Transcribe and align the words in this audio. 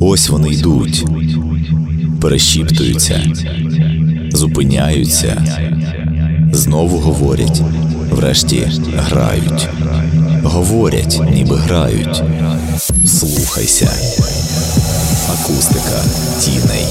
Ось 0.00 0.28
вони 0.28 0.48
йдуть, 0.50 1.04
перешіптуються, 2.20 3.32
зупиняються, 4.32 5.44
знову 6.52 6.98
говорять, 6.98 7.62
врешті 8.10 8.68
грають. 8.96 9.68
Говорять, 10.42 11.20
ніби 11.30 11.56
грають. 11.56 12.22
Слухайся. 13.06 13.90
Акустика 15.32 16.02
тіней. 16.40 16.86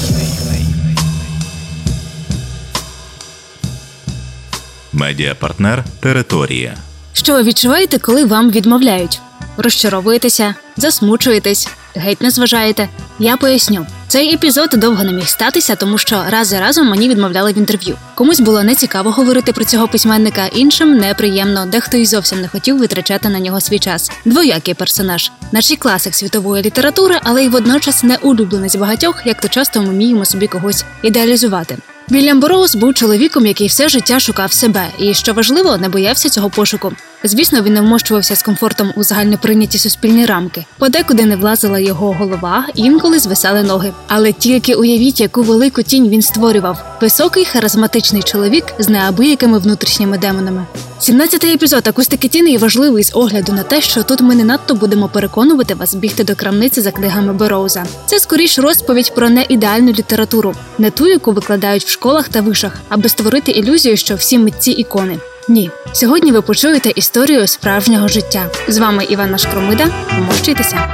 Медіапартнер 4.92 5.84
Територія. 6.00 6.74
Що 7.12 7.32
ви 7.34 7.42
відчуваєте, 7.42 7.98
коли 7.98 8.24
вам 8.24 8.50
відмовляють? 8.50 9.20
Розчаровуєтеся, 9.56 10.54
засмучуєтесь, 10.76 11.68
геть 11.98 12.20
не 12.20 12.30
зважаєте. 12.30 12.88
Я 13.18 13.36
поясню. 13.36 13.86
Цей 14.08 14.34
епізод 14.34 14.70
довго 14.76 15.04
не 15.04 15.12
міг 15.12 15.28
статися, 15.28 15.76
тому 15.76 15.98
що 15.98 16.24
раз 16.28 16.48
за 16.48 16.60
разом 16.60 16.88
мені 16.88 17.08
відмовляли 17.08 17.52
в 17.52 17.58
інтерв'ю. 17.58 17.96
Комусь 18.14 18.40
було 18.40 18.62
нецікаво 18.62 19.10
говорити 19.10 19.52
про 19.52 19.64
цього 19.64 19.88
письменника, 19.88 20.46
іншим 20.46 20.96
неприємно, 20.96 21.66
дехто 21.66 21.96
й 21.96 22.06
зовсім 22.06 22.40
не 22.40 22.48
хотів 22.48 22.78
витрачати 22.78 23.28
на 23.28 23.40
нього 23.40 23.60
свій 23.60 23.78
час. 23.78 24.10
Двоякий 24.24 24.74
персонаж, 24.74 25.30
наче 25.52 25.76
класик 25.76 26.14
світової 26.14 26.62
літератури, 26.62 27.20
але 27.22 27.44
й 27.44 27.48
водночас 27.48 28.02
не 28.02 28.16
улюбленець 28.16 28.76
багатьох, 28.76 29.22
як 29.24 29.40
то 29.40 29.48
часто 29.48 29.82
ми 29.82 29.88
вміємо 29.88 30.24
собі 30.24 30.46
когось 30.46 30.84
ідеалізувати. 31.02 31.78
Вільям 32.10 32.40
Бороуз 32.40 32.76
був 32.76 32.94
чоловіком, 32.94 33.46
який 33.46 33.66
все 33.66 33.88
життя 33.88 34.20
шукав 34.20 34.52
себе, 34.52 34.86
і 34.98 35.14
що 35.14 35.32
важливо, 35.32 35.76
не 35.76 35.88
боявся 35.88 36.28
цього 36.28 36.50
пошуку. 36.50 36.92
Звісно, 37.24 37.62
він 37.62 37.74
не 37.74 37.80
вмощувався 37.80 38.36
з 38.36 38.42
комфортом 38.42 38.92
у 38.96 39.02
загальноприйняті 39.04 39.78
суспільні 39.78 40.26
рамки. 40.26 40.64
Подекуди 40.78 41.26
не 41.26 41.36
влазила 41.36 41.78
його 41.78 42.12
голова, 42.12 42.66
інколи 42.74 43.18
звисали 43.18 43.62
ноги. 43.62 43.92
Але 44.08 44.32
тільки 44.32 44.74
уявіть, 44.74 45.20
яку 45.20 45.42
велику 45.42 45.82
тінь 45.82 46.08
він 46.08 46.22
створював: 46.22 46.98
високий, 47.00 47.44
харизматичний 47.44 48.22
чоловік 48.22 48.64
з 48.78 48.88
неабиякими 48.88 49.58
внутрішніми 49.58 50.18
демонами. 50.18 50.66
17-й 51.00 51.54
епізод 51.54 51.88
акустики 51.88 52.28
тіни 52.28 52.58
важливий 52.58 53.04
з 53.04 53.10
огляду 53.14 53.52
на 53.52 53.62
те, 53.62 53.80
що 53.80 54.02
тут 54.02 54.20
ми 54.20 54.34
не 54.34 54.44
надто 54.44 54.74
будемо 54.74 55.08
переконувати 55.08 55.74
вас 55.74 55.94
бігти 55.94 56.24
до 56.24 56.34
крамниці 56.34 56.80
за 56.80 56.90
книгами 56.90 57.32
Бероуза. 57.32 57.86
Це 58.06 58.18
скоріш 58.18 58.58
розповідь 58.58 59.14
про 59.14 59.30
неідеальну 59.30 59.92
літературу, 59.92 60.54
не 60.78 60.90
ту, 60.90 61.06
яку 61.06 61.32
викладають 61.32 61.84
в 61.84 61.88
школах 61.88 62.28
та 62.28 62.40
вишах, 62.40 62.72
аби 62.88 63.08
створити 63.08 63.52
ілюзію, 63.52 63.96
що 63.96 64.14
всі 64.14 64.38
митці 64.38 64.70
ікони. 64.70 65.18
Ні, 65.48 65.70
сьогодні 65.92 66.32
ви 66.32 66.42
почуєте 66.42 66.92
історію 66.94 67.46
справжнього 67.46 68.08
життя. 68.08 68.46
З 68.68 68.78
вами 68.78 69.04
Івана 69.04 69.38
Шкромида. 69.38 69.86
Помощуйтеся. 70.16 70.88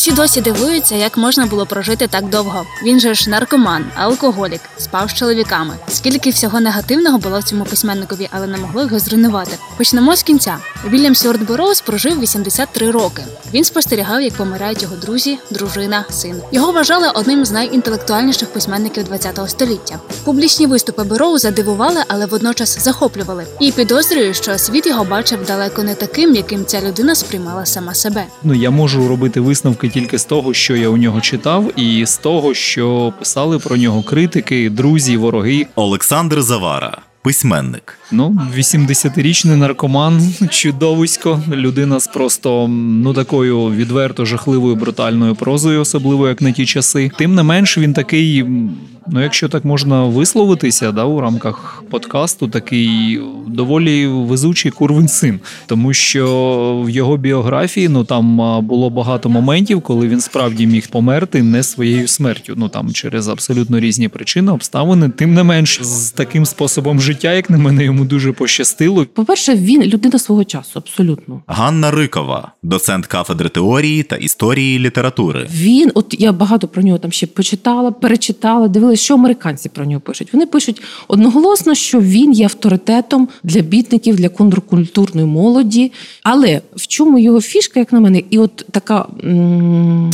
Усі 0.00 0.12
досі 0.12 0.40
дивуються, 0.40 0.94
як 0.96 1.16
можна 1.16 1.46
було 1.46 1.66
прожити 1.66 2.06
так 2.06 2.28
довго. 2.28 2.66
Він 2.84 3.00
же 3.00 3.14
ж 3.14 3.30
наркоман, 3.30 3.84
алкоголік, 3.94 4.60
спав 4.78 5.10
з 5.10 5.14
чоловіками. 5.14 5.74
Скільки 5.88 6.30
всього 6.30 6.60
негативного 6.60 7.18
було 7.18 7.38
в 7.38 7.42
цьому 7.42 7.64
письменникові, 7.64 8.28
але 8.30 8.46
не 8.46 8.58
могло 8.58 8.82
його 8.82 8.98
зруйнувати. 8.98 9.50
Почнемо 9.76 10.16
з 10.16 10.22
кінця. 10.22 10.56
Вільям 10.88 11.14
Сьюарт 11.14 11.42
Бороуз 11.42 11.80
прожив 11.80 12.20
83 12.20 12.90
роки. 12.90 13.22
Він 13.54 13.64
спостерігав, 13.64 14.22
як 14.22 14.34
помирають 14.34 14.82
його 14.82 14.96
друзі, 14.96 15.38
дружина, 15.50 16.04
син. 16.10 16.36
Його 16.52 16.72
вважали 16.72 17.08
одним 17.14 17.44
з 17.44 17.50
найінтелектуальніших 17.50 18.48
письменників 18.52 19.06
ХХ 19.08 19.48
століття. 19.48 19.98
Публічні 20.24 20.66
виступи 20.66 21.02
Бороуза 21.02 21.50
дивували, 21.50 22.02
але 22.08 22.26
водночас 22.26 22.84
захоплювали. 22.84 23.46
І 23.60 23.72
підозрюю, 23.72 24.34
що 24.34 24.58
світ 24.58 24.86
його 24.86 25.04
бачив 25.04 25.38
далеко 25.46 25.82
не 25.82 25.94
таким, 25.94 26.34
яким 26.34 26.64
ця 26.66 26.80
людина 26.80 27.14
сприймала 27.14 27.66
сама 27.66 27.94
себе. 27.94 28.24
Ну 28.42 28.54
я 28.54 28.70
можу 28.70 29.08
робити 29.08 29.40
висновки 29.40 29.89
тільки 29.90 30.18
з 30.18 30.24
того, 30.24 30.54
що 30.54 30.76
я 30.76 30.88
у 30.88 30.96
нього 30.96 31.20
читав, 31.20 31.80
і 31.80 32.06
з 32.06 32.16
того, 32.16 32.54
що 32.54 33.12
писали 33.18 33.58
про 33.58 33.76
нього 33.76 34.02
критики, 34.02 34.70
друзі, 34.70 35.16
вороги. 35.16 35.66
Олександр 35.74 36.42
Завара, 36.42 36.98
письменник. 37.22 37.98
Ну, 38.12 38.40
80-річний 38.56 39.56
наркоман, 39.56 40.34
чудовисько, 40.50 41.42
людина 41.52 42.00
з 42.00 42.06
просто 42.06 42.68
ну 42.68 43.14
такою 43.14 43.70
відверто 43.70 44.24
жахливою 44.24 44.76
брутальною 44.76 45.34
прозою, 45.34 45.80
особливо 45.80 46.28
як 46.28 46.40
на 46.40 46.52
ті 46.52 46.66
часи. 46.66 47.10
Тим 47.18 47.34
не 47.34 47.42
менш, 47.42 47.78
він 47.78 47.92
такий, 47.92 48.44
ну 49.06 49.22
якщо 49.22 49.48
так 49.48 49.64
можна 49.64 50.04
висловитися, 50.04 50.92
да, 50.92 51.04
у 51.04 51.20
рамках 51.20 51.84
подкасту, 51.90 52.48
такий 52.48 53.20
доволі 53.46 54.06
везучий 54.06 54.70
курвин 54.70 55.08
син, 55.08 55.40
тому 55.66 55.92
що 55.92 56.82
в 56.86 56.90
його 56.90 57.16
біографії 57.16 57.88
ну 57.88 58.04
там 58.04 58.36
було 58.66 58.90
багато 58.90 59.28
моментів, 59.28 59.80
коли 59.82 60.08
він 60.08 60.20
справді 60.20 60.66
міг 60.66 60.88
померти 60.88 61.42
не 61.42 61.62
своєю 61.62 62.08
смертю. 62.08 62.54
Ну 62.56 62.68
там 62.68 62.92
через 62.92 63.28
абсолютно 63.28 63.80
різні 63.80 64.08
причини, 64.08 64.52
обставини. 64.52 65.08
Тим 65.08 65.34
не 65.34 65.42
менш, 65.42 65.82
з 65.82 66.10
таким 66.10 66.46
способом 66.46 67.00
життя, 67.00 67.32
як 67.32 67.50
на 67.50 67.58
мене, 67.58 67.84
йому 67.84 68.04
дуже 68.04 68.32
пощастило. 68.32 69.06
По-перше, 69.06 69.54
він 69.54 69.82
людина 69.82 70.18
свого 70.18 70.44
часу, 70.44 70.70
абсолютно. 70.74 71.42
Ганна 71.46 71.90
Рикова, 71.90 72.52
доцент 72.62 73.06
кафедри 73.06 73.48
теорії 73.48 74.02
та 74.02 74.16
історії 74.16 74.78
літератури. 74.78 75.46
Він, 75.50 75.90
от 75.94 76.16
я 76.18 76.32
багато 76.32 76.68
про 76.68 76.82
нього 76.82 76.98
там 76.98 77.12
ще 77.12 77.26
почитала, 77.26 77.90
перечитала, 77.90 78.68
дивилася, 78.68 78.89
що 78.96 79.14
американці 79.14 79.68
про 79.68 79.84
нього 79.84 80.00
пишуть. 80.00 80.32
Вони 80.32 80.46
пишуть 80.46 80.82
одноголосно, 81.08 81.74
що 81.74 82.00
він 82.00 82.32
є 82.32 82.44
авторитетом 82.44 83.28
для 83.42 83.60
бітників, 83.60 84.16
для 84.16 84.28
контркультурної 84.28 85.26
молоді. 85.26 85.92
Але 86.22 86.60
в 86.76 86.86
чому 86.86 87.18
його 87.18 87.40
фішка, 87.40 87.80
як 87.80 87.92
на 87.92 88.00
мене, 88.00 88.22
і 88.30 88.38
от 88.38 88.66
така. 88.70 89.06
М- 89.24 90.10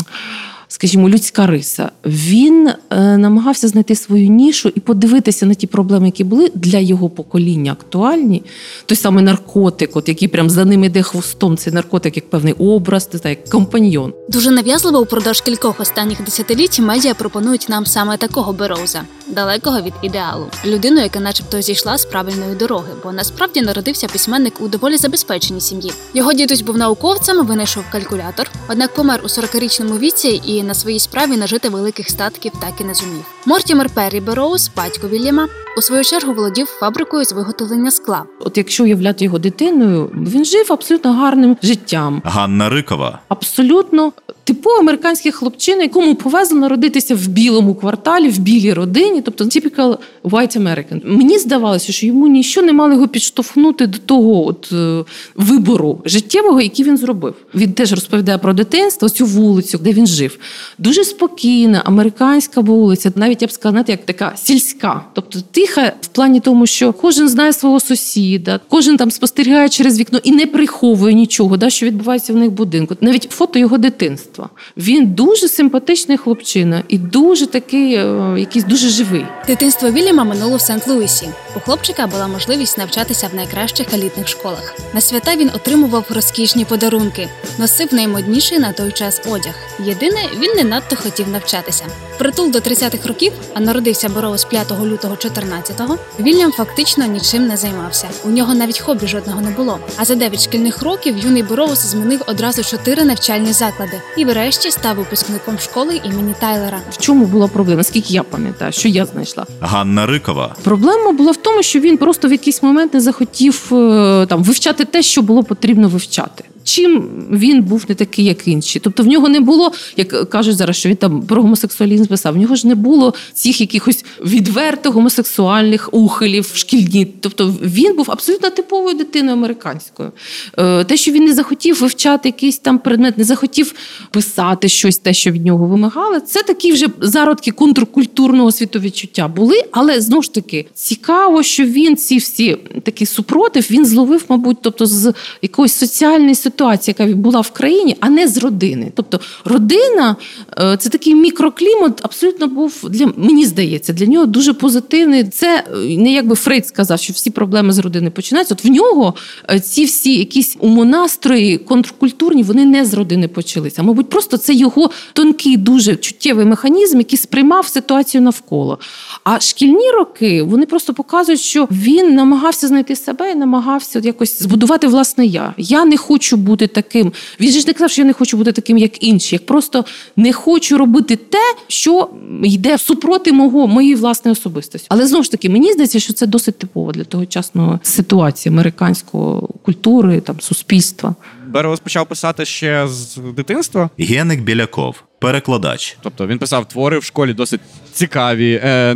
скажімо, 0.76 1.08
людська 1.08 1.46
риса. 1.46 1.90
Він 2.04 2.68
е, 2.90 3.16
намагався 3.16 3.68
знайти 3.68 3.94
свою 3.94 4.28
нішу 4.28 4.72
і 4.74 4.80
подивитися 4.80 5.46
на 5.46 5.54
ті 5.54 5.66
проблеми, 5.66 6.06
які 6.06 6.24
були 6.24 6.50
для 6.54 6.78
його 6.78 7.08
покоління 7.08 7.72
актуальні. 7.72 8.42
Той 8.86 8.96
самий 8.96 9.24
наркотик, 9.24 9.96
от 9.96 10.08
який 10.08 10.28
прям 10.28 10.50
за 10.50 10.64
ним 10.64 10.84
іде 10.84 11.02
хвостом, 11.02 11.56
цей 11.56 11.72
наркотик 11.72 12.16
як 12.16 12.30
певний 12.30 12.52
образ, 12.52 13.08
не 13.12 13.18
знаю, 13.18 13.36
як 13.40 13.50
компаньйон. 13.50 14.12
Дуже 14.28 14.50
нав'язливо 14.50 15.00
упродовж 15.00 15.40
кількох 15.40 15.80
останніх 15.80 16.24
десятиліть 16.24 16.80
медіа 16.80 17.14
пропонують 17.14 17.66
нам 17.68 17.86
саме 17.86 18.16
такого 18.16 18.52
Бероуза, 18.52 19.02
далекого 19.28 19.80
від 19.80 19.92
ідеалу, 20.02 20.46
людину, 20.66 21.00
яка, 21.00 21.20
начебто, 21.20 21.62
зійшла 21.62 21.98
з 21.98 22.04
правильної 22.04 22.54
дороги, 22.54 22.92
бо 23.04 23.12
насправді 23.12 23.62
народився 23.62 24.06
письменник 24.06 24.60
у 24.60 24.68
доволі 24.68 24.96
забезпеченій 24.96 25.60
сім'ї. 25.60 25.92
Його 26.14 26.32
дідусь 26.32 26.60
був 26.60 26.76
науковцем, 26.76 27.46
винайшов 27.46 27.84
калькулятор, 27.92 28.50
однак 28.68 28.94
помер 28.94 29.20
у 29.24 29.26
40-річному 29.26 29.98
віці 29.98 30.40
і 30.46 30.65
на 30.66 30.74
своїй 30.74 31.00
справі 31.00 31.36
нажити 31.36 31.68
великих 31.68 32.10
статків 32.10 32.52
так 32.60 32.80
і 32.80 32.84
не 32.84 32.94
зумів. 32.94 33.24
Мортімер 33.46 33.90
Перрі 33.90 34.20
Бероуз, 34.20 34.70
батько 34.76 35.08
Вільяма, 35.08 35.48
у 35.76 35.82
свою 35.82 36.04
чергу 36.04 36.34
володів 36.34 36.66
фабрикою 36.66 37.24
з 37.24 37.32
виготовлення 37.32 37.90
скла. 37.90 38.24
От 38.40 38.58
якщо 38.58 38.84
уявляти 38.84 39.24
його 39.24 39.38
дитиною, 39.38 40.10
він 40.14 40.44
жив 40.44 40.66
абсолютно 40.68 41.12
гарним 41.12 41.56
життям. 41.62 42.22
Ганна 42.24 42.68
Рикова, 42.68 43.18
абсолютно 43.28 44.12
типовий 44.46 44.80
американський 44.80 45.32
хлопчина, 45.32 45.82
якому 45.82 46.14
повезло 46.14 46.58
народитися 46.58 47.14
в 47.14 47.26
білому 47.26 47.74
кварталі, 47.74 48.28
в 48.28 48.38
білій 48.38 48.72
родині, 48.72 49.22
тобто 49.22 49.44
typical 49.44 49.98
white 50.24 50.58
American. 50.58 51.00
Мені 51.04 51.38
здавалося, 51.38 51.92
що 51.92 52.06
йому 52.06 52.28
нічого 52.28 52.66
не 52.66 52.72
мало 52.72 52.92
його 52.92 53.08
підштовхнути 53.08 53.86
до 53.86 53.98
того 53.98 54.46
от 54.46 54.72
е, 54.72 55.04
вибору 55.34 56.00
життєвого, 56.04 56.60
який 56.60 56.84
він 56.84 56.96
зробив. 56.96 57.34
Він 57.54 57.72
теж 57.72 57.90
розповідає 57.90 58.38
про 58.38 58.52
дитинство, 58.52 59.08
цю 59.08 59.26
вулицю, 59.26 59.78
де 59.78 59.92
він 59.92 60.06
жив. 60.06 60.38
Дуже 60.78 61.04
спокійна, 61.04 61.82
американська 61.84 62.60
вулиця, 62.60 63.12
навіть 63.14 63.42
я 63.42 63.48
б 63.48 63.52
сказала, 63.52 63.84
як 63.86 64.06
така 64.06 64.32
сільська. 64.36 65.04
Тобто 65.12 65.38
ти 65.50 65.65
тиха 65.66 65.92
в 66.00 66.06
плані 66.06 66.40
тому, 66.40 66.66
що 66.66 66.92
кожен 66.92 67.28
знає 67.28 67.52
свого 67.52 67.80
сусіда, 67.80 68.60
кожен 68.68 68.96
там 68.96 69.10
спостерігає 69.10 69.68
через 69.68 70.00
вікно 70.00 70.20
і 70.22 70.32
не 70.32 70.46
приховує 70.46 71.14
нічого, 71.14 71.56
да, 71.56 71.70
що 71.70 71.86
відбувається 71.86 72.32
в 72.32 72.36
них 72.36 72.48
в 72.48 72.52
будинку. 72.52 72.96
Навіть 73.00 73.28
фото 73.30 73.58
його 73.58 73.78
дитинства. 73.78 74.48
Він 74.76 75.06
дуже 75.06 75.48
симпатичний 75.48 76.16
хлопчина 76.16 76.82
і 76.88 76.98
дуже 76.98 77.46
такий, 77.46 77.94
е, 77.94 78.34
якийсь 78.38 78.64
дуже 78.64 78.88
живий. 78.88 79.26
Дитинство 79.46 79.90
Вільяма 79.90 80.24
минуло 80.24 80.56
в 80.56 80.60
Сент-Луісі. 80.60 81.28
У 81.56 81.60
хлопчика 81.60 82.06
була 82.06 82.28
можливість 82.28 82.78
навчатися 82.78 83.28
в 83.32 83.36
найкращих 83.36 83.94
елітних 83.94 84.28
школах. 84.28 84.74
На 84.94 85.00
свята 85.00 85.36
він 85.36 85.50
отримував 85.54 86.04
розкішні 86.10 86.64
подарунки, 86.64 87.28
носив 87.58 87.94
наймодніший 87.94 88.58
на 88.58 88.72
той 88.72 88.92
час 88.92 89.20
одяг. 89.26 89.54
Єдине, 89.84 90.20
він 90.38 90.56
не 90.56 90.64
надто 90.64 90.96
хотів 90.96 91.28
навчатися. 91.28 91.84
Притул 92.18 92.50
до 92.50 92.58
30-х 92.58 93.08
років, 93.08 93.32
а 93.54 93.60
народився 93.60 94.08
Бороус 94.08 94.44
5 94.44 94.72
лютого 94.84 95.16
14-го, 95.56 95.98
Вільям 96.20 96.52
фактично 96.52 97.06
нічим 97.06 97.46
не 97.46 97.56
займався. 97.56 98.08
У 98.24 98.28
нього 98.30 98.54
навіть 98.54 98.78
хобі 98.80 99.06
жодного 99.06 99.40
не 99.40 99.50
було. 99.50 99.78
А 99.96 100.04
за 100.04 100.14
9 100.14 100.42
шкільних 100.44 100.82
років 100.82 101.18
юний 101.18 101.42
Бороус 101.42 101.78
змінив 101.78 102.22
одразу 102.26 102.64
чотири 102.64 103.04
навчальні 103.04 103.52
заклади 103.52 104.00
і, 104.16 104.24
врешті, 104.24 104.70
став 104.70 104.96
випускником 104.96 105.58
школи 105.58 106.00
імені 106.04 106.34
Тайлера. 106.40 106.78
В 106.90 106.98
чому 106.98 107.24
була 107.24 107.48
проблема? 107.48 107.82
Скільки 107.82 108.14
я 108.14 108.22
пам'ятаю, 108.22 108.72
що 108.72 108.88
я 108.88 109.06
знайшла? 109.06 109.46
Ганна 109.60 110.06
Рикова, 110.06 110.54
Проблема 110.62 111.12
була 111.12 111.32
в 111.32 111.36
тому, 111.36 111.62
що 111.62 111.80
він 111.80 111.96
просто 111.96 112.28
в 112.28 112.32
якийсь 112.32 112.62
момент 112.62 112.94
не 112.94 113.00
захотів 113.00 113.68
е, 113.72 114.26
там 114.28 114.42
вивчати 114.42 114.84
те, 114.84 115.02
що 115.02 115.22
було 115.22 115.42
потрібно 115.42 115.88
вивчати. 115.88 116.44
Чим 116.66 117.08
він 117.30 117.62
був 117.62 117.84
не 117.88 117.94
такий, 117.94 118.24
як 118.24 118.48
інші? 118.48 118.78
Тобто 118.78 119.02
в 119.02 119.06
нього 119.06 119.28
не 119.28 119.40
було, 119.40 119.72
як 119.96 120.30
кажуть 120.30 120.56
зараз, 120.56 120.76
що 120.76 120.88
він 120.88 120.96
там 120.96 121.22
про 121.22 121.42
гомосексуалізм 121.42 122.04
писав. 122.04 122.34
В 122.34 122.36
нього 122.36 122.56
ж 122.56 122.66
не 122.66 122.74
було 122.74 123.14
цих 123.32 123.60
якихось 123.60 124.04
відверто 124.24 124.90
гомосексуальних 124.90 125.88
ухилів 125.94 126.52
шкільні. 126.54 127.06
Тобто 127.20 127.54
він 127.62 127.96
був 127.96 128.10
абсолютно 128.10 128.50
типовою 128.50 128.96
дитиною 128.96 129.36
американською. 129.36 130.12
Е, 130.58 130.84
Те, 130.84 130.96
що 130.96 131.12
він 131.12 131.24
не 131.24 131.32
захотів 131.34 131.80
вивчати 131.80 132.28
якийсь 132.28 132.58
там 132.58 132.78
предмет, 132.78 133.18
не 133.18 133.24
захотів 133.24 133.74
писати 134.10 134.68
щось, 134.68 134.98
те, 134.98 135.14
що 135.14 135.30
від 135.30 135.46
нього 135.46 135.66
вимагали, 135.66 136.20
це 136.20 136.42
такі 136.42 136.72
вже 136.72 136.86
зародки 137.00 137.50
контркультурного 137.50 138.52
світовідчуття 138.52 139.28
були. 139.28 139.62
Але 139.70 140.00
знову 140.00 140.22
ж 140.22 140.32
таки 140.34 140.66
цікаво, 140.74 141.42
що 141.42 141.64
він 141.64 141.96
ці 141.96 142.16
всі 142.16 142.56
такі 142.82 143.06
супротив 143.06 143.66
він 143.70 143.86
зловив, 143.86 144.24
мабуть, 144.28 144.58
тобто 144.62 144.86
з 144.86 145.12
якоїсь 145.42 145.74
соціальної 145.74 146.34
ситуації, 146.34 146.55
яка 146.84 147.06
була 147.06 147.40
в 147.40 147.50
країні, 147.50 147.96
а 148.00 148.10
не 148.10 148.28
з 148.28 148.38
родини. 148.38 148.92
Тобто 148.94 149.20
родина 149.44 150.16
е, 150.58 150.76
це 150.76 150.88
такий 150.88 151.14
мікроклімат, 151.14 152.04
абсолютно 152.04 152.46
був 152.46 152.84
для 152.90 153.12
мені 153.16 153.46
здається, 153.46 153.92
для 153.92 154.06
нього 154.06 154.26
дуже 154.26 154.52
позитивний. 154.52 155.24
Це 155.24 155.64
е, 155.74 155.96
не 155.96 156.12
якби 156.12 156.34
Фрейд 156.34 156.66
сказав, 156.66 157.00
що 157.00 157.12
всі 157.12 157.30
проблеми 157.30 157.72
з 157.72 157.78
родини 157.78 158.10
починаються. 158.10 158.54
От 158.54 158.64
в 158.64 158.68
нього 158.68 159.14
е, 159.50 159.60
ці 159.60 159.84
всі 159.84 160.14
якісь 160.14 160.56
умонастрої 160.60 161.58
контркультурні, 161.58 162.42
вони 162.42 162.64
не 162.64 162.84
з 162.84 162.94
родини 162.94 163.28
почалися. 163.28 163.82
Мабуть, 163.82 164.08
просто 164.08 164.36
це 164.36 164.54
його 164.54 164.90
тонкий, 165.12 165.56
дуже 165.56 165.96
чуттєвий 165.96 166.46
механізм, 166.46 166.98
який 166.98 167.18
сприймав 167.18 167.66
ситуацію 167.66 168.22
навколо. 168.22 168.78
А 169.24 169.40
шкільні 169.40 169.90
роки 169.90 170.42
вони 170.42 170.66
просто 170.66 170.94
показують, 170.94 171.40
що 171.40 171.68
він 171.70 172.14
намагався 172.14 172.68
знайти 172.68 172.96
себе 172.96 173.32
і 173.32 173.34
намагався 173.34 173.98
якось 173.98 174.42
збудувати 174.42 174.86
власне 174.86 175.26
я. 175.26 175.54
Я 175.56 175.84
не 175.84 175.96
хочу 175.96 176.36
бути 176.46 176.66
таким. 176.66 177.12
Він 177.40 177.52
же 177.52 177.60
ж 177.60 177.66
не 177.66 177.72
казав, 177.72 177.90
що 177.90 178.02
я 178.02 178.06
не 178.06 178.12
хочу 178.12 178.36
бути 178.36 178.52
таким, 178.52 178.78
як 178.78 179.02
інші. 179.02 179.34
Як 179.34 179.46
просто 179.46 179.84
не 180.16 180.32
хочу 180.32 180.78
робити 180.78 181.16
те, 181.16 181.54
що 181.68 182.10
йде 182.44 182.78
супроти 182.78 183.32
мого 183.32 183.66
моєї 183.66 183.94
власної 183.94 184.32
особистості. 184.32 184.86
Але 184.90 185.06
знову 185.06 185.24
ж 185.24 185.30
таки, 185.30 185.48
мені 185.48 185.72
здається, 185.72 186.00
що 186.00 186.12
це 186.12 186.26
досить 186.26 186.58
типово 186.58 186.92
для 186.92 187.04
тогочасної 187.04 187.78
ситуації 187.82 188.52
американської 188.52 189.40
культури, 189.62 190.20
там 190.20 190.40
суспільства. 190.40 191.14
Береус 191.46 191.80
почав 191.80 192.06
писати 192.06 192.44
ще 192.44 192.88
з 192.88 193.16
дитинства. 193.36 193.90
Геник 193.98 194.40
Біляков, 194.40 195.02
перекладач. 195.18 195.96
Тобто 196.02 196.26
він 196.26 196.38
писав 196.38 196.68
твори 196.68 196.98
в 196.98 197.04
школі 197.04 197.34
досить 197.34 197.60
цікаві. 197.92 198.60
Е, 198.64 198.94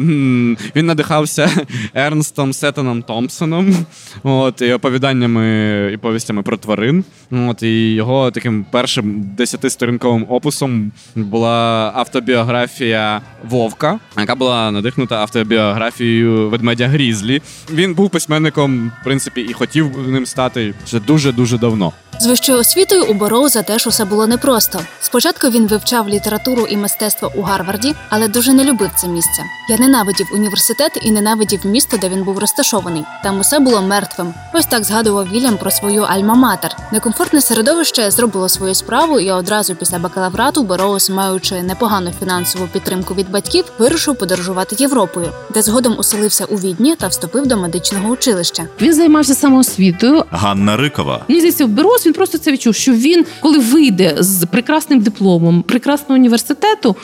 він 0.76 0.86
надихався 0.86 1.50
Ернстом 1.94 2.52
Сеттоном 2.52 3.02
Томпсоном, 3.02 3.86
от, 4.22 4.62
і 4.62 4.72
оповіданнями 4.72 5.90
і 5.94 5.96
повістями 5.96 6.42
про 6.42 6.56
тварин. 6.56 7.04
От, 7.30 7.62
і 7.62 7.94
його 7.94 8.30
таким 8.30 8.66
першим 8.70 9.30
десятисторінковим 9.36 10.26
опусом 10.28 10.92
була 11.14 11.92
автобіографія 11.96 13.22
Вовка, 13.48 13.98
яка 14.18 14.34
була 14.34 14.70
надихнута 14.70 15.16
автобіографією 15.16 16.48
ведмедя 16.48 16.88
Грізлі. 16.88 17.42
Він 17.70 17.94
був 17.94 18.10
письменником, 18.10 18.92
в 19.00 19.04
принципі, 19.04 19.40
і 19.40 19.52
хотів 19.52 20.08
ним 20.08 20.26
стати 20.26 20.74
ще 20.86 21.00
дуже-дуже 21.00 21.58
давно. 21.58 21.92
З 22.20 22.26
вищою 22.26 22.58
освітою 22.58 23.04
у 23.04 23.14
Бороуза 23.14 23.62
теж 23.62 23.86
усе 23.86 24.04
було 24.04 24.26
непросто. 24.26 24.80
Спочатку 25.00 25.50
він 25.50 25.66
вивчав 25.66 26.08
літературу 26.10 26.66
і 26.70 26.76
мистецтво 26.76 27.32
у 27.36 27.42
Гарварді, 27.42 27.94
але 28.08 28.28
дуже 28.28 28.52
не 28.52 28.64
любив 28.64 28.90
це 28.96 29.08
місце. 29.08 29.42
Я 29.68 29.78
ненавидів 29.78 30.26
університет 30.34 30.98
і 31.02 31.10
ненавидів 31.10 31.66
місто, 31.66 31.96
де 31.96 32.08
він 32.08 32.24
був 32.24 32.38
розташований. 32.38 33.04
Там 33.22 33.40
усе 33.40 33.58
було 33.58 33.82
мертвим. 33.82 34.34
Ось 34.54 34.66
так 34.66 34.84
згадував 34.84 35.28
Вільям 35.32 35.56
про 35.56 35.70
свою 35.70 36.02
альма-матер. 36.02 36.70
Некомфортне 36.92 37.40
середовище 37.40 38.10
зробило 38.10 38.48
свою 38.48 38.74
справу, 38.74 39.20
і 39.20 39.30
одразу 39.30 39.74
після 39.74 39.98
бакалаврату 39.98 40.62
Бороуз, 40.62 41.10
маючи 41.10 41.62
непогану 41.62 42.10
фінансову 42.20 42.66
підтримку 42.66 43.14
від 43.14 43.30
батьків, 43.30 43.64
вирушив 43.78 44.18
подорожувати 44.18 44.76
Європою, 44.78 45.32
де 45.54 45.62
згодом 45.62 45.94
оселився 45.98 46.44
у 46.44 46.56
Відні 46.56 46.96
та 46.96 47.06
вступив 47.08 47.46
до 47.46 47.56
медичного 47.56 48.08
училища. 48.08 48.66
Він 48.80 48.94
займався 48.94 49.34
самоосвітою, 49.34 50.24
Ганна 50.30 50.76
Рикова, 50.76 51.24
Мені 51.28 51.40
здається, 51.40 51.64
в 51.64 51.68
Берос 51.68 52.06
він 52.06 52.12
просто 52.12 52.38
це 52.38 52.52
відчув, 52.52 52.74
що 52.74 52.92
він, 52.92 53.26
коли 53.40 53.58
вийде 53.58 54.16
з 54.18 54.46
прекрасним 54.46 55.00
дипломом 55.00 55.62
прекрасного 56.00 56.14
університету. 56.18 56.96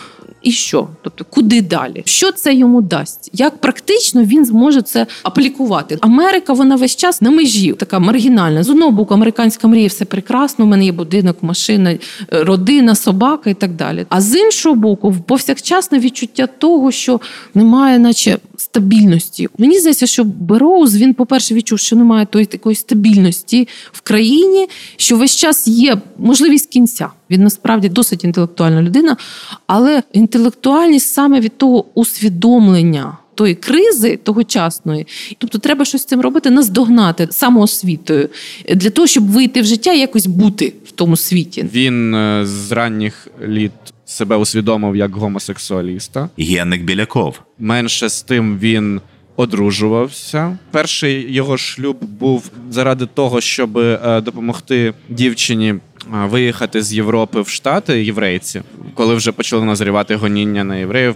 І 0.46 0.52
що? 0.52 0.88
Тобто, 1.02 1.24
куди 1.30 1.62
далі? 1.62 2.02
Що 2.04 2.32
це 2.32 2.54
йому 2.54 2.82
дасть? 2.82 3.30
Як 3.32 3.58
практично 3.58 4.24
він 4.24 4.44
зможе 4.44 4.82
це 4.82 5.06
аплікувати? 5.22 5.98
Америка, 6.00 6.52
вона 6.52 6.76
весь 6.76 6.96
час 6.96 7.22
на 7.22 7.30
межі, 7.30 7.72
така 7.72 7.98
маргінальна. 7.98 8.62
З 8.62 8.70
одного 8.70 8.90
боку, 8.90 9.14
американська 9.14 9.68
мрія 9.68 9.88
все 9.88 10.04
прекрасно. 10.04 10.64
У 10.64 10.68
мене 10.68 10.84
є 10.84 10.92
будинок, 10.92 11.36
машина, 11.42 11.90
е, 11.90 11.98
родина, 12.30 12.94
собака 12.94 13.50
і 13.50 13.54
так 13.54 13.72
далі. 13.72 14.06
А 14.08 14.20
з 14.20 14.36
іншого 14.38 14.74
боку, 14.74 15.14
повсякчасне 15.26 15.98
відчуття 15.98 16.46
того, 16.46 16.90
що 16.90 17.20
немає, 17.54 17.98
наче 17.98 18.38
стабільності. 18.56 19.48
Мені 19.58 19.78
здається, 19.78 20.06
що 20.06 20.24
Бероуз 20.24 20.96
він, 20.96 21.14
по-перше, 21.14 21.54
відчув, 21.54 21.78
що 21.78 21.96
немає 21.96 22.26
тої 22.26 22.46
такої 22.46 22.76
стабільності 22.76 23.68
в 23.92 24.00
країні, 24.00 24.68
що 24.96 25.16
весь 25.16 25.36
час 25.36 25.68
є 25.68 25.96
можливість 26.18 26.70
кінця. 26.70 27.08
Він 27.30 27.42
насправді 27.42 27.88
досить 27.88 28.24
інтелектуальна 28.24 28.82
людина, 28.82 29.16
але 29.66 30.02
інтелектуальність 30.36 31.14
саме 31.14 31.40
від 31.40 31.58
того 31.58 31.84
усвідомлення. 31.94 33.18
Тої 33.34 33.54
кризи 33.54 34.16
тогочасної, 34.16 35.06
тобто 35.38 35.58
треба 35.58 35.84
щось 35.84 36.02
з 36.02 36.04
цим 36.04 36.20
робити, 36.20 36.50
наздогнати 36.50 37.28
самоосвітою 37.30 38.28
для 38.74 38.90
того, 38.90 39.06
щоб 39.06 39.30
вийти 39.30 39.60
в 39.60 39.64
життя 39.64 39.92
і 39.92 39.98
якось 39.98 40.26
бути 40.26 40.72
в 40.84 40.90
тому 40.90 41.16
світі. 41.16 41.66
Він 41.72 42.14
е, 42.14 42.46
з 42.46 42.72
ранніх 42.72 43.28
літ 43.46 43.72
себе 44.04 44.36
усвідомив 44.36 44.96
як 44.96 45.16
гомосексуаліста. 45.16 46.28
Геник 46.38 46.82
Біляков, 46.82 47.40
Менше 47.58 48.08
з 48.08 48.22
тим 48.22 48.58
він 48.58 49.00
одружувався. 49.36 50.58
Перший 50.70 51.32
його 51.32 51.56
шлюб 51.56 51.96
був 52.04 52.50
заради 52.70 53.06
того, 53.06 53.40
щоб 53.40 53.78
е, 53.78 54.20
допомогти 54.24 54.94
дівчині 55.08 55.74
е, 55.74 55.80
виїхати 56.10 56.82
з 56.82 56.94
Європи 56.94 57.40
в 57.40 57.48
Штати 57.48 58.04
єврейці, 58.04 58.62
коли 58.94 59.14
вже 59.14 59.32
почали 59.32 59.64
назрівати 59.64 60.16
гоніння 60.16 60.64
на 60.64 60.76
євреїв. 60.76 61.14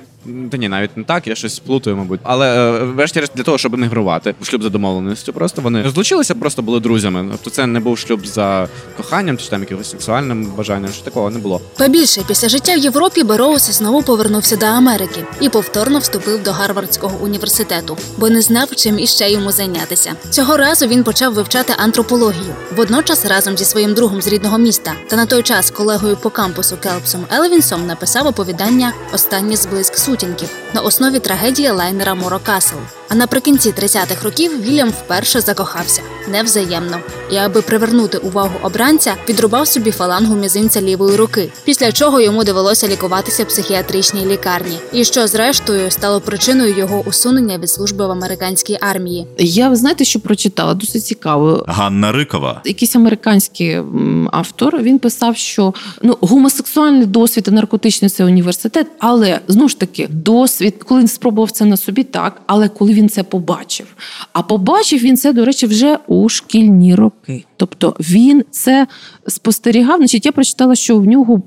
Та 0.51 0.57
ні, 0.57 0.69
навіть 0.69 0.97
не 0.97 1.05
так, 1.05 1.27
я 1.27 1.35
щось 1.35 1.55
сплутаю, 1.55 1.97
мабуть. 1.97 2.21
Але 2.23 2.81
е, 2.81 2.85
врешті-решт 2.85 3.33
для 3.35 3.43
того, 3.43 3.59
щоб 3.59 3.75
емігрувати 3.75 4.35
в 4.41 4.47
шлюб 4.47 4.63
за 4.63 4.69
домовленістю, 4.69 5.33
просто 5.33 5.63
вони 5.63 5.83
розлучилися, 5.83 6.35
просто 6.35 6.63
були 6.63 6.81
друзями. 6.81 7.29
Тобто 7.31 7.51
це 7.51 7.67
не 7.67 7.81
був 7.81 7.99
шлюб 7.99 8.27
за 8.27 8.69
коханням 8.97 9.39
чи 9.39 9.49
там 9.49 9.61
якимось 9.61 9.91
сексуальним 9.91 10.47
бажанням, 10.57 10.93
що 10.93 11.05
такого 11.05 11.31
не 11.31 11.39
було. 11.39 11.61
Побільше 11.79 12.23
після 12.29 12.49
життя 12.49 12.75
в 12.75 12.79
Європі 12.79 13.23
Бероус 13.23 13.71
знову 13.71 14.03
повернувся 14.03 14.57
до 14.57 14.67
Америки 14.67 15.25
і 15.41 15.49
повторно 15.49 15.99
вступив 15.99 16.43
до 16.43 16.53
Гарвардського 16.53 17.17
університету, 17.23 17.97
бо 18.19 18.31
не 18.31 18.43
знав, 18.43 18.69
чим 18.77 18.99
іще 18.99 19.31
йому 19.31 19.53
зайнятися. 19.53 20.13
Цього 20.31 20.57
разу 20.57 20.87
він 20.87 21.05
почав 21.05 21.35
вивчати 21.35 21.73
антропологію, 21.79 22.55
водночас 22.77 23.27
разом 23.27 23.57
зі 23.57 23.65
своїм 23.65 23.95
другом 23.95 24.23
з 24.23 24.27
рідного 24.27 24.59
міста 24.59 24.93
та 25.09 25.17
на 25.17 25.27
той 25.27 25.43
час 25.43 25.71
колегою 25.71 26.17
по 26.17 26.31
кампусу 26.31 26.77
Келпсом 26.77 27.25
Елвінсом 27.33 27.87
написав 27.87 28.27
оповідання 28.27 28.93
Останній 29.13 29.57
зблиск 29.57 29.99
сутінків 30.11 30.49
на 30.75 30.81
основі 30.81 31.19
трагедії 31.19 31.71
лайнера 31.71 32.15
Морокасл. 32.15 32.77
А 33.09 33.15
наприкінці 33.15 33.71
30-х 33.71 34.25
років 34.25 34.63
Вільям 34.63 34.89
вперше 34.89 35.41
закохався 35.41 36.03
невзаємно. 36.31 36.97
І 37.33 37.37
аби 37.37 37.63
привернути 37.63 38.19
увагу 38.19 38.51
обранця, 38.63 39.15
підрубав 39.27 39.69
собі 39.69 39.91
фалангу 39.91 40.35
мізинця 40.35 40.83
лівої 40.83 41.17
руки, 41.17 41.53
після 41.65 41.93
чого 41.93 42.21
йому 42.21 42.45
довелося 42.45 42.89
лікуватися 42.89 43.45
в 43.45 43.49
психіатричній 43.49 44.27
лікарні, 44.27 44.79
і 44.93 45.05
що 45.05 45.27
зрештою 45.27 45.91
стало 45.91 46.21
причиною 46.21 46.77
його 46.77 47.03
усунення 47.07 47.59
від 47.59 47.71
служби 47.71 48.07
в 48.07 48.11
американській 48.11 48.79
армії. 48.81 49.27
Я 49.39 49.69
ви 49.69 49.77
знаєте, 49.77 50.05
що 50.05 50.21
прочитала 50.21 50.75
досить 50.75 51.05
цікаво. 51.05 51.65
Ганна 51.69 52.13
Рикова, 52.13 52.61
Якийсь 52.65 52.97
американський 52.97 53.79
автор 54.33 54.79
він 54.79 54.99
писав, 54.99 55.37
що 55.37 55.75
ну 56.03 56.19
гомосексуальний 56.21 57.07
досвід 57.07 57.45
і 57.49 57.51
наркотичний 57.51 58.11
це 58.11 58.25
університет, 58.25 58.87
але 58.99 59.41
знову 59.49 59.69
ж 59.69 59.79
таки 59.79 60.00
досвід, 60.11 60.75
коли 60.85 61.01
він 61.01 61.09
спробував 61.09 61.51
це 61.51 61.65
на 61.65 61.77
собі, 61.77 62.05
так, 62.05 62.43
але 62.47 62.69
коли 62.69 62.93
він 62.93 63.09
це 63.09 63.23
побачив. 63.23 63.87
А 64.33 64.43
побачив 64.43 65.01
він 65.01 65.17
це, 65.17 65.33
до 65.33 65.45
речі, 65.45 65.67
вже 65.67 65.99
у 66.07 66.29
шкільні 66.29 66.95
роки. 66.95 67.45
Тобто 67.61 67.97
він 68.01 68.45
це 68.51 68.87
спостерігав. 69.27 69.99
Значить, 69.99 70.27
я 70.27 70.33
прочитала, 70.33 70.75
що 70.75 70.97
в 70.97 71.05
нього 71.05 71.43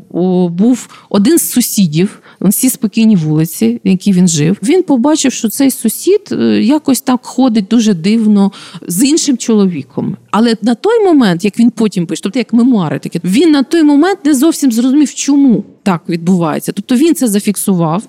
був 0.50 0.88
один 1.10 1.38
з 1.38 1.52
сусідів 1.52 2.22
всі 2.42 2.70
спокійні 2.70 3.16
вулиці, 3.16 3.82
в 3.86 3.88
якій 3.88 4.12
він 4.12 4.28
жив. 4.28 4.58
Він 4.64 4.84
побачив, 4.84 5.32
що 5.32 5.50
цей 5.50 5.72
сусід 5.72 6.22
е, 6.32 6.36
якось 6.64 7.02
так 7.02 7.20
ходить 7.24 7.68
дуже 7.70 7.94
дивно 7.94 8.52
з 8.88 9.04
іншим 9.04 9.38
чоловіком. 9.38 10.18
Але 10.32 10.56
на 10.62 10.76
той 10.76 11.06
момент, 11.06 11.46
як 11.46 11.60
він 11.60 11.70
потім 11.70 12.06
пише, 12.06 12.22
тобто 12.24 12.40
як 12.40 12.54
мемуари 12.54 13.00
такі, 13.00 13.20
він 13.24 13.52
на 13.52 13.64
той 13.64 13.84
момент 13.84 14.20
не 14.26 14.34
зовсім 14.34 14.72
зрозумів, 14.72 15.14
чому 15.14 15.64
так 15.84 16.02
відбувається. 16.10 16.72
Тобто 16.72 16.96
він 16.96 17.16
це 17.16 17.28
зафіксував. 17.28 18.04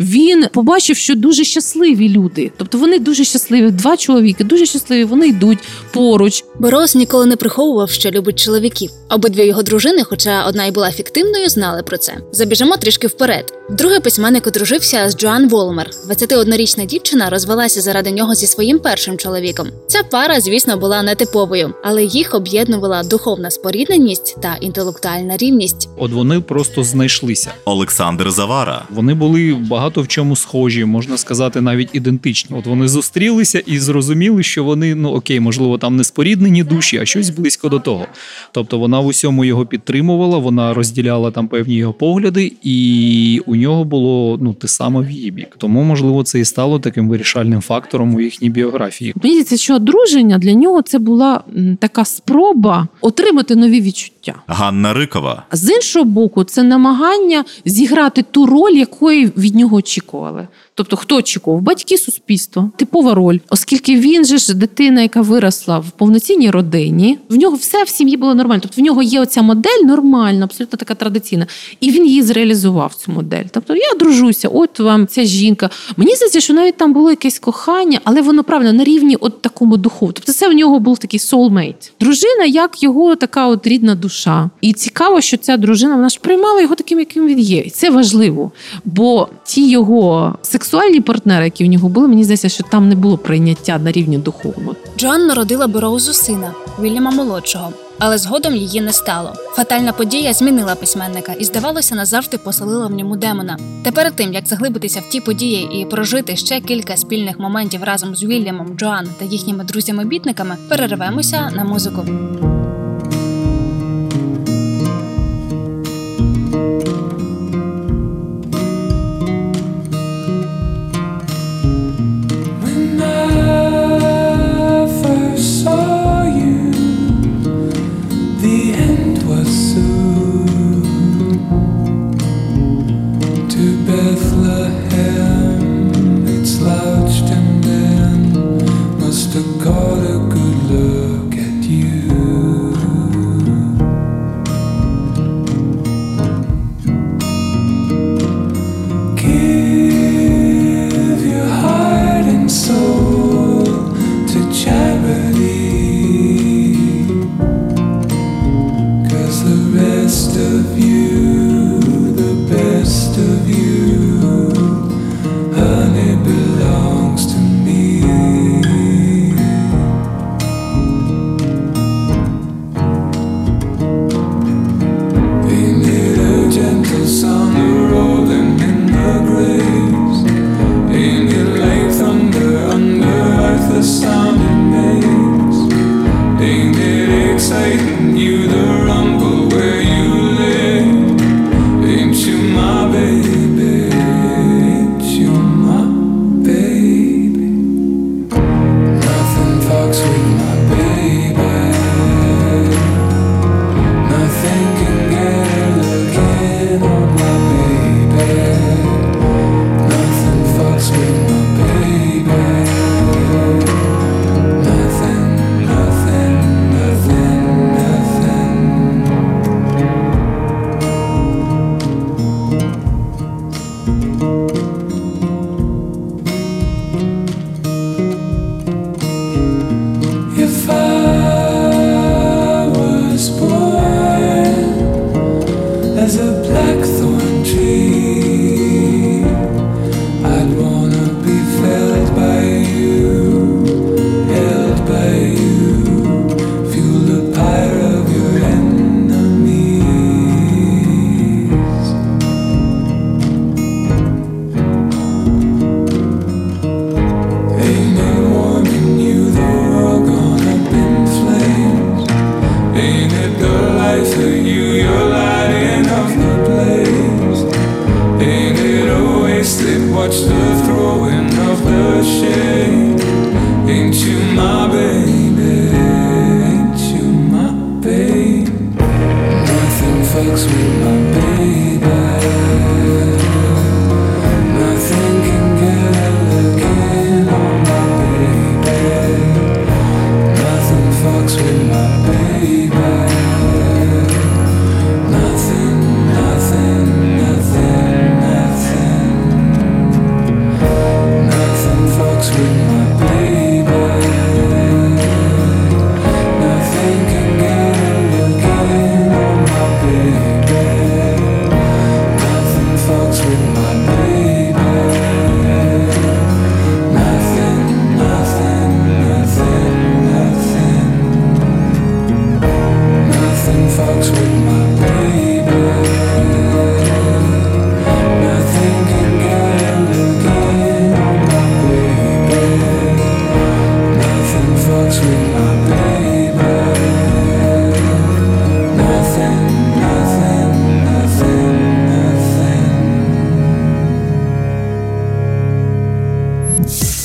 Він 0.00 0.44
побачив, 0.52 0.96
що 0.96 1.14
дуже 1.14 1.44
щасливі 1.44 2.08
люди. 2.08 2.52
Тобто 2.56 2.78
вони 2.78 2.98
дуже 2.98 3.24
щасливі. 3.24 3.70
Два 3.70 3.96
чоловіки 3.96 4.44
дуже 4.44 4.66
щасливі. 4.66 5.04
Вони 5.04 5.28
йдуть 5.28 5.58
поруч. 5.92 6.44
Борос 6.58 6.94
ніколи 6.94 7.26
не 7.26 7.36
приховував, 7.46 7.90
що 7.90 8.10
любить 8.10 8.38
чоловіків. 8.38 8.90
Обидві 9.10 9.46
його 9.46 9.62
дружини, 9.62 10.02
хоча 10.02 10.46
одна 10.46 10.64
й 10.64 10.70
була 10.70 10.90
фіктивною, 10.90 11.48
знали 11.48 11.82
про 11.82 11.98
це. 11.98 12.16
Забіжимо 12.32 12.76
трішки 12.76 13.06
вперед. 13.06 13.52
Другий 13.70 14.00
письменник 14.00 14.46
одружився 14.46 15.10
з 15.10 15.16
Джоан 15.16 15.48
Волмер. 15.48 15.90
21-річна 16.08 16.86
дівчина 16.86 17.30
розвелася 17.30 17.80
заради 17.80 18.10
нього 18.10 18.34
зі 18.34 18.46
своїм 18.46 18.78
першим 18.78 19.18
чоловіком. 19.18 19.68
Ця 19.86 20.02
пара, 20.02 20.40
звісно, 20.40 20.76
була 20.76 21.02
нетиповою, 21.02 21.74
але 21.82 22.04
їх 22.04 22.34
об'єднувала 22.34 23.02
духовна 23.02 23.50
спорідненість 23.50 24.36
та 24.42 24.56
інтелектуальна 24.60 25.36
рівність. 25.36 25.88
От 25.98 26.12
вони 26.12 26.40
просто 26.40 26.84
знайшлися. 26.84 27.50
Олександр 27.64 28.30
Завара, 28.30 28.82
Вони 28.90 29.14
були 29.14 29.56
багато 29.70 30.02
в 30.02 30.08
чому 30.08 30.36
схожі, 30.36 30.84
можна 30.84 31.18
сказати, 31.18 31.60
навіть 31.60 31.88
ідентичні. 31.92 32.56
От 32.58 32.66
вони 32.66 32.88
зустрілися 32.88 33.58
і 33.58 33.78
зрозуміли, 33.78 34.42
що 34.42 34.64
вони, 34.64 34.94
ну 34.94 35.12
окей, 35.12 35.40
можливо, 35.40 35.78
там 35.78 35.96
не 35.96 36.04
споріднені 36.04 36.64
душі, 36.64 36.98
а 36.98 37.06
щось 37.06 37.30
близько 37.38 37.68
до 37.68 37.78
того. 37.78 38.06
Тобто 38.52 38.78
вона 38.78 39.00
в 39.00 39.06
усьому 39.06 39.44
його 39.44 39.66
підтримувала, 39.66 40.38
вона 40.38 40.74
розділяла 40.74 41.30
там 41.30 41.48
певні 41.48 41.74
його 41.74 41.92
погляди, 41.92 42.52
і 42.62 43.42
у 43.46 43.56
нього 43.56 43.84
було 43.84 44.38
ну 44.40 44.54
те 44.54 44.68
саме 44.68 45.00
в 45.00 45.10
її 45.10 45.30
бік. 45.30 45.56
Тому, 45.58 45.82
можливо, 45.82 46.22
це 46.22 46.40
і 46.40 46.44
стало 46.44 46.78
таким 46.78 47.08
вирішальним 47.08 47.60
фактором 47.60 48.14
у 48.14 48.20
їхній 48.20 48.50
біографії. 48.50 49.12
Мені 49.22 49.34
здається, 49.34 49.56
що 49.56 49.74
одруження 49.74 50.38
для 50.38 50.52
нього 50.52 50.82
це 50.82 50.98
була 50.98 51.44
така 51.78 52.04
спроба 52.04 52.88
отримати 53.00 53.56
нові 53.56 53.80
відчуття. 53.80 54.34
Ганна 54.46 54.92
Рикова, 54.92 55.42
з 55.52 55.70
іншого 55.70 56.04
боку, 56.04 56.44
це 56.44 56.62
намагання 56.62 57.44
зіграти 57.64 58.22
ту 58.30 58.46
роль, 58.46 58.72
якої 58.72 59.26
від 59.36 59.54
нього 59.54 59.76
очікували. 59.76 60.48
Тобто, 60.76 60.96
хто 60.96 61.16
очікував? 61.16 61.60
Батьки 61.60 61.98
суспільство, 61.98 62.70
типова 62.76 63.14
роль, 63.14 63.38
оскільки 63.48 63.96
він 64.00 64.24
же 64.24 64.38
ж 64.38 64.54
дитина, 64.54 65.02
яка 65.02 65.20
виросла 65.20 65.78
в 65.78 65.90
повноцінній 65.90 66.50
родині, 66.50 67.18
в 67.28 67.36
нього 67.36 67.56
все 67.56 67.84
в 67.84 67.88
сім'ї 67.88 68.16
було 68.16 68.34
нормально. 68.34 68.60
Тобто 68.62 68.82
в 68.82 68.84
нього 68.84 69.02
є 69.02 69.20
оця 69.20 69.42
модель 69.42 69.82
нормальна, 69.84 70.44
абсолютно 70.44 70.76
така 70.76 70.94
традиційна, 70.94 71.46
і 71.80 71.90
він 71.90 72.06
її 72.06 72.22
зреалізував 72.22 72.94
цю 72.94 73.12
модель. 73.12 73.44
Тобто 73.50 73.74
я 73.76 73.98
дружуся, 73.98 74.48
от 74.48 74.80
вам 74.80 75.06
ця 75.06 75.24
жінка. 75.24 75.70
Мені 75.96 76.14
здається, 76.14 76.40
що 76.40 76.54
навіть 76.54 76.76
там 76.76 76.92
було 76.92 77.10
якесь 77.10 77.38
кохання, 77.38 78.00
але 78.04 78.22
воно 78.22 78.44
правильно 78.44 78.72
на 78.72 78.84
рівні 78.84 79.16
от 79.16 79.42
такому 79.42 79.76
духу. 79.76 80.12
Тобто, 80.12 80.32
це 80.32 80.48
в 80.48 80.52
нього 80.52 80.80
був 80.80 80.98
такий 80.98 81.20
soulmate. 81.20 81.90
Дружина, 82.00 82.44
як 82.44 82.82
його 82.82 83.16
така 83.16 83.46
от 83.46 83.66
рідна 83.66 83.94
душа. 83.94 84.50
І 84.60 84.72
цікаво, 84.72 85.20
що 85.20 85.36
ця 85.36 85.56
дружина 85.56 85.96
вона 85.96 86.08
ж 86.08 86.18
приймала 86.20 86.60
його 86.60 86.74
таким, 86.74 86.98
яким 86.98 87.26
він 87.26 87.38
є. 87.38 87.58
І 87.58 87.70
це 87.70 87.90
важливо. 87.90 88.52
Бо 88.84 89.28
ті 89.44 89.70
його 89.70 90.38
сексуальні 90.42 90.65
партнери, 91.04 91.44
які 91.44 91.64
в 91.64 91.66
нього 91.66 91.88
були, 91.88 92.08
мені 92.08 92.24
здається, 92.24 92.48
що 92.48 92.64
там 92.64 92.88
не 92.88 92.94
було 92.94 93.18
прийняття 93.18 93.78
на 93.78 93.92
рівні 93.92 94.18
духовного. 94.18 94.76
Джоан 94.98 95.26
народила 95.26 95.66
Бероузу 95.66 96.12
сина 96.12 96.52
Вільяма 96.80 97.10
молодшого, 97.10 97.72
але 97.98 98.18
згодом 98.18 98.56
її 98.56 98.80
не 98.80 98.92
стало. 98.92 99.32
Фатальна 99.52 99.92
подія 99.92 100.32
змінила 100.32 100.74
письменника 100.74 101.32
і, 101.32 101.44
здавалося, 101.44 101.94
назавжди 101.94 102.38
поселила 102.38 102.86
в 102.86 102.90
ньому 102.90 103.16
демона. 103.16 103.58
Та 103.84 103.92
перед 103.92 104.16
тим 104.16 104.32
як 104.32 104.48
заглибитися 104.48 105.00
в 105.00 105.08
ті 105.10 105.20
події 105.20 105.80
і 105.80 105.84
прожити 105.84 106.36
ще 106.36 106.60
кілька 106.60 106.96
спільних 106.96 107.38
моментів 107.38 107.84
разом 107.84 108.16
з 108.16 108.24
Вільямом, 108.24 108.76
Джоан 108.76 109.08
та 109.18 109.24
їхніми 109.24 109.64
друзями-бітниками, 109.64 110.56
перервемося 110.68 111.50
на 111.56 111.64
музику. 111.64 112.06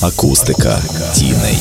Акустика 0.02 0.82
тіней. 1.14 1.58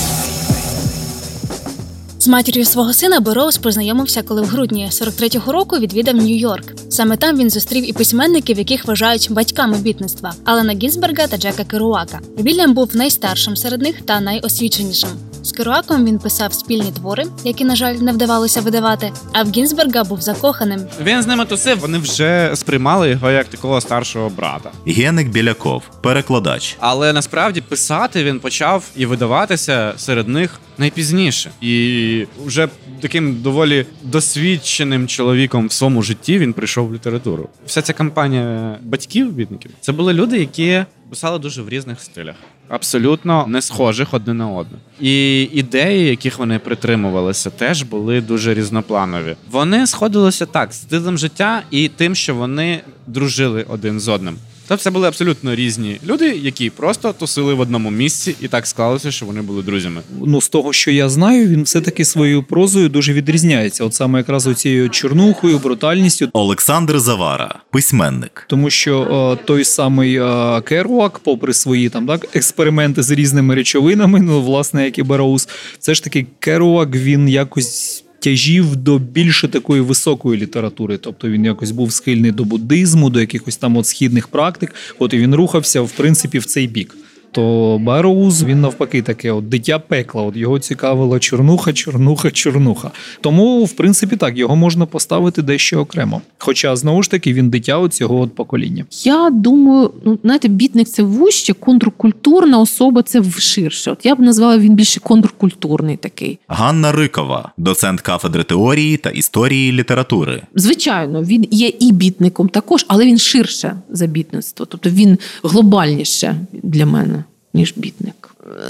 З 2.18 2.28
матір'ю 2.28 2.64
свого 2.64 2.92
сина 2.92 3.20
Бероуз 3.20 3.58
познайомився, 3.58 4.22
коли 4.22 4.42
в 4.42 4.44
грудні 4.44 4.88
43-го 4.92 5.52
року 5.52 5.78
відвідав 5.78 6.14
Нью-Йорк. 6.14 6.90
Саме 6.90 7.16
там 7.16 7.38
він 7.38 7.50
зустрів 7.50 7.90
і 7.90 7.92
письменників, 7.92 8.58
яких 8.58 8.84
вважають 8.84 9.28
батьками 9.30 9.78
бітництва 9.78 10.34
Алана 10.44 10.72
Гінзберга 10.72 11.26
та 11.26 11.36
Джека 11.36 11.64
Керуака. 11.64 12.20
Вільям 12.38 12.74
був 12.74 12.96
найстаршим 12.96 13.56
серед 13.56 13.82
них 13.82 14.02
та 14.02 14.20
найосвіченішим. 14.20 15.10
З 15.50 15.52
Керуаком 15.52 16.04
він 16.04 16.18
писав 16.18 16.52
спільні 16.52 16.92
твори, 16.92 17.24
які, 17.44 17.64
на 17.64 17.76
жаль, 17.76 17.94
не 17.94 18.12
вдавалося 18.12 18.60
видавати. 18.60 19.12
А 19.32 19.42
в 19.42 19.50
Гінзберга 19.50 20.04
був 20.04 20.20
закоханим. 20.20 20.80
Він 21.02 21.22
з 21.22 21.26
ними 21.26 21.44
тусив, 21.44 21.78
вони 21.78 21.98
вже 21.98 22.50
сприймали 22.54 23.10
його 23.10 23.30
як 23.30 23.48
такого 23.48 23.80
старшого 23.80 24.28
брата. 24.28 24.70
Геник 24.86 25.28
Біляков, 25.28 25.82
перекладач. 26.02 26.76
Але 26.80 27.12
насправді 27.12 27.60
писати 27.60 28.24
він 28.24 28.40
почав 28.40 28.84
і 28.96 29.06
видаватися 29.06 29.92
серед 29.96 30.28
них 30.28 30.60
найпізніше. 30.78 31.50
І 31.60 32.26
вже 32.44 32.68
таким 33.00 33.42
доволі 33.42 33.86
досвідченим 34.02 35.08
чоловіком 35.08 35.66
в 35.66 35.72
своєму 35.72 36.02
житті 36.02 36.38
він 36.38 36.52
прийшов 36.52 36.88
в 36.88 36.94
літературу. 36.94 37.48
Вся 37.66 37.82
ця 37.82 37.92
кампанія 37.92 38.78
батьків 38.82 39.32
бідників 39.32 39.70
це 39.80 39.92
були 39.92 40.12
люди, 40.12 40.38
які 40.38 40.84
писали 41.10 41.38
дуже 41.38 41.62
в 41.62 41.68
різних 41.68 42.00
стилях. 42.00 42.36
Абсолютно 42.70 43.46
не 43.46 43.62
схожих 43.62 44.14
одне 44.14 44.34
на 44.34 44.48
одне. 44.48 44.78
І 45.00 45.42
ідеї, 45.42 46.06
яких 46.06 46.38
вони 46.38 46.58
притримувалися, 46.58 47.50
теж 47.50 47.82
були 47.82 48.20
дуже 48.20 48.54
різнопланові. 48.54 49.36
Вони 49.50 49.86
сходилися 49.86 50.46
так 50.46 50.72
з 50.72 50.76
стилем 50.76 51.18
життя 51.18 51.62
і 51.70 51.88
тим, 51.88 52.14
що 52.14 52.34
вони 52.34 52.80
дружили 53.06 53.66
один 53.68 54.00
з 54.00 54.08
одним. 54.08 54.36
Тобто 54.70 54.82
це 54.82 54.90
були 54.90 55.08
абсолютно 55.08 55.54
різні 55.54 56.00
люди, 56.06 56.28
які 56.28 56.70
просто 56.70 57.12
тусили 57.12 57.54
в 57.54 57.60
одному 57.60 57.90
місці, 57.90 58.34
і 58.40 58.48
так 58.48 58.66
склалося, 58.66 59.10
що 59.10 59.26
вони 59.26 59.42
були 59.42 59.62
друзями. 59.62 60.00
Ну, 60.26 60.40
з 60.40 60.48
того, 60.48 60.72
що 60.72 60.90
я 60.90 61.08
знаю, 61.08 61.48
він 61.48 61.62
все-таки 61.62 62.04
своєю 62.04 62.42
прозою 62.42 62.88
дуже 62.88 63.12
відрізняється. 63.12 63.84
От 63.84 63.94
саме 63.94 64.18
якраз 64.18 64.46
оцією 64.46 64.90
чорнухою, 64.90 65.58
брутальністю. 65.58 66.28
Олександр 66.32 67.00
Завара, 67.00 67.54
письменник. 67.70 68.44
Тому 68.48 68.70
що 68.70 69.02
е, 69.40 69.44
той 69.44 69.64
самий 69.64 70.16
е, 70.16 70.60
Керуак, 70.60 71.18
попри 71.18 71.54
свої 71.54 71.88
там 71.88 72.06
так 72.06 72.36
експерименти 72.36 73.02
з 73.02 73.10
різними 73.10 73.54
речовинами, 73.54 74.20
ну 74.20 74.42
власне, 74.42 74.84
як 74.84 74.98
і 74.98 75.02
Бероуз, 75.02 75.48
все 75.78 75.94
ж 75.94 76.04
таки 76.04 76.26
Керуак 76.38 76.90
він 76.90 77.28
якось. 77.28 78.04
Тяжів 78.20 78.76
до 78.76 78.98
більше 78.98 79.48
такої 79.48 79.80
високої 79.80 80.40
літератури, 80.40 80.98
тобто 80.98 81.28
він 81.28 81.44
якось 81.44 81.70
був 81.70 81.92
схильний 81.92 82.30
до 82.32 82.44
буддизму, 82.44 83.10
до 83.10 83.20
якихось 83.20 83.56
там 83.56 83.76
от 83.76 83.86
східних 83.86 84.28
практик. 84.28 84.74
От 84.98 85.14
і 85.14 85.18
він 85.18 85.34
рухався 85.34 85.80
в 85.80 85.90
принципі 85.90 86.38
в 86.38 86.44
цей 86.44 86.66
бік. 86.66 86.96
То 87.32 87.78
Бероуз 87.78 88.44
він 88.44 88.60
навпаки 88.60 89.02
таке, 89.02 89.32
от 89.32 89.48
дитя 89.48 89.78
пекла. 89.78 90.22
От 90.22 90.36
його 90.36 90.58
цікавила 90.58 91.18
чорнуха, 91.18 91.72
чорнуха, 91.72 92.30
чорнуха. 92.30 92.90
Тому, 93.20 93.64
в 93.64 93.72
принципі, 93.72 94.16
так 94.16 94.38
його 94.38 94.56
можна 94.56 94.86
поставити 94.86 95.42
дещо 95.42 95.80
окремо. 95.80 96.22
Хоча 96.38 96.76
знову 96.76 97.02
ж 97.02 97.10
таки 97.10 97.32
він 97.32 97.50
дитя 97.50 97.78
от 97.78 97.94
цього 97.94 98.20
от 98.20 98.34
покоління. 98.34 98.84
Я 99.04 99.30
думаю, 99.30 99.90
ну 100.04 100.18
знаєте, 100.22 100.48
бітник 100.48 100.88
це 100.88 101.02
вуще, 101.02 101.52
контркультурна 101.52 102.58
особа 102.58 103.02
це 103.02 103.22
ширше. 103.38 103.90
От 103.90 104.06
я 104.06 104.14
б 104.14 104.20
назвала 104.20 104.58
він 104.58 104.74
більше 104.74 105.00
контркультурний 105.00 105.96
такий. 105.96 106.38
Ганна 106.48 106.92
Рикова, 106.92 107.52
доцент 107.56 108.00
кафедри 108.00 108.44
теорії 108.44 108.96
та 108.96 109.10
історії 109.10 109.72
літератури. 109.72 110.42
Звичайно, 110.54 111.22
він 111.22 111.46
є 111.50 111.72
і 111.80 111.92
бітником 111.92 112.48
також, 112.48 112.84
але 112.88 113.06
він 113.06 113.18
ширше 113.18 113.76
за 113.90 114.06
бітництво. 114.06 114.66
Тобто 114.66 114.90
він 114.90 115.18
глобальніше 115.42 116.36
для 116.52 116.86
мене, 116.86 117.19
ніж 117.54 117.74
бітник. 117.76 118.14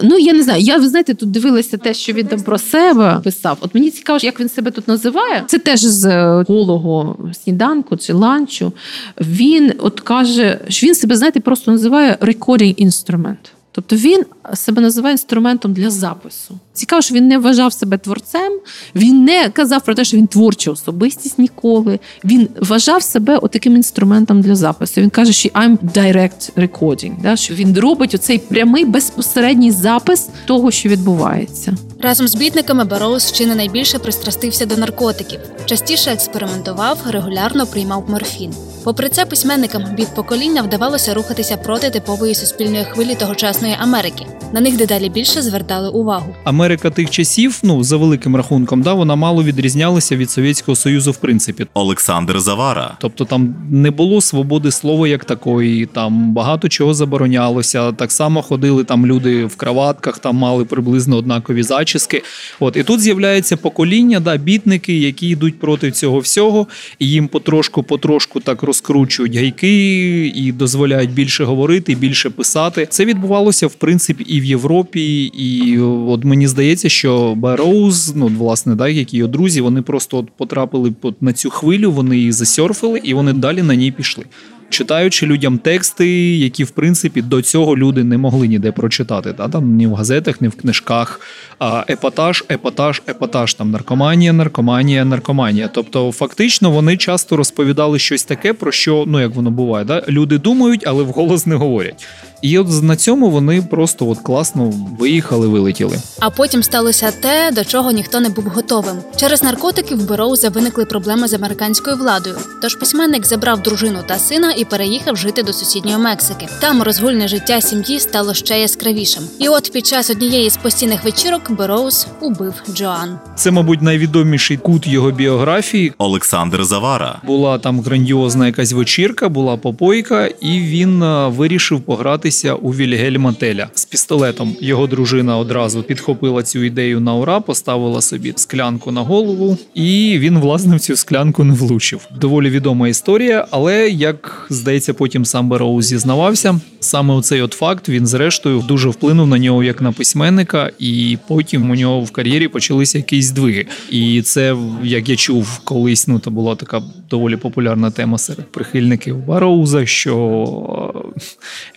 Ну, 0.03 0.19
я 0.19 0.33
не 0.33 0.43
знаю. 0.43 0.63
Я 0.63 0.79
ви 0.79 0.89
знаєте, 0.89 1.15
тут 1.15 1.31
дивилася 1.31 1.79
те, 1.79 1.95
що 1.95 2.13
він 2.13 2.27
там 2.27 2.43
про 2.43 2.59
себе 2.59 3.21
писав. 3.25 3.59
От 3.61 3.75
мені 3.75 3.91
цікаво, 3.91 4.19
як 4.23 4.41
він 4.41 4.49
себе 4.49 4.71
тут 4.71 4.89
називає. 4.89 5.45
Це 5.47 5.59
теж 5.59 5.81
з 5.81 6.25
голого 6.49 6.81
колого 6.81 7.17
сніданку 7.33 7.97
чи 7.97 8.13
ланчу. 8.13 8.73
Він 9.21 9.73
от 9.79 10.01
каже, 10.01 10.61
що 10.69 10.87
він 10.87 10.95
себе, 10.95 11.17
знаєте, 11.17 11.41
просто 11.41 11.73
називає 11.73 12.19
recording 12.21 12.75
інструмент. 12.77 13.53
Тобто 13.73 13.97
він 13.97 14.25
себе 14.55 14.83
називає 14.83 15.13
інструментом 15.13 15.73
для 15.73 15.91
запису. 15.91 16.59
Цікаво, 16.81 17.03
що 17.03 17.15
він 17.15 17.29
не 17.29 17.39
вважав 17.39 17.73
себе 17.73 17.99
творцем, 17.99 18.61
він 18.95 19.25
не 19.25 19.49
казав 19.49 19.85
про 19.85 19.95
те, 19.95 20.05
що 20.05 20.17
він 20.17 20.27
творча 20.27 20.71
особистість 20.71 21.39
ніколи. 21.39 21.99
Він 22.25 22.49
вважав 22.61 23.03
себе 23.03 23.37
отаким 23.37 23.77
інструментом 23.77 24.41
для 24.41 24.55
запису. 24.55 25.01
Він 25.01 25.11
каже, 25.11 25.33
що 25.33 25.49
I'm 25.49 25.79
direct 25.79 26.53
recording, 26.57 27.13
да, 27.23 27.37
що 27.37 27.55
він 27.55 27.79
робить 27.79 28.15
оцей 28.15 28.39
прямий 28.39 28.85
безпосередній 28.85 29.71
запис 29.71 30.29
того, 30.47 30.71
що 30.71 30.89
відбувається. 30.89 31.75
Разом 32.01 32.29
з 32.29 32.35
бітниками 32.35 32.85
Бероуз 32.85 33.33
чи 33.33 33.47
не 33.47 33.55
найбільше 33.55 33.99
пристрастився 33.99 34.67
до 34.67 34.77
наркотиків, 34.77 35.41
частіше 35.67 36.11
експериментував, 36.11 36.99
регулярно 37.11 37.67
приймав 37.67 38.05
морфін. 38.11 38.55
Попри 38.85 39.09
це, 39.09 39.27
письменникам 39.27 39.85
від 39.99 40.15
покоління 40.15 40.63
вдавалося 40.63 41.15
рухатися 41.15 41.57
проти 41.57 41.91
типової 41.91 42.35
суспільної 42.35 42.85
хвилі 42.85 43.15
тогочасної 43.15 43.77
Америки. 43.81 44.27
На 44.53 44.61
них 44.61 44.77
дедалі 44.77 45.09
більше 45.09 45.43
звертали 45.43 45.89
увагу. 45.89 46.35
Америка 46.45 46.70
тих 46.77 47.11
часів, 47.11 47.59
ну 47.63 47.85
за 47.85 47.97
великим 47.97 48.37
рахунком, 48.37 48.83
да, 48.83 48.95
вона 48.95 49.17
мало 49.17 49.45
відрізнялася 49.45 50.17
від 50.17 50.31
Совєтського 50.31 50.77
Союзу, 50.77 51.11
в 51.13 51.17
принципі. 51.17 51.67
Олександр 51.75 52.41
Завара, 52.41 52.97
Тобто 53.01 53.25
там 53.25 53.55
не 53.71 53.91
було 53.91 54.21
свободи 54.21 54.71
слова 54.71 55.09
як 55.09 55.25
такої, 55.25 55.87
там 55.87 56.33
багато 56.33 56.69
чого 56.69 56.95
заборонялося. 56.95 57.93
Так 57.93 58.13
само 58.13 58.43
ходили 58.43 58.85
там 58.85 59.07
люди 59.07 59.45
в 59.45 59.57
краватках, 59.57 60.19
там 60.19 60.37
мали 60.37 60.65
приблизно 60.65 61.17
однакові 61.17 61.63
зачіски. 61.63 62.23
От 62.61 62.77
і 62.77 62.83
тут 62.83 63.01
з'являється 63.01 63.57
покоління, 63.57 64.21
да, 64.21 64.37
бітники, 64.37 64.99
які 64.99 65.29
йдуть 65.29 65.59
проти 65.59 65.91
цього 65.91 66.19
всього, 66.19 66.67
і 66.99 67.09
їм 67.09 67.29
потрошку-потрошку 67.29 68.41
так 68.41 68.63
розкручують 68.63 69.37
гайки 69.37 70.27
і 70.27 70.53
дозволяють 70.53 71.11
більше 71.11 71.45
говорити, 71.45 71.95
більше 71.95 72.31
писати. 72.31 72.87
Це 72.91 73.05
відбувалося 73.05 73.67
в 73.67 73.75
принципі 73.75 74.25
і 74.25 74.41
в 74.41 74.45
Європі. 74.45 75.25
І 75.25 75.79
от 75.79 76.25
мені 76.25 76.49
здається, 76.51 76.89
що 76.89 77.35
Бароуз, 77.35 78.13
ну 78.17 78.27
власне, 78.27 78.75
да, 78.75 78.89
як 78.89 79.15
його 79.15 79.29
друзі, 79.29 79.61
вони 79.61 79.83
просто 79.83 80.19
от 80.19 80.31
потрапили 80.31 80.93
от 81.03 81.23
на 81.23 81.33
цю 81.33 81.51
хвилю, 81.51 81.93
вони 81.93 82.17
її 82.17 82.33
засьорфили, 82.33 83.01
і 83.05 83.15
вони 83.15 83.33
далі 83.33 83.63
на 83.63 83.75
ній 83.75 83.93
пішли. 83.93 84.25
Читаючи 84.71 85.27
людям 85.27 85.59
тексти, 85.59 86.39
які 86.39 86.65
в 86.65 86.71
принципі 86.71 87.23
до 87.23 87.43
цього 87.43 87.77
люди 87.77 88.05
не 88.05 88.19
могли 88.19 88.49
ніде 88.49 88.73
прочитати. 88.73 89.33
Та 89.33 89.49
там 89.49 89.77
ні 89.77 89.87
в 89.87 89.95
газетах, 89.95 90.41
ні 90.41 90.49
в 90.49 90.55
книжках. 90.55 91.21
А 91.59 91.85
епатаж, 91.91 92.45
епатаж, 92.51 93.03
епатаж, 93.09 93.55
там 93.55 93.71
наркоманія, 93.71 94.33
наркоманія, 94.33 95.05
наркоманія. 95.05 95.69
Тобто, 95.69 96.13
фактично, 96.13 96.71
вони 96.71 96.97
часто 96.97 97.37
розповідали 97.37 97.99
щось 97.99 98.25
таке, 98.25 98.53
про 98.53 98.73
що 98.73 99.05
ну 99.07 99.21
як 99.21 99.35
воно 99.35 99.51
буває, 99.51 99.85
да? 99.85 100.05
люди 100.09 100.39
думають, 100.39 100.85
але 100.87 101.03
вголос 101.03 101.47
не 101.47 101.55
говорять. 101.55 102.07
І 102.43 102.59
от 102.59 102.83
на 102.83 102.97
цьому 102.97 103.31
вони 103.31 103.63
просто 103.63 104.09
от 104.09 104.19
класно 104.19 104.73
виїхали, 104.99 105.49
вилетіли. 105.49 105.99
А 106.21 106.31
потім 106.31 106.63
сталося 106.63 107.11
те, 107.11 107.51
до 107.53 107.65
чого 107.65 107.91
ніхто 107.91 108.21
не 108.21 108.29
був 108.29 108.45
готовим. 108.45 108.97
Через 109.17 109.43
наркотики 109.43 109.95
в 109.95 110.09
Бероуза 110.09 110.49
виникли 110.49 110.85
проблеми 110.85 111.29
з 111.29 111.35
американською 111.35 111.97
владою. 111.97 112.37
Тож 112.63 112.75
письменник 112.75 113.27
забрав 113.27 113.63
дружину 113.63 113.99
та 114.07 114.19
сина 114.19 114.53
і 114.61 114.65
переїхав 114.65 115.17
жити 115.17 115.43
до 115.43 115.53
сусідньої 115.53 115.99
Мексики. 115.99 116.49
Там 116.61 116.83
розгульне 116.83 117.29
життя 117.29 117.61
сім'ї 117.61 118.01
стало 118.01 118.35
ще 118.35 118.61
яскравішим. 118.61 119.23
І 119.39 119.49
от 119.49 119.73
під 119.73 119.87
час 119.87 120.11
однієї 120.11 120.51
з 120.51 120.57
постійних 120.57 121.05
вечірок 121.05 121.51
Бероуз 121.51 122.07
убив 122.21 122.55
Джоан. 122.75 123.19
Це, 123.37 123.51
мабуть, 123.51 123.83
найвідоміший 123.83 124.57
кут 124.57 124.87
його 124.87 125.11
біографії. 125.11 125.93
Олександр 125.99 126.65
Завара, 126.65 127.19
Була 127.27 127.59
там 127.59 127.81
грандіозна 127.81 128.47
якась 128.47 128.73
вечірка, 128.73 129.29
була 129.29 129.57
попойка, 129.57 130.27
і 130.27 130.61
він 130.61 131.03
е, 131.03 131.29
вирішив 131.29 131.81
погратися 131.81 132.55
у 132.55 132.71
Вільгельма 132.71 133.33
Теля 133.33 133.69
з 133.75 133.85
пістолетом. 133.85 134.57
Його 134.61 134.87
дружина 134.87 135.39
одразу 135.39 135.83
підхопила 135.83 136.43
цю 136.43 136.65
ідею 136.65 137.01
на 137.01 137.15
ура, 137.15 137.41
поставила 137.41 138.01
собі 138.01 138.33
склянку 138.37 138.93
на 138.93 139.01
голову, 139.01 139.59
і 139.75 140.17
він 140.19 140.39
власне 140.39 140.77
в 140.77 140.81
цю 140.81 140.97
склянку 140.97 141.45
не 141.45 141.55
влучив. 141.55 142.09
Доволі 142.21 142.51
відома 142.51 142.89
історія, 142.89 143.47
але 143.51 143.89
як 143.89 144.47
здається, 144.51 144.95
потім 144.95 145.25
сам 145.25 145.49
Бероуз 145.49 145.85
зізнавався, 145.85 146.61
саме 146.81 147.15
оцей 147.15 147.43
от 147.43 147.53
факт 147.53 147.89
він 147.89 148.07
зрештою 148.07 148.65
дуже 148.69 148.89
вплинув 148.89 149.27
на 149.27 149.39
нього 149.39 149.65
як 149.65 149.81
на 149.81 149.93
письменника, 149.93 150.71
і 150.79 151.19
потім 151.29 151.71
у 151.71 151.75
нього 151.75 152.01
в 152.01 152.11
кар'єрі 152.11 152.49
почалися 152.49 152.99
якісь 152.99 153.27
здвиги. 153.27 153.67
І 153.91 154.23
це, 154.23 154.57
як 154.83 155.09
я 155.09 155.17
чув 155.17 155.59
колись, 155.65 156.09
ну 156.09 156.19
то 156.19 156.31
була 156.31 156.57
така 156.57 156.83
доволі 157.11 157.37
популярна 157.37 157.91
тема 157.91 158.19
серед 158.19 158.53
прихильників 158.53 159.17
Бароуза, 159.17 159.87
що 159.87 161.13
е, 161.17 161.21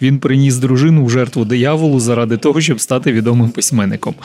він 0.02 0.20
приніс 0.20 0.56
дружину 0.56 1.06
в 1.06 1.10
жертву 1.10 1.46
дияволу 1.46 2.00
заради 2.00 2.38
того, 2.38 2.62
щоб 2.62 2.82
стати 2.82 3.12
відомим 3.12 3.50
письменником. 3.50 4.16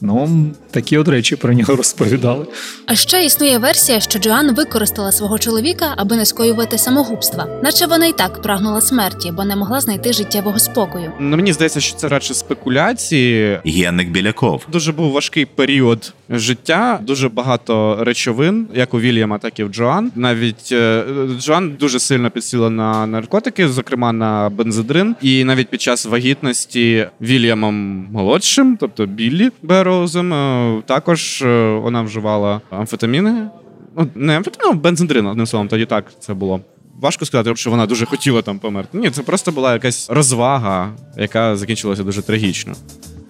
Ну, 0.00 0.46
такі 0.70 0.98
от 0.98 1.08
речі 1.08 1.36
про 1.36 1.52
нього 1.52 1.76
розповідали. 1.76 2.46
А 2.86 2.94
ще 2.94 3.24
існує 3.24 3.58
версія, 3.58 4.00
що 4.00 4.18
Джоан 4.18 4.54
використала 4.54 5.12
свого 5.12 5.38
чоловіка, 5.38 5.94
аби 5.96 6.16
не 6.16 6.26
скоювати 6.26 6.78
самогубства, 6.78 7.46
наче 7.62 7.86
вона 7.86 8.06
й 8.06 8.12
так 8.12 8.42
прагнула 8.42 8.80
смерті, 8.80 9.32
бо 9.36 9.44
не 9.44 9.56
могла 9.56 9.80
знайти 9.80 10.12
життєвого 10.12 10.58
спокою. 10.58 11.12
Ну, 11.20 11.36
мені 11.36 11.52
здається, 11.52 11.80
що 11.80 11.96
це 11.96 12.08
радше 12.08 12.34
спекуляції. 12.34 13.60
Генник 13.66 14.08
Біляков, 14.08 14.66
Дуже 14.72 14.92
був 14.92 15.12
важкий 15.12 15.46
період 15.46 16.12
життя, 16.30 17.00
дуже 17.02 17.28
багато 17.28 17.98
речовин, 18.04 18.66
як 18.74 18.94
у 18.94 19.00
Вільяма, 19.00 19.38
так 19.38 19.58
і 19.58 19.64
в 19.64 19.68
Джоан. 19.68 20.12
Навіть 20.14 20.68
е, 20.72 21.04
Джоан 21.40 21.76
дуже 21.80 21.98
сильно 21.98 22.30
підсіла 22.30 22.70
на 22.70 23.06
наркотики, 23.06 23.68
зокрема 23.68 24.12
на 24.12 24.50
бензодрин. 24.50 25.16
І 25.22 25.44
навіть 25.44 25.68
під 25.68 25.82
час 25.82 26.06
вагітності 26.06 27.06
Вільямом 27.20 27.74
молодшим, 28.12 28.76
тобто 28.80 29.06
Біллі 29.06 29.50
Бероузом, 29.62 29.83
е, 29.90 30.82
також 30.86 31.42
е, 31.42 31.78
вона 31.82 32.02
вживала 32.02 32.60
амфетаміни. 32.70 33.48
Ну, 33.96 34.08
не 34.14 34.36
амфетаміни, 34.36 34.72
а 34.72 34.82
бензендрин, 34.82 35.26
одним 35.26 35.46
словом, 35.46 35.68
тоді 35.68 35.86
так 35.86 36.04
це 36.20 36.34
було. 36.34 36.60
Важко 37.00 37.24
сказати, 37.24 37.56
що 37.56 37.70
вона 37.70 37.86
дуже 37.86 38.06
хотіла 38.06 38.42
там 38.42 38.58
померти. 38.58 38.98
Ні, 38.98 39.10
це 39.10 39.22
просто 39.22 39.52
була 39.52 39.72
якась 39.72 40.10
розвага, 40.10 40.92
яка 41.16 41.56
закінчилася 41.56 42.02
дуже 42.02 42.22
трагічно. 42.22 42.74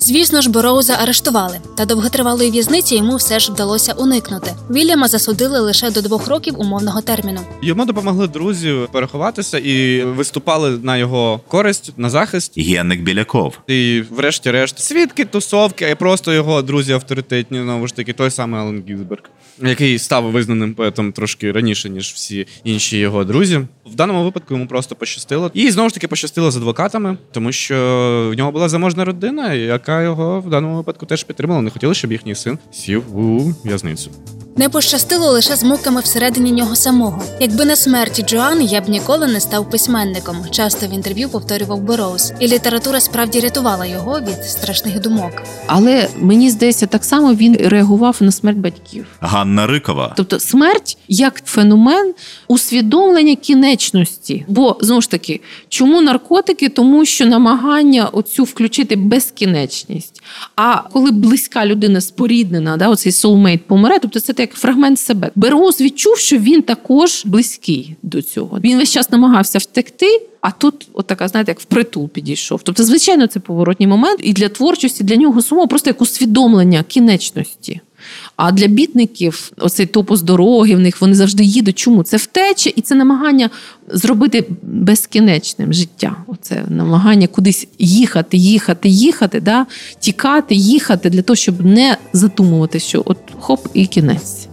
Звісно 0.05 0.41
ж, 0.41 0.51
Бороуза 0.51 0.97
арештували, 1.03 1.61
та 1.77 1.85
довготривалої 1.85 2.51
в'язниці 2.51 2.97
йому 2.97 3.17
все 3.17 3.39
ж 3.41 3.53
вдалося 3.53 3.93
уникнути. 3.93 4.51
Вільяма 4.71 5.09
засудили 5.09 5.61
лише 5.61 5.91
до 5.91 6.03
двох 6.03 6.29
років 6.29 6.61
умовного 6.61 7.01
терміну. 7.01 7.41
Йому 7.63 7.85
допомогли 7.85 8.29
друзі 8.29 8.75
переховатися 8.93 9.59
і 9.59 10.05
виступали 10.05 10.71
на 10.71 10.97
його 10.97 11.41
користь, 11.49 11.93
на 11.97 12.11
захист. 12.11 12.59
Генник 12.59 13.01
Біляков, 13.01 13.59
І, 13.67 14.03
врешті-решт, 14.11 14.79
свідки, 14.79 15.25
тусовки, 15.25 15.91
а 15.93 15.97
просто 15.97 16.33
його 16.33 16.63
друзі 16.63 16.93
авторитетні, 16.93 17.63
знову 17.63 17.87
ж 17.87 17.97
таки, 17.97 18.13
той 18.13 18.31
самий 18.31 18.61
Ален 18.61 18.85
Гізберг, 18.89 19.23
який 19.63 19.99
став 19.99 20.25
визнаним 20.25 20.75
поетом 20.75 21.13
трошки 21.13 21.53
раніше, 21.53 21.91
ніж 21.91 22.13
всі 22.13 22.47
інші 22.65 22.99
його 22.99 23.25
друзі. 23.25 23.61
В 23.87 23.95
даному 23.95 24.25
випадку 24.25 24.55
йому 24.55 24.67
просто 24.67 24.95
пощастило. 24.95 25.51
І 25.55 25.71
знову 25.71 25.89
ж 25.89 25.95
таки 25.95 26.09
пощастило 26.09 26.51
з 26.51 26.57
адвокатами, 26.57 27.17
тому 27.33 27.53
що 27.53 27.75
в 28.33 28.37
нього 28.37 28.53
була 28.53 28.69
заможна 28.69 29.05
родина, 29.05 29.53
яка 29.53 29.94
його 30.03 30.41
в 30.41 30.51
даному 30.51 30.77
випадку 30.77 31.07
теж 31.07 31.25
підтримала. 31.25 31.63
Не 31.63 31.71
хотіли, 31.71 31.95
щоб 31.95 32.13
їхній 32.13 32.35
син 32.35 32.59
сів 32.73 33.17
у 33.19 33.53
в'язницю. 33.65 34.11
Не 34.57 34.69
пощастило 34.69 35.31
лише 35.31 35.57
з 35.57 35.65
муками 35.65 36.01
всередині 36.01 36.53
нього 36.53 36.77
самого. 36.77 37.23
Якби 37.41 37.65
не 37.65 37.77
смерті 37.77 38.23
Джоан, 38.23 38.63
я 38.63 38.81
б 38.81 38.89
ніколи 38.89 39.27
не 39.27 39.41
став 39.41 39.71
письменником. 39.71 40.37
Часто 40.51 40.87
в 40.87 40.91
інтерв'ю 40.91 41.29
повторював 41.29 41.81
Бороуз. 41.81 42.33
І 42.41 42.49
література 42.49 43.01
справді 43.01 43.41
рятувала 43.41 43.87
його 43.87 44.21
від 44.21 44.45
страшних 44.45 45.01
думок. 45.01 45.43
Але 45.67 46.09
мені 46.19 46.51
здається, 46.51 46.87
так 46.87 47.05
само 47.05 47.35
він 47.35 47.57
реагував 47.57 48.17
на 48.21 48.33
смерть 48.33 48.59
батьків. 48.59 49.07
Ганна 49.21 49.67
Рикова, 49.67 50.13
Тобто 50.17 50.41
смерть 50.41 50.99
як 51.09 51.43
феномен 51.45 52.15
усвідомлення 52.49 53.37
кінечності. 53.37 54.45
Бо 54.49 54.77
знову 54.81 55.01
ж 55.01 55.11
таки, 55.11 55.41
чому 55.69 56.03
наркотики? 56.03 56.69
Тому 56.69 57.05
що 57.05 57.27
намагання 57.27 58.07
оцю 58.07 58.45
включити 58.45 58.97
безкінечність. 58.97 59.84
А 60.57 60.77
коли 60.93 61.11
близька 61.11 61.67
людина 61.67 62.01
споріднена, 62.01 62.77
да, 62.77 62.89
оцей 62.89 63.13
солмейт 63.13 63.67
помре, 63.67 63.99
тобто 63.99 64.21
це 64.21 64.35
як 64.39 64.53
фрагмент 64.55 64.99
себе. 64.99 65.31
Бероуз 65.35 65.81
відчув, 65.81 66.19
що 66.19 66.39
він 66.39 66.63
також 66.63 67.23
близький 67.27 67.97
до 68.03 68.23
цього. 68.23 68.59
Він 68.65 68.79
весь 68.79 68.93
час 68.93 69.11
намагався 69.11 69.59
втекти. 69.59 70.21
А 70.41 70.51
тут, 70.51 70.89
от 70.93 71.13
знаєте, 71.25 71.51
як 71.51 71.61
впритул 71.61 72.09
підійшов. 72.09 72.63
Тобто, 72.63 72.85
звичайно, 72.85 73.27
це 73.27 73.41
поворотній 73.41 73.87
момент, 73.87 74.21
і 74.23 74.33
для 74.33 74.49
творчості, 74.49 75.05
для 75.05 75.17
нього 75.17 75.43
самого 75.43 75.69
просто 75.69 75.91
як 75.91 76.03
усвідомлення 76.03 76.83
кінечності. 76.83 77.81
А 78.37 78.53
для 78.53 78.67
бітників 78.67 79.53
оцей 79.59 79.87
топос 79.87 80.23
дороги 80.23 80.77
в 80.77 80.81
них 80.81 81.01
вони 81.01 81.15
завжди 81.15 81.45
їдуть. 81.45 81.79
Чому? 81.79 82.03
Це 82.03 82.17
втеча 82.17 82.71
і 82.77 82.81
це 82.81 82.95
намагання 82.95 83.51
зробити 83.89 84.45
безкінечним 84.63 85.73
життя. 85.73 86.17
Оце 86.27 86.65
намагання 86.69 87.27
кудись 87.27 87.69
їхати, 87.79 88.37
їхати, 88.37 88.89
їхати, 88.89 89.41
да? 89.41 89.67
тікати, 89.99 90.55
їхати 90.55 91.11
для 91.11 91.23
того, 91.23 91.37
щоб 91.37 91.65
не 91.65 91.97
задумувати, 92.13 92.81
що 92.81 93.03
от 93.07 93.19
хоп 93.39 93.69
і 93.75 93.87
кінець. 93.87 94.49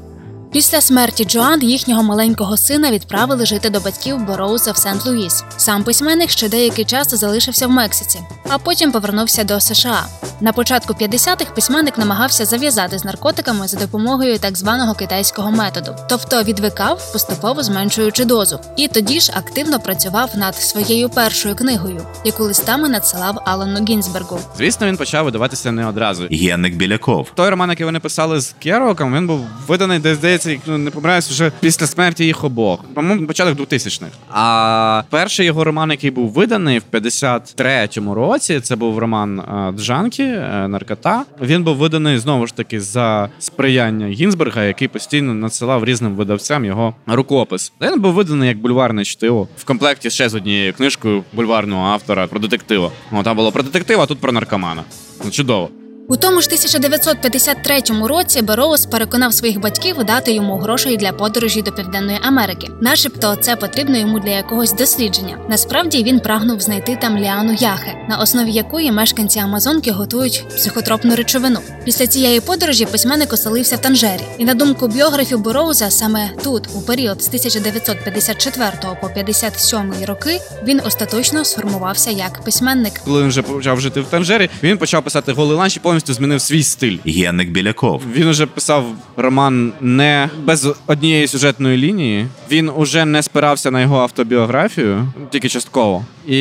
Після 0.53 0.81
смерті 0.81 1.25
Джоан 1.25 1.63
їхнього 1.63 2.03
маленького 2.03 2.57
сина 2.57 2.91
відправили 2.91 3.45
жити 3.45 3.69
до 3.69 3.79
батьків 3.79 4.17
Бороуза 4.17 4.71
в 4.71 4.75
Сент-Луїс. 4.75 5.43
Сам 5.57 5.83
письменник 5.83 6.29
ще 6.29 6.49
деякий 6.49 6.85
час 6.85 7.13
залишився 7.13 7.67
в 7.67 7.71
Мексиці, 7.71 8.19
а 8.49 8.57
потім 8.57 8.91
повернувся 8.91 9.43
до 9.43 9.59
США. 9.59 10.05
На 10.41 10.53
початку 10.53 10.93
50-х 10.93 11.51
письменник 11.55 11.97
намагався 11.97 12.45
зав'язати 12.45 12.99
з 12.99 13.05
наркотиками 13.05 13.67
за 13.67 13.77
допомогою 13.77 14.39
так 14.39 14.57
званого 14.57 14.93
китайського 14.93 15.51
методу, 15.51 15.95
тобто 16.09 16.43
відвикав, 16.43 17.11
поступово 17.11 17.63
зменшуючи 17.63 18.25
дозу. 18.25 18.59
І 18.77 18.87
тоді 18.87 19.19
ж 19.19 19.33
активно 19.35 19.79
працював 19.79 20.29
над 20.35 20.55
своєю 20.55 21.09
першою 21.09 21.55
книгою, 21.55 22.01
яку 22.25 22.43
листами 22.43 22.89
надсилав 22.89 23.37
Алану 23.45 23.85
Гінзбергу. 23.85 24.39
Звісно, 24.57 24.87
він 24.87 24.97
почав 24.97 25.25
видаватися 25.25 25.71
не 25.71 25.87
одразу. 25.87 26.27
Генник 26.31 26.75
Біляков, 26.75 27.27
Той 27.35 27.49
роман, 27.49 27.69
який 27.69 27.85
вони 27.85 27.99
писали 27.99 28.39
з 28.41 28.55
Кероком, 28.59 29.15
він 29.15 29.27
був 29.27 29.45
виданий, 29.67 29.99
десь 29.99 30.40
здається, 30.41 30.49
як 30.49 30.77
ну, 30.77 30.83
не 30.83 30.91
помиляюсь, 30.91 31.29
вже 31.29 31.51
після 31.59 31.87
смерті 31.87 32.25
їх 32.25 32.43
обох. 32.43 32.83
По-моєму, 32.93 33.27
початок 33.27 33.59
2000-х. 33.59 34.11
А 34.29 35.03
перший 35.09 35.45
його 35.45 35.63
роман, 35.63 35.91
який 35.91 36.11
був 36.11 36.29
виданий 36.31 36.79
в 36.79 36.83
53-му 36.91 38.13
році, 38.13 38.59
це 38.59 38.75
був 38.75 38.97
роман 38.97 39.39
е, 39.39 39.73
Джанкі 39.77 40.23
е, 40.23 40.67
Наркота. 40.67 41.25
Він 41.41 41.63
був 41.63 41.77
виданий 41.77 42.17
знову 42.17 42.47
ж 42.47 42.55
таки 42.55 42.81
за 42.81 43.29
сприяння 43.39 44.07
Гінзберга, 44.07 44.63
який 44.63 44.87
постійно 44.87 45.33
надсилав 45.33 45.85
різним 45.85 46.15
видавцям 46.15 46.65
його 46.65 46.95
рукопис. 47.07 47.73
Він 47.81 48.01
був 48.01 48.13
виданий 48.13 48.49
як 48.49 48.57
бульварне 48.57 49.05
чтиво 49.05 49.47
в 49.57 49.63
комплекті 49.63 50.09
ще 50.09 50.29
з 50.29 50.35
однією 50.35 50.73
книжкою 50.73 51.23
бульварного 51.33 51.87
автора 51.87 52.27
про 52.27 52.39
детектива. 52.39 52.91
О, 53.11 53.23
там 53.23 53.35
було 53.35 53.51
про 53.51 53.63
детектива, 53.63 54.03
а 54.03 54.05
тут 54.05 54.19
про 54.19 54.31
наркомана. 54.31 54.83
Ну, 55.25 55.31
чудово. 55.31 55.69
У 56.11 56.17
тому 56.17 56.41
ж 56.41 56.47
1953 56.47 57.81
році 58.07 58.41
Бероуз 58.41 58.85
переконав 58.85 59.33
своїх 59.33 59.59
батьків 59.59 60.03
дати 60.03 60.31
йому 60.31 60.57
грошей 60.57 60.97
для 60.97 61.11
подорожі 61.11 61.61
до 61.61 61.71
Південної 61.71 62.19
Америки. 62.21 62.67
Начебто 62.81 63.35
це 63.35 63.55
потрібно 63.55 63.97
йому 63.97 64.19
для 64.19 64.29
якогось 64.29 64.73
дослідження. 64.73 65.37
Насправді 65.49 66.03
він 66.03 66.19
прагнув 66.19 66.61
знайти 66.61 66.97
там 67.01 67.17
ліану 67.17 67.53
яхи, 67.53 67.93
на 68.09 68.17
основі 68.17 68.51
якої 68.51 68.91
мешканці 68.91 69.39
Амазонки 69.39 69.91
готують 69.91 70.43
психотропну 70.55 71.15
речовину. 71.15 71.59
Після 71.85 72.07
цієї 72.07 72.39
подорожі 72.39 72.85
письменник 72.85 73.33
оселився 73.33 73.75
в 73.75 73.81
Танжері, 73.81 74.21
і 74.37 74.45
на 74.45 74.53
думку 74.53 74.87
біографів 74.87 75.39
Бероуза, 75.39 75.89
саме 75.89 76.29
тут, 76.43 76.67
у 76.73 76.81
період 76.81 77.23
з 77.23 77.27
1954 77.27 78.71
по 79.01 79.09
57 79.09 79.93
роки, 80.07 80.41
він 80.63 80.81
остаточно 80.85 81.45
сформувався 81.45 82.11
як 82.11 82.43
письменник. 82.43 82.93
Коли 83.05 83.21
він 83.21 83.27
вже 83.27 83.41
почав 83.41 83.81
жити 83.81 84.01
в 84.01 84.05
Танжері, 84.05 84.49
він 84.63 84.77
почав 84.77 85.03
писати 85.03 85.31
голий 85.31 85.57
ланч 85.57 85.77
і 85.77 85.79
повністю 85.79 86.00
повністю 86.01 86.13
змінив 86.13 86.41
свій 86.41 86.63
стиль. 86.63 86.97
Генник 87.05 87.49
Біляков. 87.49 88.01
Він 88.13 88.27
уже 88.27 88.45
писав 88.45 88.85
роман 89.17 89.73
не 89.81 90.29
без 90.43 90.67
однієї 90.87 91.27
сюжетної 91.27 91.77
лінії. 91.77 92.27
Він 92.51 92.69
уже 92.69 93.05
не 93.05 93.23
спирався 93.23 93.71
на 93.71 93.81
його 93.81 93.99
автобіографію, 93.99 95.07
тільки 95.31 95.49
частково. 95.49 96.05
І 96.27 96.37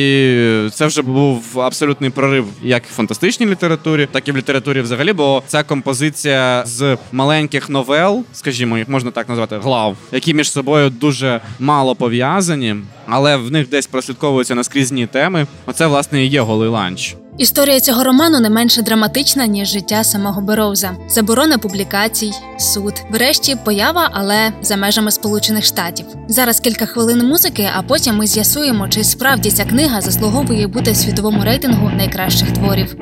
це 0.73 0.85
вже 0.85 1.01
був 1.01 1.59
абсолютний 1.59 2.09
прорив 2.09 2.45
як 2.63 2.83
в 2.85 2.93
фантастичній 2.93 3.45
літературі, 3.45 4.07
так 4.11 4.27
і 4.27 4.31
в 4.31 4.37
літературі 4.37 4.81
взагалі. 4.81 5.13
Бо 5.13 5.43
ця 5.47 5.63
композиція 5.63 6.63
з 6.65 6.97
маленьких 7.11 7.69
новел, 7.69 8.23
скажімо, 8.33 8.77
їх 8.77 8.89
можна 8.89 9.11
так 9.11 9.29
назвати, 9.29 9.57
глав, 9.57 9.97
які 10.11 10.33
між 10.33 10.51
собою 10.51 10.89
дуже 10.89 11.41
мало 11.59 11.95
пов'язані, 11.95 12.75
але 13.07 13.37
в 13.37 13.51
них 13.51 13.69
десь 13.69 13.87
прослідковуються 13.87 14.55
наскрізні 14.55 15.07
теми. 15.07 15.47
Оце 15.65 15.87
власне 15.87 16.25
і 16.25 16.27
є 16.27 16.41
голий 16.41 16.69
ланч. 16.69 17.15
Історія 17.41 17.79
цього 17.79 18.03
роману 18.03 18.39
не 18.39 18.49
менше 18.49 18.81
драматична, 18.81 19.45
ніж 19.45 19.67
життя 19.67 20.03
самого 20.03 20.41
Бероуза. 20.41 20.91
Заборона 21.09 21.57
публікацій, 21.57 22.31
суд, 22.59 22.93
врешті 23.09 23.55
поява, 23.55 24.09
але 24.13 24.53
за 24.61 24.77
межами 24.77 25.11
Сполучених 25.11 25.65
Штатів. 25.65 26.05
Зараз 26.27 26.59
кілька 26.59 26.85
хвилин 26.85 27.27
музики, 27.27 27.69
а 27.75 27.81
потім 27.81 28.15
ми 28.15 28.27
з'ясуємо, 28.27 28.87
чи 28.87 29.03
справді 29.03 29.51
ця 29.51 29.65
книга 29.65 30.01
заслуговує 30.01 30.67
бути 30.67 30.95
світовому 30.95 31.43
рейтингу 31.43 31.89
найкращих 31.89 32.51
творів. 32.51 32.95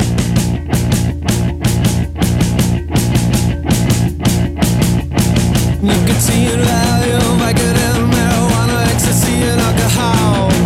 Nicotine 5.84 6.62
value, 6.70 7.30
Vicodin, 7.42 8.00
marijuana, 8.14 8.78
ecstasy, 8.92 9.34
and 9.52 9.62
alcohol. 9.68 10.59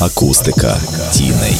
Акустика 0.00 0.76
тіней. 1.12 1.56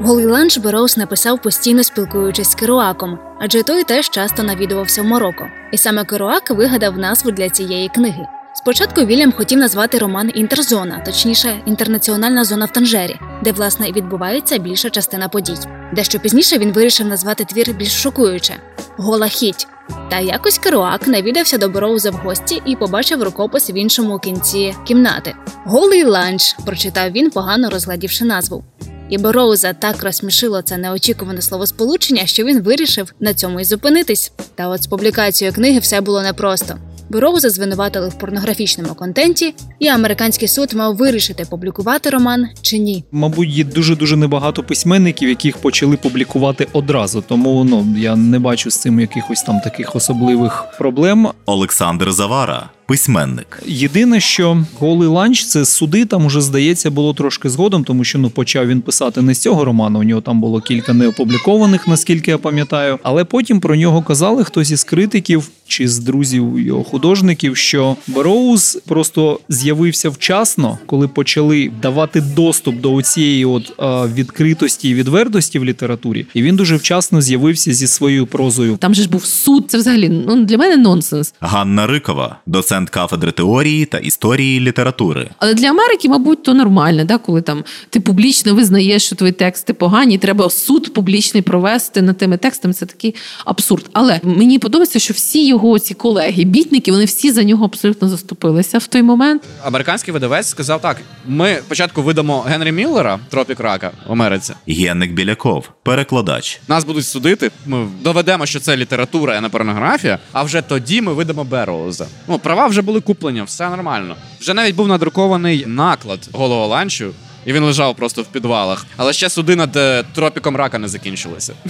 Голий 0.00 0.26
ланч 0.26 0.58
Бероуз 0.58 0.96
написав 0.96 1.42
постійно 1.42 1.84
спілкуючись 1.84 2.50
з 2.50 2.54
Керуаком, 2.54 3.18
адже 3.40 3.62
той 3.62 3.84
теж 3.84 4.10
часто 4.10 4.42
навідувався 4.42 5.02
в 5.02 5.04
Марокко. 5.04 5.48
І 5.72 5.78
саме 5.78 6.04
Керуак 6.04 6.50
вигадав 6.50 6.98
назву 6.98 7.30
для 7.30 7.50
цієї 7.50 7.88
книги. 7.88 8.26
Спочатку 8.66 9.04
Вільям 9.04 9.32
хотів 9.32 9.58
назвати 9.58 9.98
роман 9.98 10.32
Інтерзона, 10.34 11.02
точніше, 11.04 11.62
інтернаціональна 11.66 12.44
зона 12.44 12.64
в 12.64 12.72
Танжері, 12.72 13.16
де 13.44 13.52
власне 13.52 13.92
відбувається 13.92 14.58
більша 14.58 14.90
частина 14.90 15.28
подій. 15.28 15.54
Дещо 15.92 16.18
пізніше 16.18 16.58
він 16.58 16.72
вирішив 16.72 17.06
назвати 17.06 17.44
твір 17.44 17.74
більш 17.74 17.92
шокуюче 18.02 18.54
Гола 18.96 19.28
хіть. 19.28 19.66
Та 20.10 20.20
якось 20.20 20.58
Керуак 20.58 21.08
навідався 21.08 21.58
до 21.58 21.68
Бероуза 21.68 22.10
в 22.10 22.14
гості 22.14 22.62
і 22.66 22.76
побачив 22.76 23.22
рукопис 23.22 23.70
в 23.70 23.76
іншому 23.76 24.18
кінці 24.18 24.74
кімнати. 24.86 25.34
Голий 25.64 26.04
ланч, 26.04 26.56
прочитав 26.64 27.10
він, 27.10 27.30
погано 27.30 27.70
розглядівши 27.70 28.24
назву. 28.24 28.64
І 29.08 29.18
Бероуза 29.18 29.72
так 29.72 30.02
розсмішило 30.02 30.62
це 30.62 30.76
неочікуване 30.76 31.42
словосполучення, 31.42 32.26
що 32.26 32.44
він 32.44 32.62
вирішив 32.62 33.14
на 33.20 33.34
цьому 33.34 33.60
й 33.60 33.64
зупинитись. 33.64 34.32
Та 34.54 34.68
от 34.68 34.82
з 34.82 34.86
публікацією 34.86 35.54
книги 35.54 35.78
все 35.78 36.00
було 36.00 36.22
непросто. 36.22 36.78
Бероуза 37.10 37.50
звинуватили 37.50 38.08
в 38.08 38.14
порнографічному 38.14 38.94
контенті, 38.94 39.54
і 39.78 39.88
американський 39.88 40.48
суд 40.48 40.72
мав 40.74 40.96
вирішити, 40.96 41.46
публікувати 41.50 42.10
роман 42.10 42.48
чи 42.62 42.78
ні. 42.78 43.04
Мабуть, 43.12 43.48
є 43.48 43.64
дуже 43.64 43.96
дуже 43.96 44.16
небагато 44.16 44.62
письменників, 44.62 45.28
яких 45.28 45.58
почали 45.58 45.96
публікувати 45.96 46.66
одразу. 46.72 47.24
Тому 47.28 47.64
ну 47.64 47.86
я 47.98 48.16
не 48.16 48.38
бачу 48.38 48.70
з 48.70 48.76
цим 48.76 49.00
якихось 49.00 49.42
там 49.42 49.60
таких 49.60 49.96
особливих 49.96 50.64
проблем. 50.78 51.28
Олександр 51.46 52.12
Завара, 52.12 52.70
письменник. 52.86 53.62
Єдине, 53.66 54.20
що 54.20 54.64
голий 54.78 55.08
ланч 55.08 55.44
це 55.44 55.64
суди 55.64 56.04
там 56.04 56.26
уже 56.26 56.40
здається 56.40 56.90
було 56.90 57.14
трошки 57.14 57.48
згодом, 57.48 57.84
тому 57.84 58.04
що 58.04 58.18
ну 58.18 58.30
почав 58.30 58.66
він 58.66 58.80
писати 58.80 59.22
не 59.22 59.34
з 59.34 59.38
цього 59.38 59.64
роману. 59.64 59.98
У 59.98 60.02
нього 60.02 60.20
там 60.20 60.40
було 60.40 60.60
кілька 60.60 60.92
неопублікованих, 60.92 61.88
наскільки 61.88 62.30
я 62.30 62.38
пам'ятаю. 62.38 62.98
Але 63.02 63.24
потім 63.24 63.60
про 63.60 63.76
нього 63.76 64.02
казали 64.02 64.44
хтось 64.44 64.70
із 64.70 64.84
критиків 64.84 65.48
чи 65.68 65.88
з 65.88 65.98
друзів 65.98 66.60
його 66.60 66.84
художників, 66.84 67.56
що 67.56 67.96
Бероуз 68.06 68.78
просто 68.86 69.40
з'явився 69.48 70.10
вчасно, 70.10 70.78
коли 70.86 71.08
почали 71.08 71.70
давати 71.82 72.20
доступ 72.20 72.80
до 72.80 73.02
цієї 73.02 73.44
от 73.44 73.72
е, 73.80 74.12
відкритості 74.14 74.88
і 74.88 74.94
відвертості 74.94 75.58
в 75.58 75.64
літературі, 75.64 76.26
і 76.34 76.42
він 76.42 76.56
дуже 76.56 76.76
вчасно 76.76 77.22
з'явився 77.22 77.72
зі 77.72 77.86
своєю 77.86 78.26
прозою. 78.26 78.76
Там 78.76 78.94
же 78.94 79.02
ж 79.02 79.08
був 79.08 79.24
суд. 79.24 79.64
Це 79.68 79.78
взагалі 79.78 80.08
ну 80.08 80.44
для 80.44 80.58
мене 80.58 80.76
нонсенс. 80.76 81.34
Ганна 81.40 81.86
Рикова, 81.86 82.36
доцент 82.46 82.75
доцент 82.76 82.90
кафедри 82.90 83.32
теорії 83.32 83.84
та 83.84 83.98
історії 83.98 84.60
літератури. 84.60 85.30
Але 85.38 85.54
для 85.54 85.70
Америки, 85.70 86.08
мабуть, 86.08 86.42
то 86.42 86.54
нормально, 86.54 87.04
да, 87.04 87.18
коли 87.18 87.42
там 87.42 87.64
ти 87.90 88.00
публічно 88.00 88.54
визнаєш, 88.54 89.06
що 89.06 89.16
твої 89.16 89.32
тексти 89.32 89.74
погані, 89.74 90.14
і 90.14 90.18
треба 90.18 90.50
суд 90.50 90.94
публічний 90.94 91.42
провести 91.42 92.02
над 92.02 92.18
тими 92.18 92.36
текстами. 92.36 92.74
Це 92.74 92.86
такий 92.86 93.14
абсурд. 93.44 93.84
Але 93.92 94.20
мені 94.22 94.58
подобається, 94.58 94.98
що 94.98 95.14
всі 95.14 95.46
його 95.46 95.78
ці 95.78 95.94
колеги, 95.94 96.44
бітники, 96.44 96.92
вони 96.92 97.04
всі 97.04 97.32
за 97.32 97.42
нього 97.42 97.64
абсолютно 97.64 98.08
заступилися 98.08 98.78
в 98.78 98.86
той 98.86 99.02
момент. 99.02 99.42
Американський 99.64 100.14
видавець 100.14 100.46
сказав 100.46 100.80
так: 100.80 100.96
ми 101.28 101.56
спочатку 101.66 102.02
видамо 102.02 102.40
Генрі 102.40 102.72
Міллера, 102.72 103.18
Тропік 103.28 103.60
Рака 103.60 103.90
в 104.08 104.12
Америці. 104.12 104.54
Генник 104.68 105.12
Біляков, 105.12 105.68
перекладач. 105.82 106.60
Нас 106.68 106.84
будуть 106.84 107.06
судити. 107.06 107.50
Ми 107.66 107.86
доведемо, 108.02 108.46
що 108.46 108.60
це 108.60 108.76
література, 108.76 109.34
а 109.38 109.40
не 109.40 109.48
порнографія. 109.48 110.18
А 110.32 110.42
вже 110.42 110.62
тоді 110.62 111.00
ми 111.00 111.12
видамо 111.12 111.44
Берроуза. 111.44 112.06
Ну, 112.28 112.38
права 112.38 112.65
вже 112.66 112.82
були 112.82 113.00
куплені, 113.00 113.42
все 113.42 113.70
нормально. 113.70 114.16
Вже 114.40 114.54
навіть 114.54 114.74
був 114.74 114.88
надрукований 114.88 115.66
наклад 115.66 116.28
голого 116.32 116.66
ланчу, 116.66 117.10
і 117.46 117.52
він 117.52 117.64
лежав 117.64 117.96
просто 117.96 118.22
в 118.22 118.26
підвалах. 118.26 118.86
Але 118.96 119.12
ще 119.12 119.30
суди 119.30 119.56
над 119.56 119.76
е, 119.76 120.04
тропіком 120.14 120.56
рака 120.56 120.78
не 120.78 120.88
закінчилися. 120.88 121.54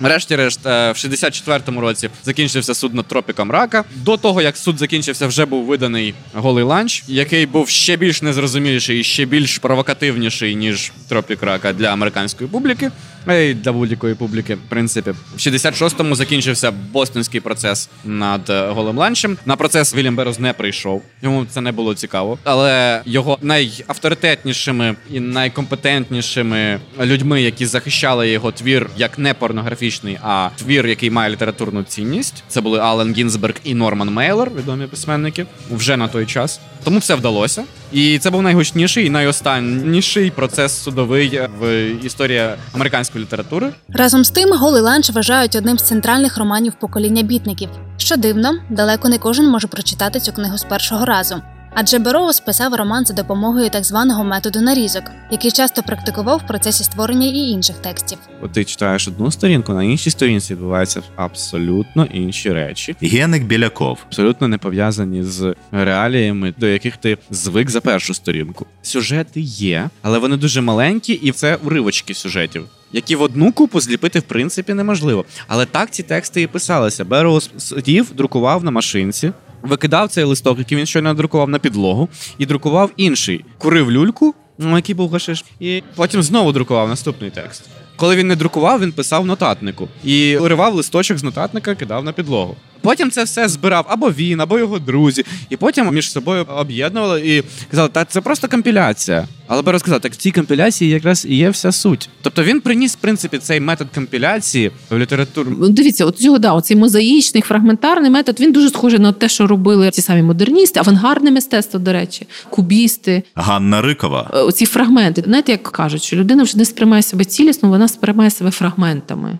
Врешті-решт, 0.00 0.66
е, 0.66 0.92
в 0.92 0.94
64-му 0.94 1.80
році 1.80 2.08
закінчився 2.24 2.74
суд 2.74 2.94
над 2.94 3.06
тропіком 3.06 3.50
рака. 3.50 3.84
До 3.96 4.16
того 4.16 4.42
як 4.42 4.56
суд 4.56 4.78
закінчився, 4.78 5.26
вже 5.26 5.44
був 5.44 5.64
виданий 5.64 6.14
голий 6.34 6.64
ланч, 6.64 7.04
який 7.06 7.46
був 7.46 7.68
ще 7.68 7.96
більш 7.96 8.22
незрозуміліший 8.22 9.00
і 9.00 9.04
ще 9.04 9.24
більш 9.24 9.58
провокативніший 9.58 10.56
ніж 10.56 10.92
тропік 11.08 11.42
рака 11.42 11.72
для 11.72 11.86
американської 11.86 12.50
публіки. 12.50 12.90
Й 13.26 13.54
для 13.54 13.72
будь-якої 13.72 14.14
публіки, 14.14 14.54
в 14.54 14.68
принципі. 14.68 15.10
В 15.10 15.38
66-му 15.38 16.14
закінчився 16.14 16.70
бостонський 16.70 17.40
процес 17.40 17.88
над 18.04 18.50
е, 18.50 18.66
голим 18.66 18.98
ланчем. 18.98 19.38
На 19.46 19.56
процес 19.56 19.94
Вільям 19.94 20.16
Берроуз 20.16 20.40
не 20.40 20.52
прийшов. 20.52 21.02
Йому 21.22 21.46
це 21.50 21.60
не 21.60 21.72
було 21.72 21.94
цікаво. 21.94 22.38
Але 22.44 23.02
його 23.06 23.38
найавторитетнішими 23.42 24.94
і 25.10 25.20
найкомпетентнішими 25.20 26.80
людьми, 27.00 27.42
які 27.42 27.66
захищали 27.66 28.30
його 28.30 28.52
твір 28.52 28.90
як 28.96 29.18
не 29.18 29.34
порнографічний, 29.34 30.18
а 30.22 30.48
твір, 30.58 30.86
який 30.86 31.10
має 31.10 31.30
літературну 31.30 31.82
цінність. 31.82 32.44
Це 32.48 32.60
були 32.60 32.78
Ален 32.78 33.14
Гінзберг 33.14 33.54
і 33.64 33.74
Норман 33.74 34.10
Мейлер, 34.10 34.50
відомі 34.50 34.86
письменники, 34.86 35.46
вже 35.70 35.96
на 35.96 36.08
той 36.08 36.26
час. 36.26 36.60
Тому 36.84 36.98
все 36.98 37.14
вдалося. 37.14 37.64
І 37.92 38.18
це 38.18 38.30
був 38.30 38.42
найгучніший 38.42 39.06
і 39.06 39.10
найостанніший 39.10 40.30
процес 40.30 40.82
судовий 40.82 41.40
в 41.60 41.84
історії 42.04 42.48
американської 42.72 43.24
літератури. 43.24 43.72
Разом 43.88 44.24
з 44.24 44.30
тим, 44.30 44.52
голий 44.52 44.82
ланч 44.82 45.10
вважають 45.10 45.56
одним 45.56 45.78
з 45.78 45.82
центральних 45.82 46.38
романів 46.38 46.72
покоління 46.80 47.22
бітників. 47.22 47.68
Що 47.96 48.16
дивно, 48.16 48.54
далеко 48.70 49.08
не 49.08 49.18
кожен 49.18 49.48
може 49.48 49.68
прочитати 49.68 50.20
цю 50.20 50.32
книгу 50.32 50.58
з 50.58 50.64
першого 50.64 51.04
разу. 51.04 51.42
Адже 51.74 51.98
Бероус 51.98 52.40
писав 52.40 52.74
роман 52.74 53.06
за 53.06 53.14
допомогою 53.14 53.70
так 53.70 53.84
званого 53.84 54.24
методу 54.24 54.60
нарізок, 54.60 55.04
який 55.30 55.50
часто 55.50 55.82
практикував 55.82 56.38
в 56.38 56.46
процесі 56.46 56.84
створення 56.84 57.26
і 57.26 57.38
інших 57.38 57.76
текстів. 57.76 58.18
От 58.42 58.52
ти 58.52 58.64
читаєш 58.64 59.08
одну 59.08 59.30
сторінку, 59.30 59.72
на 59.72 59.84
іншій 59.84 60.10
сторінці 60.10 60.54
відбуваються 60.54 61.02
абсолютно 61.16 62.04
інші 62.04 62.52
речі, 62.52 62.96
Генник 63.02 63.44
Біляков, 63.44 63.98
абсолютно 64.06 64.48
не 64.48 64.58
пов'язані 64.58 65.22
з 65.22 65.54
реаліями, 65.70 66.54
до 66.58 66.66
яких 66.66 66.96
ти 66.96 67.18
звик 67.30 67.70
за 67.70 67.80
першу 67.80 68.14
сторінку. 68.14 68.66
Сюжети 68.82 69.40
є, 69.40 69.90
але 70.02 70.18
вони 70.18 70.36
дуже 70.36 70.60
маленькі, 70.60 71.12
і 71.12 71.32
це 71.32 71.58
уривочки 71.64 72.14
сюжетів. 72.14 72.66
Які 72.92 73.16
в 73.16 73.22
одну 73.22 73.52
купу 73.52 73.80
зліпити 73.80 74.18
в 74.18 74.22
принципі 74.22 74.74
неможливо. 74.74 75.24
Але 75.48 75.66
так 75.66 75.90
ці 75.90 76.02
тексти 76.02 76.42
і 76.42 76.46
писалися. 76.46 77.04
Бероус 77.04 77.50
сидів, 77.58 78.10
друкував 78.14 78.64
на 78.64 78.70
машинці, 78.70 79.32
викидав 79.62 80.08
цей 80.08 80.24
листок, 80.24 80.58
який 80.58 80.78
він 80.78 80.86
щойно 80.86 81.14
друкував 81.14 81.48
на 81.48 81.58
підлогу, 81.58 82.08
і 82.38 82.46
друкував 82.46 82.90
інший. 82.96 83.44
Курив 83.58 83.90
люльку, 83.90 84.34
ну, 84.58 84.76
який 84.76 84.94
був 84.94 85.10
гашиш, 85.10 85.44
і 85.60 85.82
потім 85.94 86.22
знову 86.22 86.52
друкував 86.52 86.88
наступний 86.88 87.30
текст. 87.30 87.68
Коли 87.96 88.16
він 88.16 88.26
не 88.26 88.36
друкував, 88.36 88.80
він 88.80 88.92
писав 88.92 89.26
нотатнику 89.26 89.88
і 90.04 90.36
уривав 90.36 90.74
листочок 90.74 91.18
з 91.18 91.22
нотатника, 91.24 91.74
кидав 91.74 92.04
на 92.04 92.12
підлогу. 92.12 92.56
Потім 92.82 93.10
це 93.10 93.24
все 93.24 93.48
збирав 93.48 93.86
або 93.88 94.10
він, 94.10 94.40
або 94.40 94.58
його 94.58 94.78
друзі, 94.78 95.24
і 95.50 95.56
потім 95.56 95.94
між 95.94 96.10
собою 96.12 96.46
об'єднували 96.56 97.20
і 97.28 97.42
казали, 97.70 97.88
та 97.92 98.04
це 98.04 98.20
просто 98.20 98.48
компіляція. 98.48 99.28
Але 99.46 99.62
Берос 99.62 99.80
сказав, 99.80 100.00
так 100.00 100.12
в 100.12 100.16
цій 100.16 100.30
компіляції 100.30 100.90
якраз 100.90 101.26
і 101.28 101.36
є 101.36 101.50
вся 101.50 101.72
суть. 101.72 102.08
Тобто 102.22 102.44
він 102.44 102.60
приніс, 102.60 102.92
в 102.92 102.96
принципі, 102.96 103.38
цей 103.38 103.60
метод 103.60 103.88
компіляції 103.94 104.70
в 104.90 104.98
літературу. 104.98 105.52
Ну, 105.60 105.68
Дивіться, 105.68 106.04
от 106.06 106.18
цього 106.18 106.38
да, 106.38 106.52
оцей 106.52 106.76
мозаїчний, 106.76 107.42
фрагментарний 107.42 108.10
метод. 108.10 108.40
Він 108.40 108.52
дуже 108.52 108.68
схожий 108.70 108.98
на 108.98 109.12
те, 109.12 109.28
що 109.28 109.46
робили 109.46 109.90
ті 109.90 110.02
самі 110.02 110.22
модерністи, 110.22 110.80
авангардне 110.80 111.30
мистецтво, 111.30 111.78
до 111.80 111.92
речі, 111.92 112.26
кубісти. 112.50 113.22
Ганна 113.34 113.82
Рикова, 113.82 114.30
Е, 114.34 114.38
Оці 114.38 114.66
фрагменти, 114.66 115.22
знаєте, 115.26 115.52
як 115.52 115.62
кажуть, 115.62 116.02
що 116.02 116.16
людина 116.16 116.42
вже 116.42 116.58
не 116.58 116.64
сприймає 116.64 117.02
себе 117.02 117.24
цілісно, 117.24 117.68
вона 117.68 117.88
сприймає 117.88 118.30
себе 118.30 118.50
фрагментами. 118.50 119.38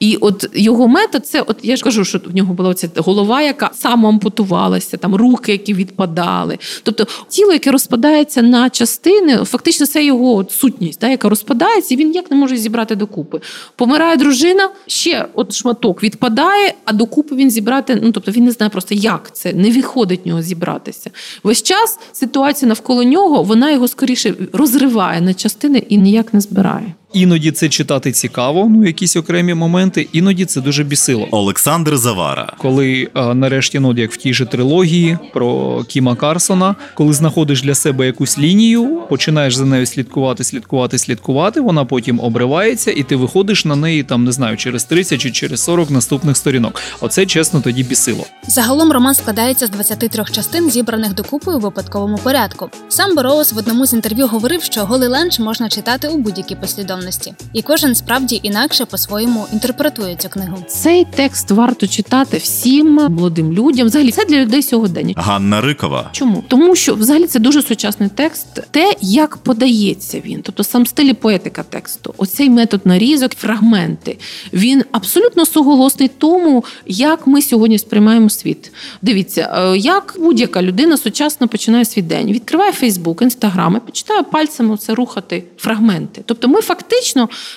І 0.00 0.16
от 0.16 0.46
його 0.54 0.88
метод, 0.88 1.26
це 1.26 1.40
от 1.40 1.56
я 1.62 1.76
ж 1.76 1.82
кажу, 1.84 2.04
що 2.04 2.18
в 2.18 2.34
нього 2.34 2.54
була 2.54 2.68
оця 2.68 2.83
голова, 2.96 3.42
яка 3.42 3.70
самоампутувалася, 3.74 4.96
там 4.96 5.14
руки, 5.14 5.52
які 5.52 5.74
відпадали. 5.74 6.58
Тобто 6.82 7.06
тіло, 7.28 7.52
яке 7.52 7.70
розпадається 7.70 8.42
на 8.42 8.70
частини, 8.70 9.36
фактично 9.36 9.86
це 9.86 10.04
його 10.04 10.34
от 10.34 10.52
сутність, 10.52 11.00
да, 11.00 11.08
яка 11.08 11.28
розпадається, 11.28 11.94
і 11.94 11.96
він 11.96 12.12
як 12.12 12.30
не 12.30 12.36
може 12.36 12.56
зібрати 12.56 12.96
докупи. 12.96 13.40
Помирає 13.76 14.16
дружина, 14.16 14.70
ще 14.86 15.26
от 15.34 15.52
шматок 15.52 16.02
відпадає, 16.02 16.74
а 16.84 16.92
докупи 16.92 17.36
він 17.36 17.50
зібрати. 17.50 18.00
Ну 18.02 18.12
тобто 18.12 18.30
він 18.30 18.44
не 18.44 18.50
знає 18.50 18.70
просто, 18.70 18.94
як 18.94 19.34
це 19.34 19.52
не 19.52 19.70
виходить 19.70 20.26
нього 20.26 20.42
зібратися. 20.42 21.10
Весь 21.42 21.62
час 21.62 21.98
ситуація 22.12 22.68
навколо 22.68 23.04
нього, 23.04 23.42
вона 23.42 23.70
його 23.70 23.88
скоріше 23.88 24.34
розриває 24.52 25.20
на 25.20 25.34
частини 25.34 25.78
і 25.88 25.98
ніяк 25.98 26.34
не 26.34 26.40
збирає. 26.40 26.94
Іноді 27.14 27.52
це 27.52 27.68
читати 27.68 28.12
цікаво, 28.12 28.66
ну 28.70 28.86
якісь 28.86 29.16
окремі 29.16 29.54
моменти, 29.54 30.08
іноді 30.12 30.44
це 30.44 30.60
дуже 30.60 30.84
бісило. 30.84 31.28
Олександр 31.30 31.96
Завара, 31.96 32.52
Коли 32.58 33.08
е, 33.14 33.34
нарешті, 33.34 33.78
ну 33.78 33.92
як 33.92 34.12
в 34.12 34.16
тій 34.16 34.34
же 34.34 34.46
трилогії 34.46 35.18
про 35.32 35.84
Кіма 35.84 36.16
Карсона, 36.16 36.74
коли 36.94 37.12
знаходиш 37.12 37.62
для 37.62 37.74
себе 37.74 38.06
якусь 38.06 38.38
лінію, 38.38 39.02
починаєш 39.08 39.54
за 39.54 39.64
нею 39.64 39.86
слідкувати, 39.86 40.44
слідкувати, 40.44 40.98
слідкувати, 40.98 41.60
вона 41.60 41.84
потім 41.84 42.20
обривається, 42.20 42.90
і 42.90 43.02
ти 43.02 43.16
виходиш 43.16 43.64
на 43.64 43.76
неї 43.76 44.02
там, 44.02 44.24
не 44.24 44.32
знаю, 44.32 44.56
через 44.56 44.84
30 44.84 45.20
чи 45.20 45.30
через 45.30 45.60
40 45.64 45.90
наступних 45.90 46.36
сторінок. 46.36 46.80
Оце 47.00 47.26
чесно 47.26 47.60
тоді 47.60 47.82
бісило. 47.82 48.26
Загалом 48.48 48.92
роман 48.92 49.14
складається 49.14 49.66
з 49.66 49.70
23 49.70 50.24
частин, 50.32 50.70
зібраних 50.70 51.14
докупи 51.14 51.52
у 51.52 51.58
випадковому 51.58 52.18
порядку. 52.18 52.70
Сам 52.88 53.16
Бероус 53.16 53.52
в 53.52 53.58
одному 53.58 53.86
з 53.86 53.92
інтерв'ю 53.92 54.26
говорив, 54.26 54.62
що 54.62 54.84
голий 54.84 55.08
ленч 55.08 55.38
можна 55.38 55.68
читати 55.68 56.08
у 56.08 56.16
будь-якій 56.16 56.56
послідовності, 56.56 57.03
і 57.52 57.62
кожен 57.62 57.94
справді 57.94 58.40
інакше 58.42 58.84
по-своєму 58.84 59.46
інтерпретує 59.52 60.16
цю 60.16 60.28
книгу. 60.28 60.56
Цей 60.68 61.06
текст 61.16 61.50
варто 61.50 61.86
читати 61.86 62.36
всім 62.36 62.94
молодим 62.94 63.52
людям. 63.52 63.86
Взагалі 63.86 64.10
це 64.10 64.24
для 64.24 64.36
людей 64.36 64.62
сьогодення. 64.62 65.14
Ганна 65.16 65.60
Рикова, 65.60 66.10
Чому? 66.12 66.44
Тому 66.48 66.76
що 66.76 66.94
взагалі 66.94 67.26
це 67.26 67.38
дуже 67.38 67.62
сучасний 67.62 68.08
текст, 68.14 68.46
те, 68.70 68.94
як 69.00 69.36
подається 69.36 70.20
він, 70.24 70.40
тобто 70.42 70.64
сам 70.64 70.86
стиль 70.86 71.12
поетика 71.12 71.62
тексту, 71.62 72.14
оцей 72.16 72.50
метод 72.50 72.80
нарізок, 72.84 73.32
фрагменти, 73.32 74.18
він 74.52 74.84
абсолютно 74.92 75.46
суголосний 75.46 76.10
тому, 76.18 76.64
як 76.86 77.26
ми 77.26 77.42
сьогодні 77.42 77.78
сприймаємо 77.78 78.30
світ. 78.30 78.72
Дивіться, 79.02 79.54
е, 79.56 79.78
як 79.78 80.14
будь-яка 80.18 80.62
людина 80.62 80.96
сучасно 80.96 81.48
починає 81.48 81.84
свій 81.84 82.02
день, 82.02 82.32
відкриває 82.32 82.72
Фейсбук, 82.72 83.22
Інстаграм 83.22 83.76
і 83.76 83.86
починає 83.86 84.22
пальцями 84.22 84.76
це 84.76 84.94
рухати 84.94 85.44
фрагменти. 85.58 86.22
Тобто 86.26 86.48
ми 86.48 86.60
фактично 86.60 86.93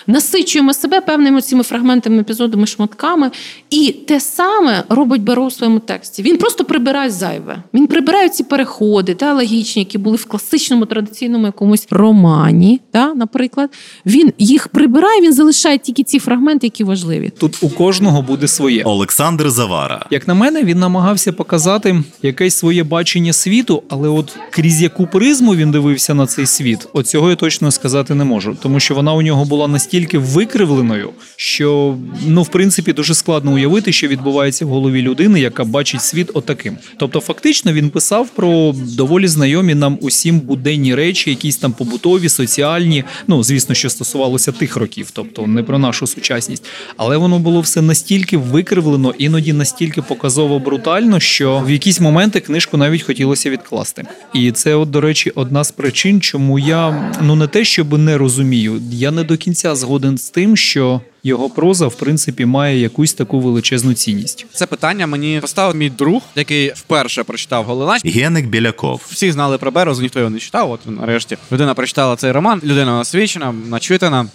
насичуємо 0.07 0.73
себе 0.73 1.01
певними 1.01 1.41
цими 1.41 1.63
фрагментами, 1.63 2.19
епізодами, 2.19 2.67
шматками, 2.67 3.31
і 3.69 3.91
те 3.91 4.19
саме 4.19 4.83
робить 4.89 5.21
Беро 5.21 5.45
у 5.45 5.51
своєму 5.51 5.79
тексті. 5.79 6.21
Він 6.21 6.37
просто 6.37 6.65
прибирає 6.65 7.09
зайве. 7.09 7.63
Він 7.73 7.87
прибирає 7.87 8.29
ці 8.29 8.43
переходи, 8.43 9.13
та 9.15 9.33
логічні, 9.33 9.81
які 9.81 9.97
були 9.97 10.17
в 10.17 10.25
класичному 10.25 10.85
традиційному 10.85 11.45
якомусь 11.45 11.87
романі, 11.89 12.81
та, 12.91 13.13
наприклад. 13.13 13.69
Він 14.05 14.33
їх 14.37 14.67
прибирає, 14.67 15.21
він 15.21 15.33
залишає 15.33 15.77
тільки 15.77 16.03
ці 16.03 16.19
фрагменти, 16.19 16.67
які 16.67 16.83
важливі. 16.83 17.31
Тут 17.39 17.63
у 17.63 17.69
кожного 17.69 18.21
буде 18.21 18.47
своє. 18.47 18.83
Олександр 18.83 19.49
Завара, 19.49 20.05
Як 20.11 20.27
на 20.27 20.33
мене, 20.33 20.63
він 20.63 20.79
намагався 20.79 21.33
показати 21.33 22.03
якесь 22.21 22.57
своє 22.57 22.83
бачення 22.83 23.33
світу, 23.33 23.83
але 23.89 24.09
от 24.09 24.35
крізь 24.51 24.81
яку 24.81 25.07
призму 25.07 25.55
він 25.55 25.71
дивився 25.71 26.13
на 26.13 26.25
цей 26.25 26.45
світ, 26.45 26.87
от 26.93 27.07
цього 27.07 27.29
я 27.29 27.35
точно 27.35 27.71
сказати 27.71 28.15
не 28.15 28.23
можу, 28.23 28.57
тому 28.61 28.79
що 28.79 28.95
вона 28.95 29.13
у 29.13 29.21
нього 29.27 29.45
була 29.45 29.67
настільки 29.67 30.17
викривленою, 30.17 31.09
що 31.35 31.97
ну 32.27 32.43
в 32.43 32.49
принципі 32.49 32.93
дуже 32.93 33.13
складно 33.13 33.51
уявити, 33.53 33.91
що 33.91 34.07
відбувається 34.07 34.65
в 34.65 34.69
голові 34.69 35.01
людини, 35.01 35.39
яка 35.39 35.63
бачить 35.63 36.01
світ 36.01 36.31
отаким. 36.33 36.77
Тобто, 36.97 37.19
фактично, 37.19 37.73
він 37.73 37.89
писав 37.89 38.29
про 38.29 38.75
доволі 38.97 39.27
знайомі 39.27 39.75
нам 39.75 39.97
усім 40.01 40.39
буденні 40.39 40.95
речі, 40.95 41.29
якісь 41.29 41.57
там 41.57 41.71
побутові, 41.71 42.29
соціальні. 42.29 43.03
Ну 43.27 43.43
звісно, 43.43 43.75
що 43.75 43.89
стосувалося 43.89 44.51
тих 44.51 44.75
років, 44.77 45.09
тобто 45.13 45.47
не 45.47 45.63
про 45.63 45.79
нашу 45.79 46.07
сучасність, 46.07 46.63
але 46.97 47.17
воно 47.17 47.39
було 47.39 47.61
все 47.61 47.81
настільки 47.81 48.37
викривлено, 48.37 49.13
іноді 49.17 49.53
настільки 49.53 50.01
показово 50.01 50.59
брутально, 50.59 51.19
що 51.19 51.63
в 51.65 51.69
якісь 51.69 51.99
моменти 51.99 52.39
книжку 52.39 52.77
навіть 52.77 53.03
хотілося 53.03 53.49
відкласти. 53.49 54.03
І 54.33 54.51
це, 54.51 54.75
от, 54.75 54.89
до 54.89 55.01
речі, 55.01 55.31
одна 55.35 55.63
з 55.63 55.71
причин, 55.71 56.21
чому 56.21 56.59
я 56.59 57.13
ну 57.21 57.35
не 57.35 57.47
те, 57.47 57.63
щоб 57.63 57.97
не 57.97 58.17
розумію, 58.17 58.81
я 58.91 59.11
не 59.17 59.23
до 59.23 59.37
кінця 59.37 59.75
згоден 59.75 60.17
з 60.17 60.29
тим, 60.29 60.57
що 60.57 61.01
його 61.23 61.49
проза 61.49 61.87
в 61.87 61.95
принципі 61.95 62.45
має 62.45 62.79
якусь 62.79 63.13
таку 63.13 63.39
величезну 63.39 63.93
цінність. 63.93 64.45
Це 64.53 64.65
питання 64.65 65.07
мені 65.07 65.39
поставив 65.41 65.75
мій 65.75 65.89
друг, 65.89 66.21
який 66.35 66.71
вперше 66.75 67.23
прочитав 67.23 67.65
Голиланч. 67.65 68.05
Геник 68.05 68.45
Біляков. 68.45 69.01
Всі 69.09 69.31
знали 69.31 69.57
про 69.57 69.71
Березу, 69.71 70.01
ніхто 70.01 70.19
його 70.19 70.29
не 70.29 70.39
читав. 70.39 70.71
От 70.71 70.79
нарешті 70.85 71.37
людина 71.51 71.73
прочитала 71.73 72.15
цей 72.15 72.31
роман, 72.31 72.61
людина 72.63 72.99
освічена, 72.99 73.51
начитана. 73.51 74.27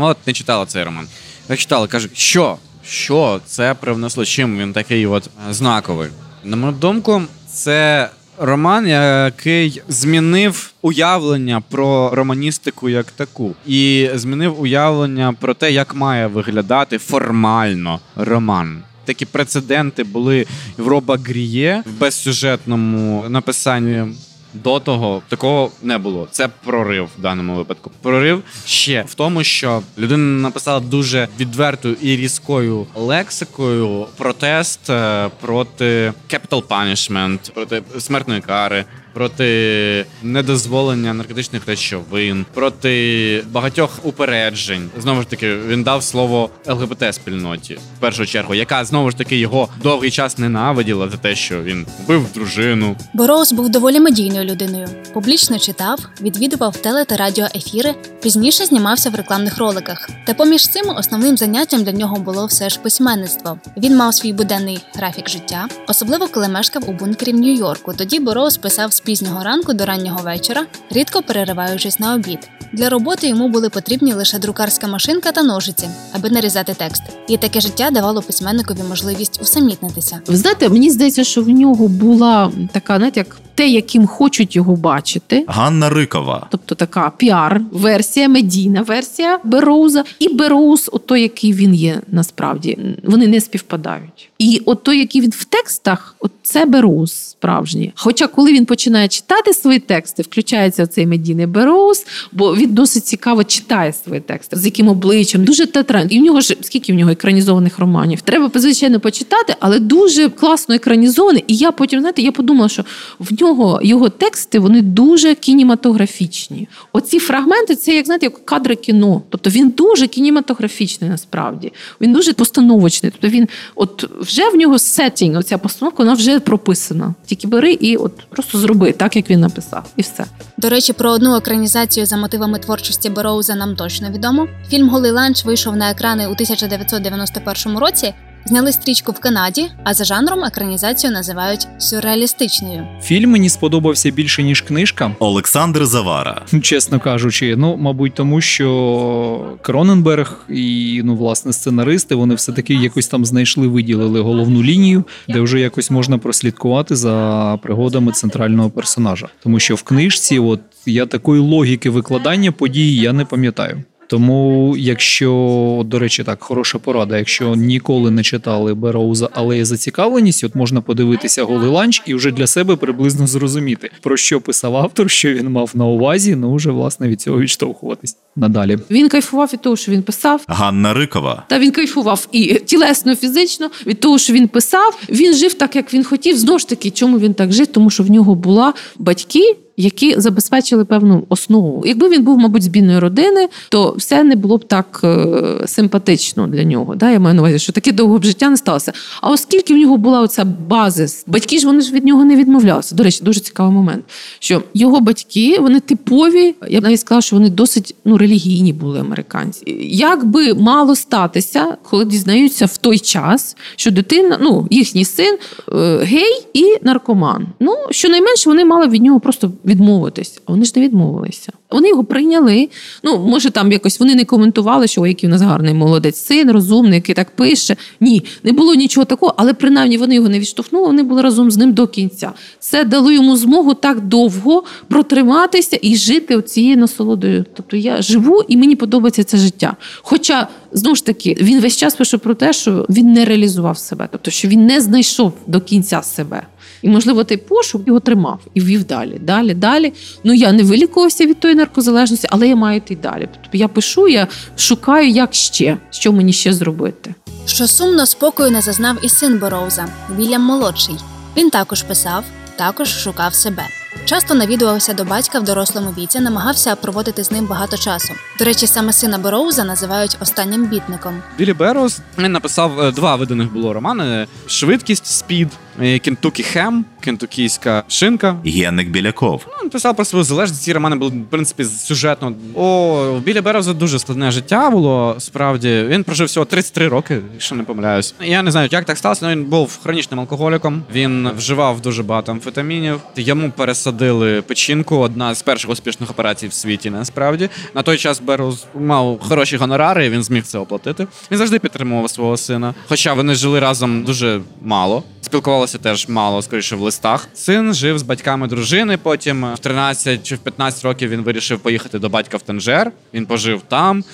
От 0.00 0.16
не 0.26 0.32
читала 0.32 0.66
цей 0.66 0.84
роман. 0.84 1.06
Прочитала, 1.46 1.86
каже, 1.86 2.08
що? 2.14 2.56
Що 2.86 3.40
це 3.46 3.74
привнесло? 3.74 4.24
Чим 4.24 4.58
він 4.58 4.72
такий 4.72 5.06
от 5.06 5.30
е, 5.50 5.54
знаковий? 5.54 6.08
На 6.44 6.56
мою 6.56 6.72
думку, 6.72 7.22
це 7.52 8.08
роман, 8.38 8.88
який 8.88 9.82
змінив 9.88 10.72
уявлення 10.82 11.62
про 11.70 12.10
романістику 12.14 12.88
як 12.88 13.10
таку, 13.10 13.54
і 13.66 14.10
змінив 14.14 14.60
уявлення 14.60 15.34
про 15.40 15.54
те, 15.54 15.72
як 15.72 15.94
має 15.94 16.26
виглядати 16.26 16.98
формально 16.98 18.00
роман. 18.16 18.82
Такі 19.04 19.26
прецеденти 19.26 20.04
були 20.04 20.46
в 20.76 20.88
Роба 20.88 21.18
Гріє 21.24 21.82
в 21.86 22.00
безсюжетному 22.00 23.24
написанні. 23.28 24.14
До 24.54 24.80
того 24.80 25.22
такого 25.28 25.70
не 25.82 25.98
було. 25.98 26.28
Це 26.30 26.48
прорив 26.48 27.08
в 27.18 27.20
даному 27.20 27.56
випадку. 27.56 27.90
Прорив 28.02 28.42
ще 28.66 29.04
в 29.08 29.14
тому, 29.14 29.44
що 29.44 29.82
людина 29.98 30.42
написала 30.42 30.80
дуже 30.80 31.28
відвертою 31.40 31.96
і 32.02 32.16
різкою 32.16 32.86
лексикою 32.94 34.06
протест 34.16 34.90
е, 34.90 35.30
проти 35.40 36.12
capital 36.30 36.62
punishment, 36.62 37.52
проти 37.54 37.82
смертної 37.98 38.40
кари, 38.40 38.84
проти 39.14 40.06
недозволення 40.22 41.14
наркотичних 41.14 41.66
речовин, 41.66 42.46
проти 42.54 43.44
багатьох 43.50 43.98
упереджень. 44.02 44.90
Знову 45.02 45.22
ж 45.22 45.28
таки, 45.28 45.56
він 45.56 45.82
дав 45.82 46.02
слово 46.02 46.50
ЛГБТ 46.68 47.14
спільноті 47.14 47.74
в 47.74 48.00
першу 48.00 48.26
чергу, 48.26 48.54
яка 48.54 48.84
знову 48.84 49.10
ж 49.10 49.16
таки 49.16 49.36
його 49.36 49.68
довгий 49.82 50.10
час 50.10 50.38
ненавиділа 50.38 51.08
за 51.08 51.16
те, 51.16 51.34
що 51.34 51.62
він 51.62 51.86
вбив 52.04 52.26
дружину, 52.34 52.96
Бороуз 53.14 53.52
був 53.52 53.68
доволі 53.68 54.00
медійною 54.00 54.44
людиною. 54.44 54.88
Публічно 55.14 55.58
читав, 55.58 55.98
відвідував 56.20 56.76
теле 56.76 57.04
та 57.04 57.16
радіоефіри, 57.16 57.94
пізніше 58.22 58.66
знімався 58.66 59.10
в 59.10 59.14
рекламних 59.14 59.58
роликах. 59.58 60.10
Та 60.26 60.34
поміж 60.34 60.68
цим 60.68 60.88
основним 60.96 61.36
заняттям 61.36 61.84
для 61.84 61.92
нього 61.92 62.16
було 62.16 62.46
все 62.46 62.68
ж 62.68 62.80
письменництво. 62.80 63.58
Він 63.76 63.96
мав 63.96 64.14
свій 64.14 64.32
буденний 64.32 64.78
графік 64.94 65.28
життя, 65.28 65.68
особливо 65.88 66.28
коли 66.28 66.48
мешкав 66.48 66.90
у 66.90 66.92
бункері 66.92 67.32
в 67.32 67.36
Нью-Йорку. 67.36 67.94
Тоді 67.94 68.20
Бороуз 68.20 68.56
писав 68.56 68.92
пізнього 69.04 69.44
ранку 69.44 69.72
до 69.72 69.86
раннього 69.86 70.20
вечора, 70.22 70.66
рідко 70.90 71.22
перериваючись 71.22 71.98
на 72.00 72.14
обід. 72.14 72.38
Для 72.72 72.88
роботи 72.88 73.28
йому 73.28 73.48
були 73.48 73.68
потрібні 73.68 74.12
лише 74.12 74.38
друкарська 74.38 74.86
машинка 74.86 75.32
та 75.32 75.42
ножиці, 75.42 75.88
аби 76.12 76.30
нарізати 76.30 76.74
текст. 76.74 77.02
І 77.28 77.36
таке 77.36 77.60
життя 77.60 77.90
давало 77.90 78.22
письменникові 78.22 78.82
можливість 78.88 79.42
усамітнитися. 79.42 80.20
Ви 80.26 80.36
знаєте, 80.36 80.68
мені 80.68 80.90
здається, 80.90 81.24
що 81.24 81.42
в 81.42 81.48
нього 81.48 81.88
була 81.88 82.52
така, 82.72 82.98
навіть 82.98 83.16
як 83.16 83.36
те, 83.54 83.68
яким 83.68 84.06
хочуть 84.06 84.56
його 84.56 84.76
бачити. 84.76 85.44
Ганна 85.48 85.90
Рикова. 85.90 86.46
Тобто 86.50 86.74
така 86.74 87.12
піар-версія, 87.18 88.28
медійна 88.28 88.82
версія 88.82 89.38
Бероуза, 89.44 90.04
і 90.18 90.28
Бероуз, 90.28 90.90
от 90.92 91.06
той, 91.06 91.22
який 91.22 91.52
він 91.52 91.74
є 91.74 92.00
насправді, 92.08 92.78
вони 93.04 93.26
не 93.26 93.40
співпадають. 93.40 94.30
І 94.38 94.62
от 94.66 94.82
той, 94.82 94.98
який 94.98 95.20
він 95.20 95.30
в 95.30 95.44
текстах, 95.44 96.16
от 96.20 96.32
це 96.42 96.64
Бероуз 96.64 97.12
справжній. 97.12 97.92
Хоча, 97.94 98.26
коли 98.26 98.52
він 98.52 98.66
починає 98.66 99.08
читати 99.08 99.54
свої 99.54 99.78
тексти, 99.78 100.22
включається 100.22 100.86
цей 100.86 101.06
медійний 101.06 101.46
Бероуз, 101.46 102.06
бо 102.32 102.56
він 102.56 102.74
досить 102.74 103.06
цікаво 103.06 103.44
читає 103.44 103.92
свої 103.92 104.20
тексти, 104.20 104.56
з 104.56 104.64
яким 104.64 104.88
обличчям, 104.88 105.44
дуже 105.44 105.66
театрально. 105.66 106.10
І 106.10 106.18
в 106.18 106.22
нього 106.22 106.40
ж 106.40 106.56
скільки 106.60 106.92
в 106.92 106.96
нього 106.96 107.10
екранізованих 107.10 107.78
романів. 107.78 108.20
Треба 108.20 108.50
звичайно 108.54 109.00
почитати, 109.00 109.56
але 109.60 109.78
дуже 109.78 110.28
класно 110.28 110.74
екранізований. 110.74 111.44
І 111.46 111.56
я 111.56 111.72
потім, 111.72 112.00
знаєте, 112.00 112.22
я 112.22 112.32
подумала, 112.32 112.68
що 112.68 112.84
в 113.18 113.40
нього 113.40 113.43
його 113.82 114.08
тексти 114.08 114.58
вони 114.58 114.82
дуже 114.82 115.34
кінематографічні. 115.34 116.68
Оці 116.92 117.18
фрагменти 117.18 117.76
це 117.76 117.94
як 117.94 118.06
знаєте, 118.06 118.26
як 118.26 118.44
кадри 118.44 118.76
кіно. 118.76 119.22
Тобто 119.28 119.50
він 119.50 119.68
дуже 119.68 120.06
кінематографічний 120.06 121.10
насправді. 121.10 121.72
Він 122.00 122.12
дуже 122.12 122.32
постановочний. 122.32 123.12
Тобто 123.12 123.36
він, 123.36 123.48
от 123.74 124.04
вже 124.20 124.50
в 124.50 124.56
нього 124.56 124.78
сеттінг, 124.78 125.38
оця 125.38 125.58
постановка, 125.58 126.02
вона 126.02 126.14
вже 126.14 126.40
прописана. 126.40 127.14
Тільки 127.26 127.46
бери 127.46 127.72
і 127.72 127.96
от 127.96 128.12
просто 128.30 128.58
зроби 128.58 128.92
так, 128.92 129.16
як 129.16 129.30
він 129.30 129.40
написав, 129.40 129.84
і 129.96 130.02
все. 130.02 130.24
До 130.56 130.68
речі, 130.68 130.92
про 130.92 131.10
одну 131.10 131.36
екранізацію 131.36 132.06
за 132.06 132.16
мотивами 132.16 132.58
творчості 132.58 133.10
Бероуза 133.10 133.54
нам 133.54 133.76
точно 133.76 134.10
відомо. 134.10 134.48
Фільм 134.68 134.88
Голий 134.88 135.10
ланч 135.10 135.44
вийшов 135.44 135.76
на 135.76 135.90
екрани 135.90 136.26
у 136.26 136.32
1991 136.32 137.78
році. 137.78 138.14
Зняли 138.46 138.72
стрічку 138.72 139.12
в 139.12 139.18
Канаді, 139.18 139.70
а 139.84 139.94
за 139.94 140.04
жанром 140.04 140.44
екранізацію 140.44 141.12
називають 141.12 141.68
сюрреалістичною. 141.78 142.86
Фільм 143.02 143.30
мені 143.30 143.48
сподобався 143.48 144.10
більше 144.10 144.42
ніж 144.42 144.60
книжка. 144.60 145.10
Олександр 145.18 145.86
Завара. 145.86 146.42
Чесно 146.62 147.00
кажучи, 147.00 147.56
ну 147.56 147.76
мабуть, 147.76 148.14
тому 148.14 148.40
що 148.40 149.56
Кроненберг 149.62 150.44
і 150.48 151.00
ну 151.04 151.16
власне 151.16 151.52
сценаристи 151.52 152.14
вони 152.14 152.34
все 152.34 152.52
таки 152.52 152.74
якось 152.74 153.08
там 153.08 153.24
знайшли, 153.24 153.68
виділили 153.68 154.20
головну 154.20 154.62
лінію, 154.62 155.04
де 155.28 155.40
вже 155.40 155.60
якось 155.60 155.90
можна 155.90 156.18
прослідкувати 156.18 156.96
за 156.96 157.58
пригодами 157.62 158.12
центрального 158.12 158.70
персонажа. 158.70 159.28
Тому 159.42 159.60
що 159.60 159.74
в 159.74 159.82
книжці, 159.82 160.38
от 160.38 160.60
я 160.86 161.06
такої 161.06 161.40
логіки 161.40 161.90
викладання 161.90 162.52
подій 162.52 162.96
я 162.96 163.12
не 163.12 163.24
пам'ятаю. 163.24 163.82
Тому, 164.06 164.74
якщо 164.78 165.82
до 165.86 165.98
речі, 165.98 166.24
так 166.24 166.42
хороша 166.42 166.78
порада, 166.78 167.18
якщо 167.18 167.54
ніколи 167.54 168.10
не 168.10 168.22
читали 168.22 168.74
Бероуза, 168.74 169.28
але 169.32 169.56
є 169.56 169.64
зацікавленість, 169.64 170.44
от 170.44 170.54
можна 170.54 170.80
подивитися 170.80 171.44
голий 171.44 171.70
ланч 171.70 172.02
і 172.06 172.14
вже 172.14 172.30
для 172.30 172.46
себе 172.46 172.76
приблизно 172.76 173.26
зрозуміти, 173.26 173.90
про 174.00 174.16
що 174.16 174.40
писав 174.40 174.76
автор, 174.76 175.10
що 175.10 175.32
він 175.32 175.48
мав 175.50 175.70
на 175.74 175.84
увазі. 175.84 176.36
Ну 176.36 176.54
вже 176.54 176.70
власне 176.70 177.08
від 177.08 177.20
цього 177.20 177.40
відштовхуватись 177.40 178.16
надалі. 178.36 178.78
Він 178.90 179.08
кайфував 179.08 179.50
від 179.52 179.60
того, 179.60 179.76
що 179.76 179.92
він 179.92 180.02
писав. 180.02 180.44
Ганна 180.48 180.94
Рикова. 180.94 181.42
Та 181.48 181.58
він 181.58 181.70
кайфував 181.70 182.28
і 182.32 182.54
тілесно, 182.54 183.16
фізично 183.16 183.70
від 183.86 184.00
того, 184.00 184.18
що 184.18 184.32
він 184.32 184.48
писав. 184.48 184.98
Він 185.08 185.34
жив 185.34 185.54
так, 185.54 185.76
як 185.76 185.94
він 185.94 186.04
хотів. 186.04 186.38
Знову 186.38 186.58
ж 186.58 186.68
таки, 186.68 186.90
чому 186.90 187.18
він 187.18 187.34
так 187.34 187.52
жив? 187.52 187.66
Тому 187.66 187.90
що 187.90 188.02
в 188.02 188.10
нього 188.10 188.34
була 188.34 188.74
батьки. 188.98 189.56
Які 189.76 190.20
забезпечили 190.20 190.84
певну 190.84 191.24
основу. 191.28 191.82
Якби 191.86 192.08
він 192.08 192.24
був, 192.24 192.38
мабуть, 192.38 192.62
з 192.62 192.66
бідної 192.66 192.98
родини, 192.98 193.48
то 193.68 193.94
все 193.98 194.24
не 194.24 194.36
було 194.36 194.58
б 194.58 194.64
так 194.64 195.00
е, 195.04 195.36
симпатично 195.66 196.46
для 196.46 196.64
нього. 196.64 196.94
Да? 196.94 197.10
Я 197.10 197.20
маю 197.20 197.34
на 197.34 197.42
увазі, 197.42 197.58
що 197.58 197.72
таке 197.72 197.92
довго 197.92 198.18
б 198.18 198.24
життя 198.24 198.50
не 198.50 198.56
сталося. 198.56 198.92
А 199.20 199.30
оскільки 199.30 199.74
в 199.74 199.76
нього 199.76 199.96
була 199.96 200.20
оця 200.20 200.44
базис, 200.44 201.24
батьки 201.26 201.58
ж 201.58 201.66
вони 201.66 201.80
ж 201.80 201.92
від 201.92 202.04
нього 202.04 202.24
не 202.24 202.36
відмовлялися. 202.36 202.94
До 202.94 203.02
речі, 203.02 203.24
дуже 203.24 203.40
цікавий 203.40 203.72
момент, 203.72 204.04
що 204.38 204.62
його 204.74 205.00
батьки 205.00 205.58
вони 205.60 205.80
типові, 205.80 206.54
я 206.68 206.80
б 206.80 206.82
навіть 206.82 207.00
сказала, 207.00 207.22
що 207.22 207.36
вони 207.36 207.50
досить 207.50 207.94
ну, 208.04 208.18
релігійні 208.18 208.72
були 208.72 209.00
американці. 209.00 209.62
Як 209.90 210.24
би 210.24 210.54
мало 210.54 210.96
статися, 210.96 211.76
коли 211.82 212.04
дізнаються 212.04 212.66
в 212.66 212.76
той 212.76 212.98
час, 212.98 213.56
що 213.76 213.90
дитина, 213.90 214.38
ну 214.40 214.68
їхній 214.70 215.04
син 215.04 215.38
е, 215.72 215.98
гей 216.02 216.46
і 216.54 216.76
наркоман. 216.82 217.46
Ну 217.60 217.76
щонайменше 217.90 218.50
вони 218.50 218.64
мали 218.64 218.88
від 218.88 219.02
нього 219.02 219.20
просто 219.20 219.52
відмовитись, 219.64 220.40
а 220.46 220.52
вони 220.52 220.64
ж 220.64 220.72
не 220.76 220.82
відмовилися. 220.82 221.52
Вони 221.70 221.88
його 221.88 222.04
прийняли. 222.04 222.68
Ну, 223.02 223.18
може, 223.18 223.50
там 223.50 223.72
якось 223.72 224.00
вони 224.00 224.14
не 224.14 224.24
коментували, 224.24 224.86
що 224.86 225.02
«Ой, 225.02 225.08
який 225.08 225.28
у 225.28 225.32
нас 225.32 225.42
гарний 225.42 225.74
молодець 225.74 226.16
син, 226.16 226.50
розумний, 226.50 226.94
який 226.94 227.14
так 227.14 227.30
пише. 227.36 227.76
Ні, 228.00 228.24
не 228.42 228.52
було 228.52 228.74
нічого 228.74 229.04
такого, 229.04 229.34
але 229.36 229.54
принаймні 229.54 229.98
вони 229.98 230.14
його 230.14 230.28
не 230.28 230.38
відштовхнули, 230.38 230.86
вони 230.86 231.02
були 231.02 231.22
разом 231.22 231.50
з 231.50 231.56
ним 231.56 231.72
до 231.72 231.86
кінця. 231.86 232.32
Це 232.58 232.84
дало 232.84 233.12
йому 233.12 233.36
змогу 233.36 233.74
так 233.74 234.00
довго 234.00 234.64
протриматися 234.88 235.78
і 235.82 235.96
жити 235.96 236.42
цією 236.42 236.76
насолодою. 236.76 237.44
Тобто 237.54 237.76
я 237.76 238.02
живу 238.02 238.42
і 238.48 238.56
мені 238.56 238.76
подобається 238.76 239.24
це 239.24 239.36
життя. 239.36 239.76
Хоча, 240.02 240.48
знову 240.72 240.96
ж 240.96 241.06
таки, 241.06 241.36
він 241.40 241.60
весь 241.60 241.76
час 241.76 241.94
пише 241.94 242.18
про 242.18 242.34
те, 242.34 242.52
що 242.52 242.86
він 242.88 243.12
не 243.12 243.24
реалізував 243.24 243.78
себе, 243.78 244.08
тобто 244.12 244.30
що 244.30 244.48
він 244.48 244.66
не 244.66 244.80
знайшов 244.80 245.32
до 245.46 245.60
кінця 245.60 246.02
себе. 246.02 246.42
І, 246.84 246.88
можливо, 246.88 247.24
той 247.24 247.36
пошук 247.36 247.86
його 247.86 248.00
тримав 248.00 248.40
і 248.54 248.60
ввів 248.60 248.84
далі, 248.84 249.18
далі, 249.20 249.54
далі. 249.54 249.92
Ну 250.24 250.34
я 250.34 250.52
не 250.52 250.62
вилікувався 250.62 251.26
від 251.26 251.40
тої 251.40 251.54
наркозалежності, 251.54 252.28
але 252.30 252.48
я 252.48 252.56
маю 252.56 252.76
йти 252.76 252.96
далі. 252.96 253.28
Тобто 253.42 253.58
я 253.58 253.68
пишу, 253.68 254.08
я 254.08 254.28
шукаю, 254.56 255.08
як 255.08 255.34
ще, 255.34 255.76
що 255.90 256.12
мені 256.12 256.32
ще 256.32 256.52
зробити. 256.52 257.14
Що 257.46 257.66
сумно 257.66 258.06
спокою 258.06 258.50
не 258.50 258.60
зазнав 258.60 258.96
і 259.02 259.08
син 259.08 259.38
Бороуза 259.38 259.86
Вільям 260.18 260.42
молодший. 260.42 260.94
Він 261.36 261.50
також 261.50 261.82
писав, 261.82 262.24
також 262.56 262.88
шукав 262.88 263.34
себе. 263.34 263.62
Часто 264.04 264.34
навідувався 264.34 264.94
до 264.94 265.04
батька 265.04 265.38
в 265.38 265.44
дорослому 265.44 265.94
віці, 265.98 266.20
намагався 266.20 266.76
проводити 266.76 267.24
з 267.24 267.30
ним 267.30 267.46
багато 267.46 267.76
часу. 267.76 268.14
До 268.38 268.44
речі, 268.44 268.66
саме 268.66 268.92
сина 268.92 269.18
Бороуза 269.18 269.64
називають 269.64 270.16
останнім 270.20 270.66
бітником. 270.66 271.22
Білі 271.38 271.52
Берроуз 271.52 271.98
він 272.18 272.32
написав 272.32 272.80
е, 272.80 272.92
два 272.92 273.16
виданих 273.16 273.52
було 273.52 273.72
романи: 273.72 274.26
Швидкість, 274.46 275.06
Speed, 275.06 275.48
Кентукі 275.78 276.42
Хем, 276.42 276.84
Кентукійська 277.00 277.84
шинка. 277.88 278.36
Генник 278.46 278.88
Біляков. 278.88 279.42
Ну, 279.46 279.52
Він 279.62 279.70
писав 279.70 279.96
про 279.96 280.04
свою 280.04 280.24
залежність. 280.24 280.62
Ці 280.62 280.72
романи 280.72 280.96
були, 280.96 281.10
в 281.10 281.24
принципі, 281.30 281.64
сюжетно. 281.64 282.32
О, 282.54 282.94
в 283.12 283.20
Білі 283.20 283.40
Бероза 283.40 283.72
дуже 283.72 283.98
складне 283.98 284.30
життя 284.30 284.70
було. 284.70 285.16
Справді 285.18 285.84
він 285.88 286.04
прожив 286.04 286.26
всього 286.26 286.46
33 286.46 286.88
роки, 286.88 287.20
якщо 287.32 287.54
не 287.54 287.62
помиляюсь. 287.62 288.14
Я 288.20 288.42
не 288.42 288.50
знаю, 288.50 288.68
як 288.72 288.84
так 288.84 288.98
сталося. 288.98 289.26
але 289.26 289.34
Він 289.36 289.44
був 289.44 289.78
хронічним 289.82 290.20
алкоголіком. 290.20 290.82
Він 290.92 291.28
вживав 291.36 291.80
дуже 291.80 292.02
багато 292.02 292.32
амфетамінів. 292.32 293.00
Йому 293.16 293.50
пересадили 293.50 294.42
печінку. 294.42 294.96
Одна 294.96 295.34
з 295.34 295.42
перших 295.42 295.70
успішних 295.70 296.10
операцій 296.10 296.48
в 296.48 296.52
світі. 296.52 296.90
Насправді 296.90 297.48
на 297.74 297.82
той 297.82 297.98
час 297.98 298.20
Бероз 298.20 298.66
мав 298.80 299.18
хороші 299.28 299.56
гонорари. 299.56 300.06
і 300.06 300.10
Він 300.10 300.22
зміг 300.22 300.42
це 300.44 300.58
оплатити. 300.58 301.06
Він 301.30 301.38
завжди 301.38 301.58
підтримував 301.58 302.10
свого 302.10 302.36
сина. 302.36 302.74
Хоча 302.88 303.12
вони 303.14 303.34
жили 303.34 303.60
разом 303.60 304.04
дуже 304.04 304.40
мало. 304.62 305.02
Спілкувалися 305.20 305.63
теж 305.72 306.08
мало, 306.08 306.42
скоріше 306.42 306.76
в 306.76 306.80
листах. 306.80 307.28
Син 307.34 307.74
жив 307.74 307.98
з 307.98 308.02
батьками 308.02 308.46
дружини. 308.46 308.96
Потім 308.96 309.54
в 309.54 309.58
13 309.58 310.22
чи 310.22 310.34
в 310.34 310.38
15 310.38 310.84
років 310.84 311.08
він 311.08 311.20
вирішив 311.20 311.58
поїхати 311.58 311.98
до 311.98 312.08
батька 312.08 312.36
в 312.36 312.42
Танжер. 312.42 312.92
Він 313.14 313.26
пожив 313.26 313.62
там. 313.68 314.04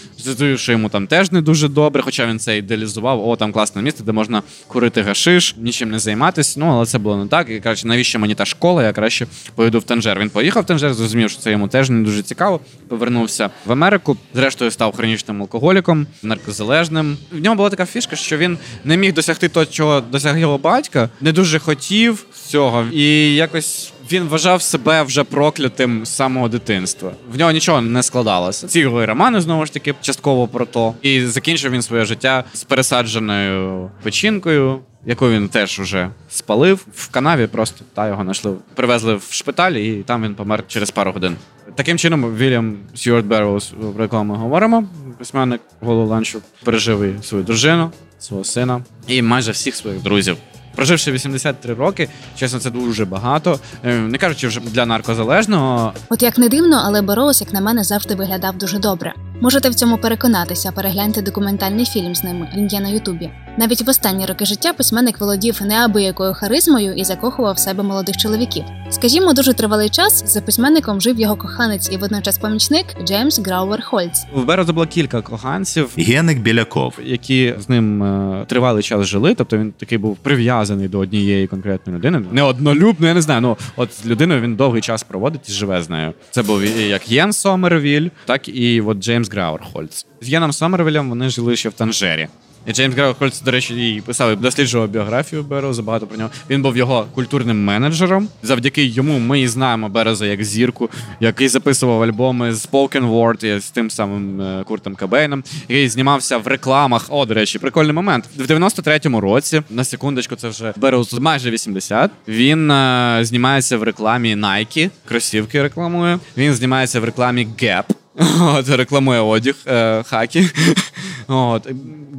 Що 0.56 0.72
йому 0.72 0.88
там 0.88 1.06
теж 1.06 1.32
не 1.32 1.42
дуже 1.42 1.68
добре, 1.68 2.02
хоча 2.02 2.26
він 2.26 2.38
це 2.38 2.58
ідеалізував. 2.58 3.28
О, 3.28 3.36
там 3.36 3.52
класне 3.52 3.82
місце, 3.82 4.04
де 4.04 4.12
можна 4.12 4.42
курити 4.66 5.02
гашиш, 5.02 5.54
нічим 5.58 5.90
не 5.90 5.98
займатися. 5.98 6.60
Ну 6.60 6.66
але 6.66 6.86
це 6.86 6.98
було 6.98 7.16
не 7.16 7.26
так. 7.26 7.50
І 7.50 7.60
коротше, 7.60 7.86
навіщо 7.86 8.18
мені 8.18 8.34
та 8.34 8.44
школа? 8.44 8.82
Я 8.82 8.92
краще 8.92 9.26
поїду 9.54 9.78
в 9.78 9.82
Танжер. 9.82 10.18
Він 10.18 10.30
поїхав 10.30 10.62
в 10.62 10.66
Танжер, 10.66 10.94
зрозумів, 10.94 11.30
що 11.30 11.40
це 11.40 11.50
йому 11.50 11.68
теж 11.68 11.90
не 11.90 12.04
дуже 12.04 12.22
цікаво. 12.22 12.60
Повернувся 12.88 13.50
в 13.66 13.72
Америку. 13.72 14.16
Зрештою 14.34 14.70
став 14.70 14.96
хронічним 14.96 15.42
алкоголіком, 15.42 16.06
наркозалежним. 16.22 17.16
В 17.32 17.40
ньому 17.40 17.56
була 17.56 17.70
така 17.70 17.86
фішка, 17.86 18.16
що 18.16 18.36
він 18.36 18.58
не 18.84 18.96
міг 18.96 19.14
досягти 19.14 19.48
того, 19.48 19.66
чого 19.66 20.00
досяг 20.00 20.38
його 20.38 20.58
батька, 20.58 21.08
не 21.20 21.32
дуже 21.40 21.58
хотів 21.58 22.24
цього, 22.46 22.86
і 22.92 23.34
якось. 23.34 23.92
Він 24.12 24.24
вважав 24.28 24.62
себе 24.62 25.02
вже 25.02 25.24
проклятим 25.24 26.06
з 26.06 26.16
самого 26.16 26.48
дитинства. 26.48 27.12
В 27.32 27.38
нього 27.38 27.52
нічого 27.52 27.80
не 27.80 28.02
складалося. 28.02 28.66
Ці 28.66 28.80
його 28.80 29.02
і 29.02 29.06
романи 29.06 29.40
знову 29.40 29.66
ж 29.66 29.72
таки 29.72 29.94
частково 30.00 30.48
про 30.48 30.66
то. 30.66 30.94
І 31.02 31.26
закінчив 31.26 31.72
він 31.72 31.82
своє 31.82 32.04
життя 32.04 32.44
з 32.52 32.64
пересадженою 32.64 33.90
печінкою, 34.02 34.80
яку 35.06 35.30
він 35.30 35.48
теж 35.48 35.80
уже 35.80 36.10
спалив 36.30 36.86
в 36.94 37.08
канаві. 37.08 37.46
Просто 37.46 37.84
та 37.94 38.08
його 38.08 38.22
знайшли, 38.22 38.54
привезли 38.74 39.14
в 39.14 39.26
шпиталь, 39.30 39.72
і 39.72 40.02
там 40.02 40.22
він 40.22 40.34
помер 40.34 40.64
через 40.68 40.90
пару 40.90 41.12
годин. 41.12 41.36
Таким 41.74 41.98
чином, 41.98 42.36
Вільям 42.36 42.76
Сьюарт 42.94 43.26
Берроуз, 43.26 43.72
про 43.94 44.04
якого 44.04 44.24
ми 44.24 44.36
говоримо, 44.36 44.84
письменник 45.18 45.60
голову 45.80 46.06
ланчу, 46.06 46.40
пережив 46.64 47.02
і 47.02 47.22
свою 47.22 47.44
дружину, 47.44 47.90
свого 48.18 48.44
сина 48.44 48.84
і 49.06 49.22
майже 49.22 49.52
всіх 49.52 49.76
своїх 49.76 50.02
друзів. 50.02 50.36
Проживши 50.80 51.12
83 51.12 51.74
роки, 51.74 52.08
чесно, 52.36 52.58
це 52.60 52.70
дуже 52.70 53.04
багато. 53.04 53.60
Е, 53.84 53.94
Не 53.98 54.18
кажучи 54.18 54.48
вже 54.48 54.60
для 54.60 54.86
наркозалежного, 54.86 55.92
От 56.08 56.22
як 56.22 56.38
не 56.38 56.48
дивно, 56.48 56.82
але 56.84 57.02
Бороус, 57.02 57.40
як 57.40 57.52
на 57.52 57.60
мене, 57.60 57.84
завжди 57.84 58.14
виглядав 58.14 58.58
дуже 58.58 58.78
добре. 58.78 59.12
Можете 59.42 59.68
в 59.70 59.74
цьому 59.74 59.98
переконатися, 59.98 60.72
перегляньте 60.72 61.22
документальний 61.22 61.86
фільм 61.86 62.14
з 62.14 62.24
ним. 62.24 62.46
Він 62.56 62.66
є 62.66 62.80
на 62.80 62.88
Ютубі. 62.88 63.30
Навіть 63.58 63.82
в 63.82 63.88
останні 63.90 64.26
роки 64.26 64.44
життя 64.44 64.72
письменник 64.72 65.20
володів 65.20 65.60
неабиякою 65.62 66.34
харизмою 66.34 66.92
і 66.94 67.04
закохував 67.04 67.54
в 67.54 67.58
себе 67.58 67.82
молодих 67.82 68.16
чоловіків. 68.16 68.64
Скажімо, 68.90 69.32
дуже 69.32 69.54
тривалий 69.54 69.88
час 69.88 70.32
за 70.32 70.40
письменником 70.40 71.00
жив 71.00 71.20
його 71.20 71.36
коханець 71.36 71.92
і 71.92 71.96
водночас 71.96 72.38
помічник 72.38 72.86
Джеймс 73.04 73.38
Грауер 73.38 73.82
Хольц. 73.84 74.26
в 74.34 74.44
Бероза 74.44 74.72
було 74.72 74.86
кілька 74.86 75.22
коханців, 75.22 75.90
Генник 75.98 76.38
Біляков. 76.38 76.94
які 77.04 77.54
з 77.58 77.68
ним 77.68 78.02
е, 78.02 78.44
тривалий 78.48 78.82
час 78.82 79.06
жили. 79.06 79.34
Тобто 79.34 79.58
він 79.58 79.72
такий 79.72 79.98
був 79.98 80.16
прив'язаний 80.16 80.88
до 80.88 80.98
однієї 80.98 81.46
конкретної 81.46 81.98
людини. 81.98 82.22
Не 82.32 82.42
однолюбно, 82.42 83.06
я 83.06 83.14
не 83.14 83.22
знаю. 83.22 83.40
Ну 83.40 83.56
от 83.76 83.88
з 84.02 84.06
людиною 84.06 84.40
він 84.40 84.56
довгий 84.56 84.82
час 84.82 85.02
проводить 85.02 85.48
і 85.48 85.52
живе 85.52 85.82
з 85.82 85.90
нею. 85.90 86.12
Це 86.30 86.42
був 86.42 86.60
і 86.60 86.88
як 86.88 87.10
Єн 87.10 87.32
Сомервіль, 87.32 88.08
так 88.26 88.48
і 88.48 88.80
от 88.80 88.98
Джеймс 88.98 89.29
Грауер 89.30 89.64
Хольц. 89.72 90.06
З 90.20 90.28
Єном 90.28 90.52
Сомервілем 90.52 91.08
вони 91.08 91.28
жили 91.28 91.56
ще 91.56 91.68
в 91.68 91.72
Танжері. 91.72 92.28
І 92.66 92.72
Джеймс 92.72 92.94
Грауер 92.94 93.16
Хольц, 93.18 93.40
до 93.40 93.50
речі, 93.50 93.94
і 93.96 94.00
писав 94.00 94.32
і 94.32 94.36
досліджував 94.36 94.88
біографію 94.88 95.42
Бероза, 95.42 95.82
багато 95.82 96.06
про 96.06 96.18
нього. 96.18 96.30
Він 96.50 96.62
був 96.62 96.76
його 96.76 97.06
культурним 97.14 97.64
менеджером. 97.64 98.28
Завдяки 98.42 98.84
йому 98.84 99.18
ми 99.18 99.40
і 99.40 99.48
знаємо 99.48 99.88
Береза 99.88 100.26
як 100.26 100.44
зірку, 100.44 100.90
який 101.20 101.48
записував 101.48 102.02
альбоми 102.02 102.54
з 102.54 102.68
Spoken 102.68 103.10
Word 103.10 103.60
з 103.60 103.70
тим 103.70 103.90
самим 103.90 104.40
е, 104.40 104.64
Куртом 104.64 104.94
Кобейном, 104.94 105.44
який 105.68 105.88
знімався 105.88 106.38
в 106.38 106.46
рекламах. 106.46 107.06
О, 107.08 107.26
до 107.26 107.34
речі, 107.34 107.58
прикольний 107.58 107.92
момент. 107.92 108.24
В 108.36 108.42
93-му 108.42 109.20
році, 109.20 109.62
на 109.70 109.84
секундочку, 109.84 110.36
це 110.36 110.48
вже 110.48 110.72
Бероуз 110.76 111.14
майже 111.14 111.50
80, 111.50 112.10
Він 112.28 112.70
е, 112.70 113.18
знімається 113.22 113.76
в 113.76 113.82
рекламі 113.82 114.36
Nike, 114.36 114.90
кросівки 115.08 115.62
рекламує. 115.62 116.18
Він 116.36 116.54
знімається 116.54 117.00
в 117.00 117.04
рекламі 117.04 117.48
Gap. 117.62 117.84
От, 118.40 118.68
рекламує 118.68 119.20
одяг 119.20 119.54
е, 119.66 120.02
хакі. 120.02 120.48
От. 121.28 121.68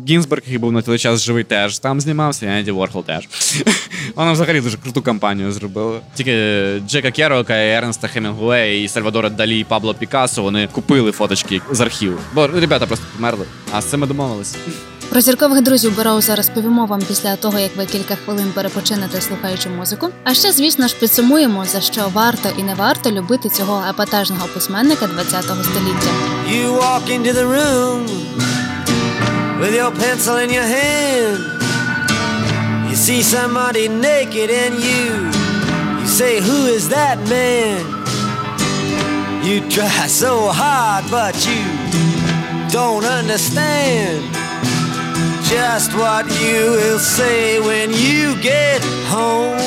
Гінзберг, 0.10 0.42
який 0.46 0.58
був 0.58 0.72
на 0.72 0.82
той 0.82 0.98
час 0.98 1.22
живий, 1.22 1.44
теж 1.44 1.80
там 1.80 2.02
знімався, 2.02 2.46
і 2.46 2.60
Енді 2.60 2.72
Ворхол 2.72 3.04
теж. 3.04 3.28
Вона 4.16 4.32
взагалі 4.32 4.62
дуже 4.62 4.78
круту 4.78 5.02
кампанію 5.02 5.52
зробила. 5.52 6.00
Тільки 6.16 6.64
Джека 6.88 7.12
Керока, 7.12 7.54
Ернста 7.54 8.08
Хемінгуея, 8.08 8.84
і 8.84 8.88
Сальвадора 8.88 9.30
Далі, 9.30 9.60
і 9.60 9.64
Пабло 9.64 9.94
Пікассо, 9.94 10.44
вони 10.44 10.68
купили 10.68 11.12
фоточки 11.12 11.62
з 11.72 11.82
архіву. 11.82 12.18
Бо 12.34 12.48
ребята 12.48 12.86
просто 12.86 13.06
померли, 13.16 13.46
а 13.72 13.82
з 13.82 13.86
цим 13.86 14.00
ми 14.00 14.08
домовились. 14.08 14.58
Про 15.12 15.22
зіркових 15.22 15.62
друзів 15.62 15.96
Бороуза 15.96 16.36
розповімо 16.36 16.86
вам 16.86 17.02
після 17.02 17.36
того, 17.36 17.60
як 17.60 17.76
ви 17.78 17.86
кілька 17.86 18.16
хвилин 18.16 18.52
перепочинете, 18.54 19.22
слухаючи 19.22 19.70
музику. 19.70 20.10
А 20.24 20.34
ще, 20.34 20.52
звісно 20.52 20.88
ж, 20.88 20.96
підсумуємо, 21.00 21.66
за 21.66 21.82
що 21.82 22.02
варто 22.14 22.50
і 22.58 22.64
не 22.64 22.76
варто 22.76 23.12
любити 23.12 23.50
цього 23.50 23.84
епатажного 23.90 24.48
письменника 24.48 25.08
ХХ 25.08 25.42
століття. 25.42 26.12
You 26.48 26.80
walk 26.80 27.10
into 27.10 27.34
the 27.34 27.46
room 27.46 28.06
with 29.62 29.74
your 29.82 29.92
pencil 29.92 30.36
in 30.44 30.50
your 30.58 30.70
hand. 30.80 31.40
You 32.90 32.96
see 33.08 33.22
somebody 33.36 33.84
naked 34.10 34.50
and 34.64 34.74
you 34.90 35.04
you 36.00 36.08
say, 36.20 36.34
Who 36.48 36.60
is 36.78 36.84
that 36.96 37.18
man? 37.36 37.82
You 39.48 39.56
try 39.76 40.08
so 40.24 40.34
hard, 40.62 41.04
but 41.18 41.36
you 41.48 41.62
don't 42.78 43.06
understand 43.20 44.42
just 45.52 45.94
what 45.96 46.26
you 46.42 46.72
will 46.72 46.98
say 46.98 47.60
when 47.60 47.90
you 47.92 48.42
get 48.42 48.82
home. 49.08 49.58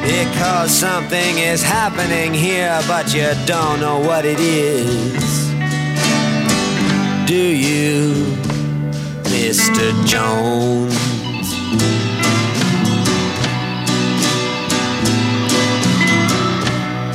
Because 0.00 0.70
something 0.70 1.36
is 1.38 1.62
happening 1.62 2.32
here, 2.32 2.80
but 2.88 3.14
you 3.14 3.28
don't 3.44 3.80
know 3.80 4.00
what 4.00 4.24
it 4.24 4.40
is. 4.40 5.50
Do 7.26 7.34
you, 7.34 8.14
Mr. 9.34 9.92
Jones? 10.06 10.94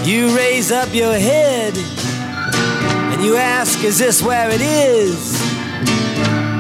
You 0.07 0.36
raise 0.38 0.72
up 0.72 0.93
your 0.93 1.13
head 1.13 1.74
and 3.11 3.24
you 3.24 3.38
ask, 3.38 3.84
Is 3.84 3.97
this 3.97 4.22
where 4.22 4.49
it 4.51 4.61
is? 4.61 5.39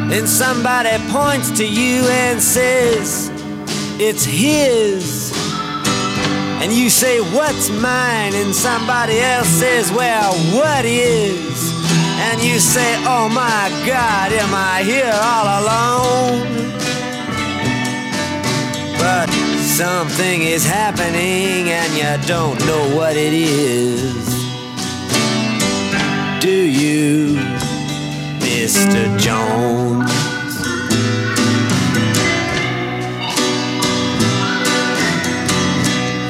Then 0.09 0.25
somebody 0.25 0.89
points 1.11 1.51
to 1.59 1.65
you 1.67 2.01
and 2.09 2.41
says, 2.41 3.29
It's 3.99 4.25
his. 4.25 5.31
And 6.61 6.73
you 6.73 6.89
say, 6.89 7.19
What's 7.19 7.69
mine? 7.69 8.33
And 8.33 8.53
somebody 8.53 9.19
else 9.19 9.47
says, 9.47 9.91
Well, 9.91 10.33
what 10.57 10.83
is? 10.83 11.71
And 12.21 12.41
you 12.41 12.59
say, 12.59 12.95
Oh 13.05 13.29
my 13.29 13.69
God, 13.85 14.31
am 14.33 14.53
I 14.53 14.81
here 14.83 15.13
all 15.13 15.47
alone? 15.61 16.59
But 18.97 19.29
something 19.61 20.41
is 20.41 20.65
happening 20.65 21.69
and 21.69 21.93
you 21.93 22.27
don't 22.27 22.59
know 22.65 22.95
what 22.95 23.15
it 23.15 23.31
is. 23.31 24.27
Do 26.41 26.51
you, 26.51 27.28
Mr. 28.69 29.17
Jones? 29.17 30.11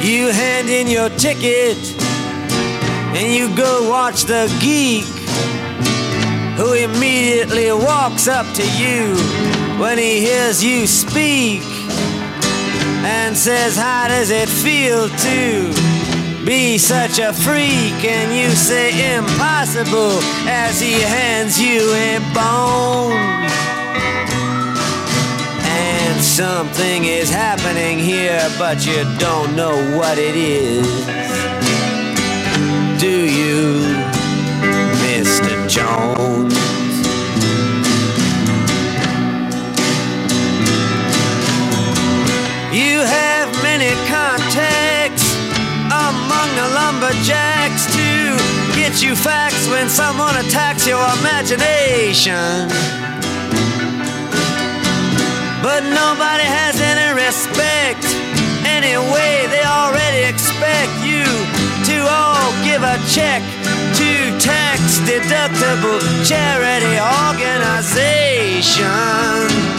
You 0.01 0.31
hand 0.31 0.69
in 0.69 0.87
your 0.87 1.09
ticket 1.09 1.77
and 3.13 3.33
you 3.33 3.53
go 3.57 3.89
watch 3.89 4.23
the 4.23 4.47
geek 4.61 5.03
who 6.55 6.71
immediately 6.75 7.73
walks 7.73 8.29
up 8.29 8.45
to 8.55 8.63
you 8.63 9.17
when 9.77 9.97
he 9.97 10.21
hears 10.21 10.63
you 10.63 10.87
speak 10.87 11.61
and 13.03 13.35
says, 13.35 13.75
How 13.75 14.07
does 14.07 14.29
it 14.29 14.47
feel 14.47 15.09
to 15.09 15.88
be 16.49 16.79
such 16.79 17.19
a 17.19 17.31
freak? 17.31 18.03
And 18.03 18.35
you 18.35 18.49
say, 18.55 19.15
Impossible, 19.15 20.17
as 20.47 20.81
he 20.81 20.93
hands 20.93 21.61
you 21.61 21.79
a 21.93 22.17
bone. 22.33 23.13
And 25.61 26.19
something 26.19 27.05
is 27.05 27.29
happening 27.29 27.99
here, 27.99 28.49
but 28.57 28.83
you 28.83 29.05
don't 29.19 29.55
know 29.55 29.75
what 29.95 30.17
it 30.17 30.35
is. 30.35 30.87
Do 32.99 33.15
you, 33.39 33.83
Mr. 35.05 35.69
Jones? 35.69 36.55
You 42.73 42.99
have 43.01 43.51
many 43.61 43.89
the 46.55 46.67
lumberjacks 46.73 47.85
to 47.93 48.37
get 48.75 49.01
you 49.01 49.15
facts 49.15 49.67
when 49.67 49.89
someone 49.89 50.35
attacks 50.37 50.87
your 50.87 51.03
imagination. 51.19 52.69
But 55.61 55.83
nobody 55.83 56.47
has 56.47 56.79
any 56.79 57.11
respect. 57.13 58.05
Anyway, 58.65 59.47
they 59.51 59.63
already 59.63 60.23
expect 60.23 61.03
you 61.03 61.25
to 61.89 62.07
all 62.07 62.53
give 62.63 62.83
a 62.83 62.97
check 63.11 63.43
to 63.99 64.39
tax 64.39 64.99
deductible 65.05 65.99
charity 66.25 66.97
organization. 67.27 69.78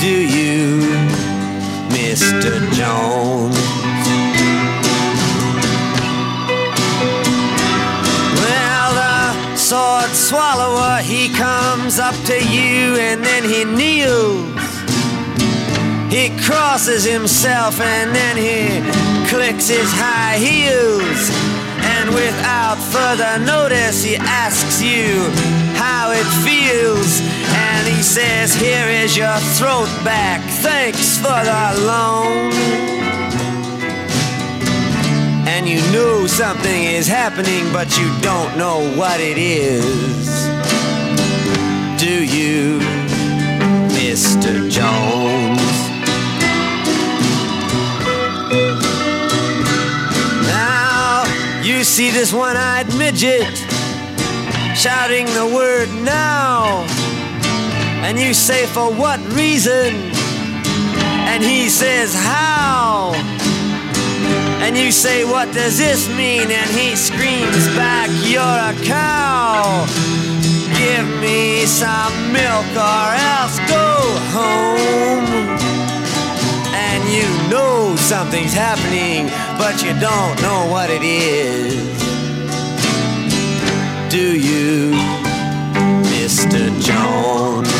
Do 0.00 0.08
you, 0.08 0.80
Mr. 1.90 2.72
Jones? 2.72 3.54
Well, 8.34 8.94
the 8.94 9.56
sword 9.56 10.10
swallower, 10.12 11.02
he 11.02 11.28
comes 11.28 11.98
up 11.98 12.14
to 12.24 12.42
you 12.42 12.96
and 12.96 13.22
then 13.22 13.44
he 13.44 13.66
kneels. 13.66 14.48
He 16.10 16.30
crosses 16.46 17.04
himself 17.04 17.78
and 17.78 18.14
then 18.14 18.38
he 18.38 18.80
clicks 19.28 19.68
his 19.68 19.92
high 19.92 20.38
heels. 20.38 21.28
And 21.82 22.08
without 22.14 22.78
further 22.78 23.38
notice, 23.44 24.02
he 24.02 24.16
asks 24.16 24.80
you 24.80 25.28
how 25.76 26.10
it 26.12 26.24
feels. 26.42 27.39
And 27.80 27.88
he 27.88 28.02
says, 28.02 28.54
Here 28.54 28.88
is 28.88 29.16
your 29.16 29.38
throat 29.56 29.88
back. 30.04 30.42
Thanks 30.60 31.16
for 31.16 31.28
the 31.28 31.80
loan. 31.86 32.52
And 35.48 35.66
you 35.66 35.80
know 35.90 36.26
something 36.26 36.84
is 36.84 37.06
happening, 37.06 37.72
but 37.72 37.96
you 37.96 38.12
don't 38.20 38.58
know 38.58 38.80
what 38.98 39.18
it 39.18 39.38
is. 39.38 40.26
Do 41.98 42.22
you, 42.22 42.80
Mr. 43.96 44.70
Jones? 44.70 45.72
Now 50.46 51.24
you 51.62 51.82
see 51.82 52.10
this 52.10 52.30
one 52.30 52.58
eyed 52.58 52.94
midget 52.98 53.56
shouting 54.76 55.24
the 55.24 55.50
word 55.54 55.88
now. 56.04 56.99
And 58.02 58.18
you 58.18 58.34
say, 58.34 58.66
For 58.66 58.92
what 58.92 59.20
reason? 59.34 59.94
And 61.30 61.42
he 61.42 61.68
says, 61.68 62.14
How? 62.14 63.12
And 64.62 64.76
you 64.76 64.90
say, 64.90 65.24
What 65.24 65.52
does 65.54 65.78
this 65.78 66.08
mean? 66.08 66.50
And 66.50 66.70
he 66.70 66.96
screams 66.96 67.66
back, 67.76 68.08
You're 68.24 68.40
a 68.42 68.74
cow. 68.84 69.86
Give 70.76 71.06
me 71.20 71.66
some 71.66 72.32
milk 72.32 72.66
or 72.74 73.06
else 73.36 73.58
go 73.68 73.88
home. 74.32 75.58
And 76.72 77.02
you 77.08 77.28
know 77.50 77.96
something's 77.96 78.54
happening, 78.54 79.26
but 79.58 79.82
you 79.82 79.92
don't 80.00 80.40
know 80.40 80.68
what 80.70 80.88
it 80.90 81.02
is. 81.02 81.74
Do 84.10 84.36
you, 84.36 84.92
Mr. 86.10 86.68
Jones? 86.80 87.79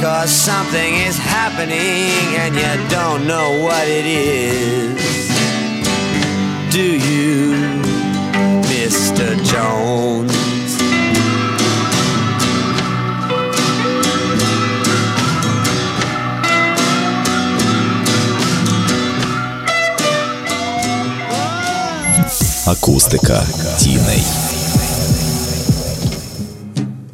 Cause 0.00 0.30
something 0.30 0.94
is 1.08 1.16
happening 1.16 2.36
and 2.42 2.54
you 2.54 2.88
don't 2.90 3.26
know 3.26 3.48
what 3.64 3.86
it 3.88 4.06
is. 4.06 5.28
Do 6.70 6.86
you, 7.08 7.80
Mr. 8.70 9.26
Jones? 9.44 10.34
Акустика 22.66 23.46
тіней. 23.78 24.47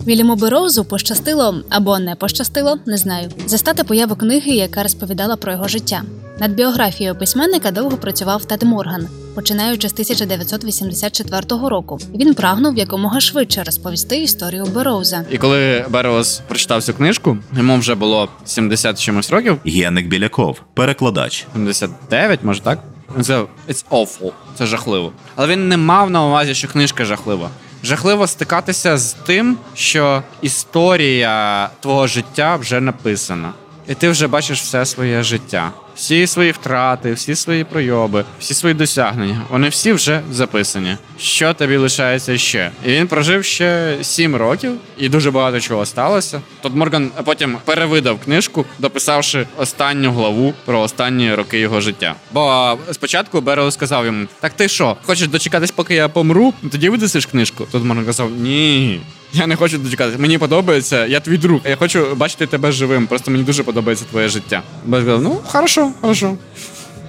Вільяму 0.07 0.35
Бероузу 0.35 0.85
пощастило 0.85 1.63
або 1.69 1.99
не 1.99 2.15
пощастило, 2.15 2.77
не 2.85 2.97
знаю, 2.97 3.31
застати 3.45 3.83
появу 3.83 4.15
книги, 4.15 4.51
яка 4.51 4.83
розповідала 4.83 5.35
про 5.35 5.51
його 5.51 5.67
життя. 5.67 6.03
Над 6.39 6.51
біографією 6.51 7.15
письменника 7.15 7.71
довго 7.71 7.97
працював 7.97 8.45
Тед 8.45 8.63
Морган, 8.63 9.07
починаючи 9.35 9.89
з 9.89 9.93
1984 9.93 11.41
року. 11.49 11.99
Він 12.15 12.33
прагнув 12.33 12.77
якомога 12.77 13.19
швидше 13.19 13.63
розповісти 13.63 14.17
історію 14.17 14.65
Бероуза. 14.65 15.25
І 15.31 15.37
коли 15.37 15.85
Бероуз 15.89 16.41
прочитав 16.47 16.83
цю 16.83 16.93
книжку, 16.93 17.37
йому 17.57 17.77
вже 17.77 17.95
було 17.95 18.29
70 18.45 18.99
чимось 18.99 19.31
років, 19.31 19.57
Генник 19.65 20.07
Біляков, 20.07 20.61
перекладач. 20.73 21.47
79, 21.53 22.43
може 22.43 22.61
так? 22.61 22.79
Сказав, 23.13 23.49
it's 23.69 23.85
awful, 23.91 24.31
це 24.57 24.65
жахливо. 24.65 25.11
Але 25.35 25.47
він 25.47 25.67
не 25.67 25.77
мав 25.77 26.09
на 26.09 26.25
увазі, 26.25 26.53
що 26.55 26.67
книжка 26.67 27.05
жахлива. 27.05 27.49
Жахливо 27.85 28.27
стикатися 28.27 28.97
з 28.97 29.13
тим, 29.13 29.57
що 29.75 30.23
історія 30.41 31.69
твого 31.79 32.07
життя 32.07 32.55
вже 32.55 32.81
написана. 32.81 33.53
І 33.87 33.93
ти 33.93 34.09
вже 34.09 34.27
бачиш 34.27 34.61
все 34.61 34.85
своє 34.85 35.23
життя. 35.23 35.71
Всі 35.95 36.27
свої 36.27 36.51
втрати, 36.51 37.13
всі 37.13 37.35
свої 37.35 37.63
пройоби, 37.63 38.25
всі 38.39 38.53
свої 38.53 38.75
досягнення. 38.75 39.41
Вони 39.49 39.69
всі 39.69 39.93
вже 39.93 40.21
записані. 40.31 40.97
Що 41.19 41.53
тобі 41.53 41.77
лишається 41.77 42.37
ще? 42.37 42.71
І 42.85 42.91
він 42.91 43.07
прожив 43.07 43.45
ще 43.45 43.97
сім 44.01 44.35
років, 44.35 44.71
і 44.97 45.09
дуже 45.09 45.31
багато 45.31 45.59
чого 45.59 45.85
сталося. 45.85 46.41
Тут 46.61 46.75
Морган 46.75 47.11
потім 47.25 47.57
перевидав 47.65 48.19
книжку, 48.19 48.65
дописавши 48.79 49.47
останню 49.57 50.11
главу 50.11 50.53
про 50.65 50.81
останні 50.81 51.35
роки 51.35 51.59
його 51.59 51.81
життя. 51.81 52.15
Бо 52.31 52.77
спочатку 52.91 53.41
Берел 53.41 53.71
сказав 53.71 54.05
йому: 54.05 54.27
Так 54.39 54.53
ти 54.53 54.67
що, 54.67 54.97
хочеш 55.05 55.27
дочекатись, 55.27 55.71
поки 55.71 55.95
я 55.95 56.09
помру? 56.09 56.53
Тоді 56.71 56.89
видасиш 56.89 57.25
книжку. 57.25 57.67
Тут 57.71 57.83
Морган 57.83 58.05
казав: 58.05 58.31
Ні. 58.31 59.01
Я 59.33 59.47
не 59.47 59.55
хочу 59.55 59.77
дочекатися. 59.77 60.17
Мені 60.17 60.37
подобається, 60.37 61.05
я 61.05 61.19
твій 61.19 61.37
друг. 61.37 61.61
Я 61.65 61.75
хочу 61.75 62.15
бачити 62.15 62.47
тебе 62.47 62.71
живим. 62.71 63.07
Просто 63.07 63.31
мені 63.31 63.43
дуже 63.43 63.63
подобається 63.63 64.05
твоє 64.11 64.27
життя. 64.29 64.61
Сказав, 64.87 65.21
ну 65.21 65.39
хорошо, 65.45 65.91
хорошо. 66.01 66.37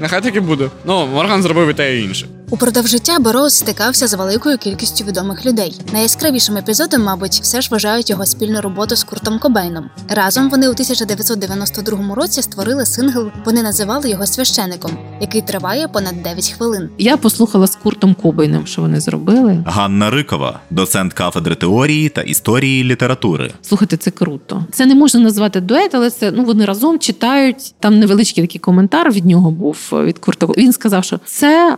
Нехай 0.00 0.22
так 0.22 0.36
і 0.36 0.40
буде. 0.40 0.70
Ну, 0.84 1.06
Морган 1.06 1.42
зробив 1.42 1.68
і 1.68 1.74
те 1.74 1.96
і 1.96 2.02
інше. 2.04 2.26
Упродовж 2.50 2.90
життя 2.90 3.18
Бороуз 3.18 3.54
стикався 3.54 4.06
з 4.06 4.14
великою 4.14 4.58
кількістю 4.58 5.04
відомих 5.04 5.46
людей. 5.46 5.80
Найяскравішим 5.92 6.56
епізодом, 6.56 7.02
мабуть, 7.02 7.32
все 7.42 7.60
ж 7.60 7.68
вважають 7.70 8.10
його 8.10 8.26
спільну 8.26 8.60
роботу 8.60 8.96
з 8.96 9.04
Куртом 9.04 9.38
Кобейном. 9.38 9.90
Разом 10.08 10.50
вони 10.50 10.68
у 10.68 10.70
1992 10.70 12.14
році 12.14 12.42
створили 12.42 12.86
сингл. 12.86 13.30
Вони 13.44 13.62
називали 13.62 14.10
його 14.10 14.26
священиком, 14.26 14.90
який 15.20 15.42
триває 15.42 15.88
понад 15.88 16.22
9 16.22 16.54
хвилин. 16.58 16.88
Я 16.98 17.16
послухала 17.16 17.66
з 17.66 17.76
Куртом 17.76 18.14
Кобейном, 18.14 18.66
що 18.66 18.82
вони 18.82 19.00
зробили. 19.00 19.64
Ганна 19.66 20.10
Рикова, 20.10 20.60
доцент 20.70 21.12
кафедри 21.12 21.54
теорії 21.54 22.08
та 22.08 22.20
історії 22.20 22.84
літератури. 22.84 23.52
Слухайте, 23.62 23.96
це 23.96 24.10
круто. 24.10 24.64
Це 24.72 24.86
не 24.86 24.94
можна 24.94 25.20
назвати 25.20 25.60
дует, 25.60 25.94
але 25.94 26.10
це 26.10 26.30
ну 26.30 26.44
вони 26.44 26.64
разом 26.64 26.98
читають. 26.98 27.74
Там 27.80 27.98
невеличкий 27.98 28.44
такий 28.44 28.60
коментар 28.60 29.12
від 29.12 29.26
нього 29.26 29.50
був 29.50 29.76
від 29.92 30.18
Курта. 30.18 30.46
Він 30.46 30.72
сказав, 30.72 31.04
що 31.04 31.20
це 31.24 31.76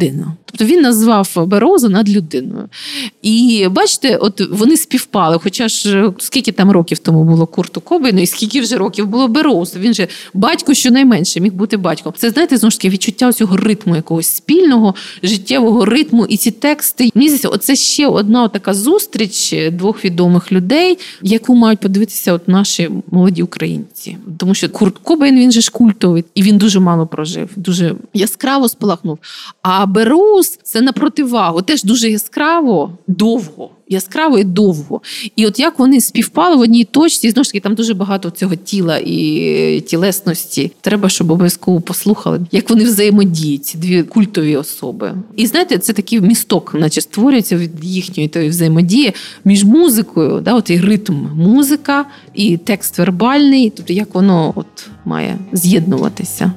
надлюдина. 0.00 0.36
Тобто 0.44 0.64
він 0.64 0.80
назвав 0.80 1.46
Берозу 1.46 1.88
над 1.88 2.08
людиною. 2.08 2.68
І 3.22 3.66
бачите, 3.70 4.16
от 4.16 4.40
вони 4.50 4.76
співпали. 4.76 5.38
Хоча 5.42 5.68
ж 5.68 6.12
скільки 6.18 6.52
там 6.52 6.70
років 6.70 6.98
тому 6.98 7.24
було 7.24 7.46
Курту 7.46 7.80
Кобейну, 7.80 8.20
і 8.20 8.26
скільки 8.26 8.60
вже 8.60 8.76
років 8.76 9.06
було 9.06 9.28
Берозу. 9.28 9.78
Він 9.78 9.94
же 9.94 10.08
батько 10.34 10.74
щонайменше 10.74 11.40
міг 11.40 11.52
бути 11.52 11.76
батьком. 11.76 12.12
Це 12.16 12.30
знаєте, 12.30 12.56
знову 12.56 12.70
ж 12.70 12.78
таки 12.78 12.88
відчуття 12.88 13.32
цього 13.32 13.56
ритму, 13.56 13.96
якогось 13.96 14.26
спільного 14.26 14.94
життєвого 15.22 15.84
ритму. 15.84 16.26
І 16.26 16.36
ці 16.36 16.50
тексти 16.50 17.10
мені 17.14 17.38
оце 17.44 17.76
ще 17.76 18.06
одна 18.06 18.48
така 18.48 18.74
зустріч 18.74 19.54
двох 19.72 20.04
відомих 20.04 20.52
людей, 20.52 20.98
яку 21.22 21.54
мають 21.54 21.80
подивитися 21.80 22.32
от 22.32 22.48
наші 22.48 22.90
молоді 23.10 23.42
українці. 23.42 24.16
Тому 24.38 24.54
що 24.54 24.68
Курт 24.68 24.98
Кобейн 24.98 25.38
він 25.38 25.52
же 25.52 25.60
ж 25.60 25.70
культовий, 25.70 26.24
і 26.34 26.42
він 26.42 26.58
дуже 26.58 26.80
мало 26.80 27.06
прожив, 27.06 27.48
дуже 27.56 27.94
яскраво 28.14 28.68
спалахнув. 28.68 29.18
А 29.62 29.86
Берус 29.90 30.58
це 30.62 30.80
на 30.80 30.92
противагу, 30.92 31.62
теж 31.62 31.84
дуже 31.84 32.10
яскраво, 32.10 32.98
довго. 33.06 33.70
Яскраво 33.88 34.38
і 34.38 34.44
довго. 34.44 35.00
І 35.36 35.46
от 35.46 35.58
як 35.58 35.78
вони 35.78 36.00
співпали 36.00 36.56
в 36.56 36.60
одній 36.60 36.84
точці, 36.84 37.30
знову 37.30 37.44
ж 37.44 37.50
таки, 37.50 37.60
там 37.60 37.74
дуже 37.74 37.94
багато 37.94 38.30
цього 38.30 38.56
тіла 38.56 38.98
і 38.98 39.84
тілесності. 39.86 40.72
Треба, 40.80 41.08
щоб 41.08 41.30
обов'язково 41.30 41.80
послухали, 41.80 42.40
як 42.52 42.70
вони 42.70 42.84
взаємодіють, 42.84 43.64
ці 43.64 43.78
дві 43.78 44.02
культові 44.02 44.56
особи. 44.56 45.14
І 45.36 45.46
знаєте, 45.46 45.78
це 45.78 45.92
такий 45.92 46.20
місток, 46.20 46.74
наче 46.74 47.00
створюється 47.00 47.56
від 47.56 47.84
їхньої 47.84 48.28
тої 48.28 48.48
взаємодії 48.48 49.12
між 49.44 49.64
музикою, 49.64 50.40
да, 50.40 50.54
от 50.54 50.70
і 50.70 50.80
ритм 50.80 51.14
музика, 51.34 52.04
і 52.34 52.56
текст 52.56 52.98
вербальний, 52.98 53.70
тобто 53.76 53.92
як 53.92 54.14
воно 54.14 54.52
от 54.56 54.88
має 55.04 55.38
з'єднуватися. 55.52 56.52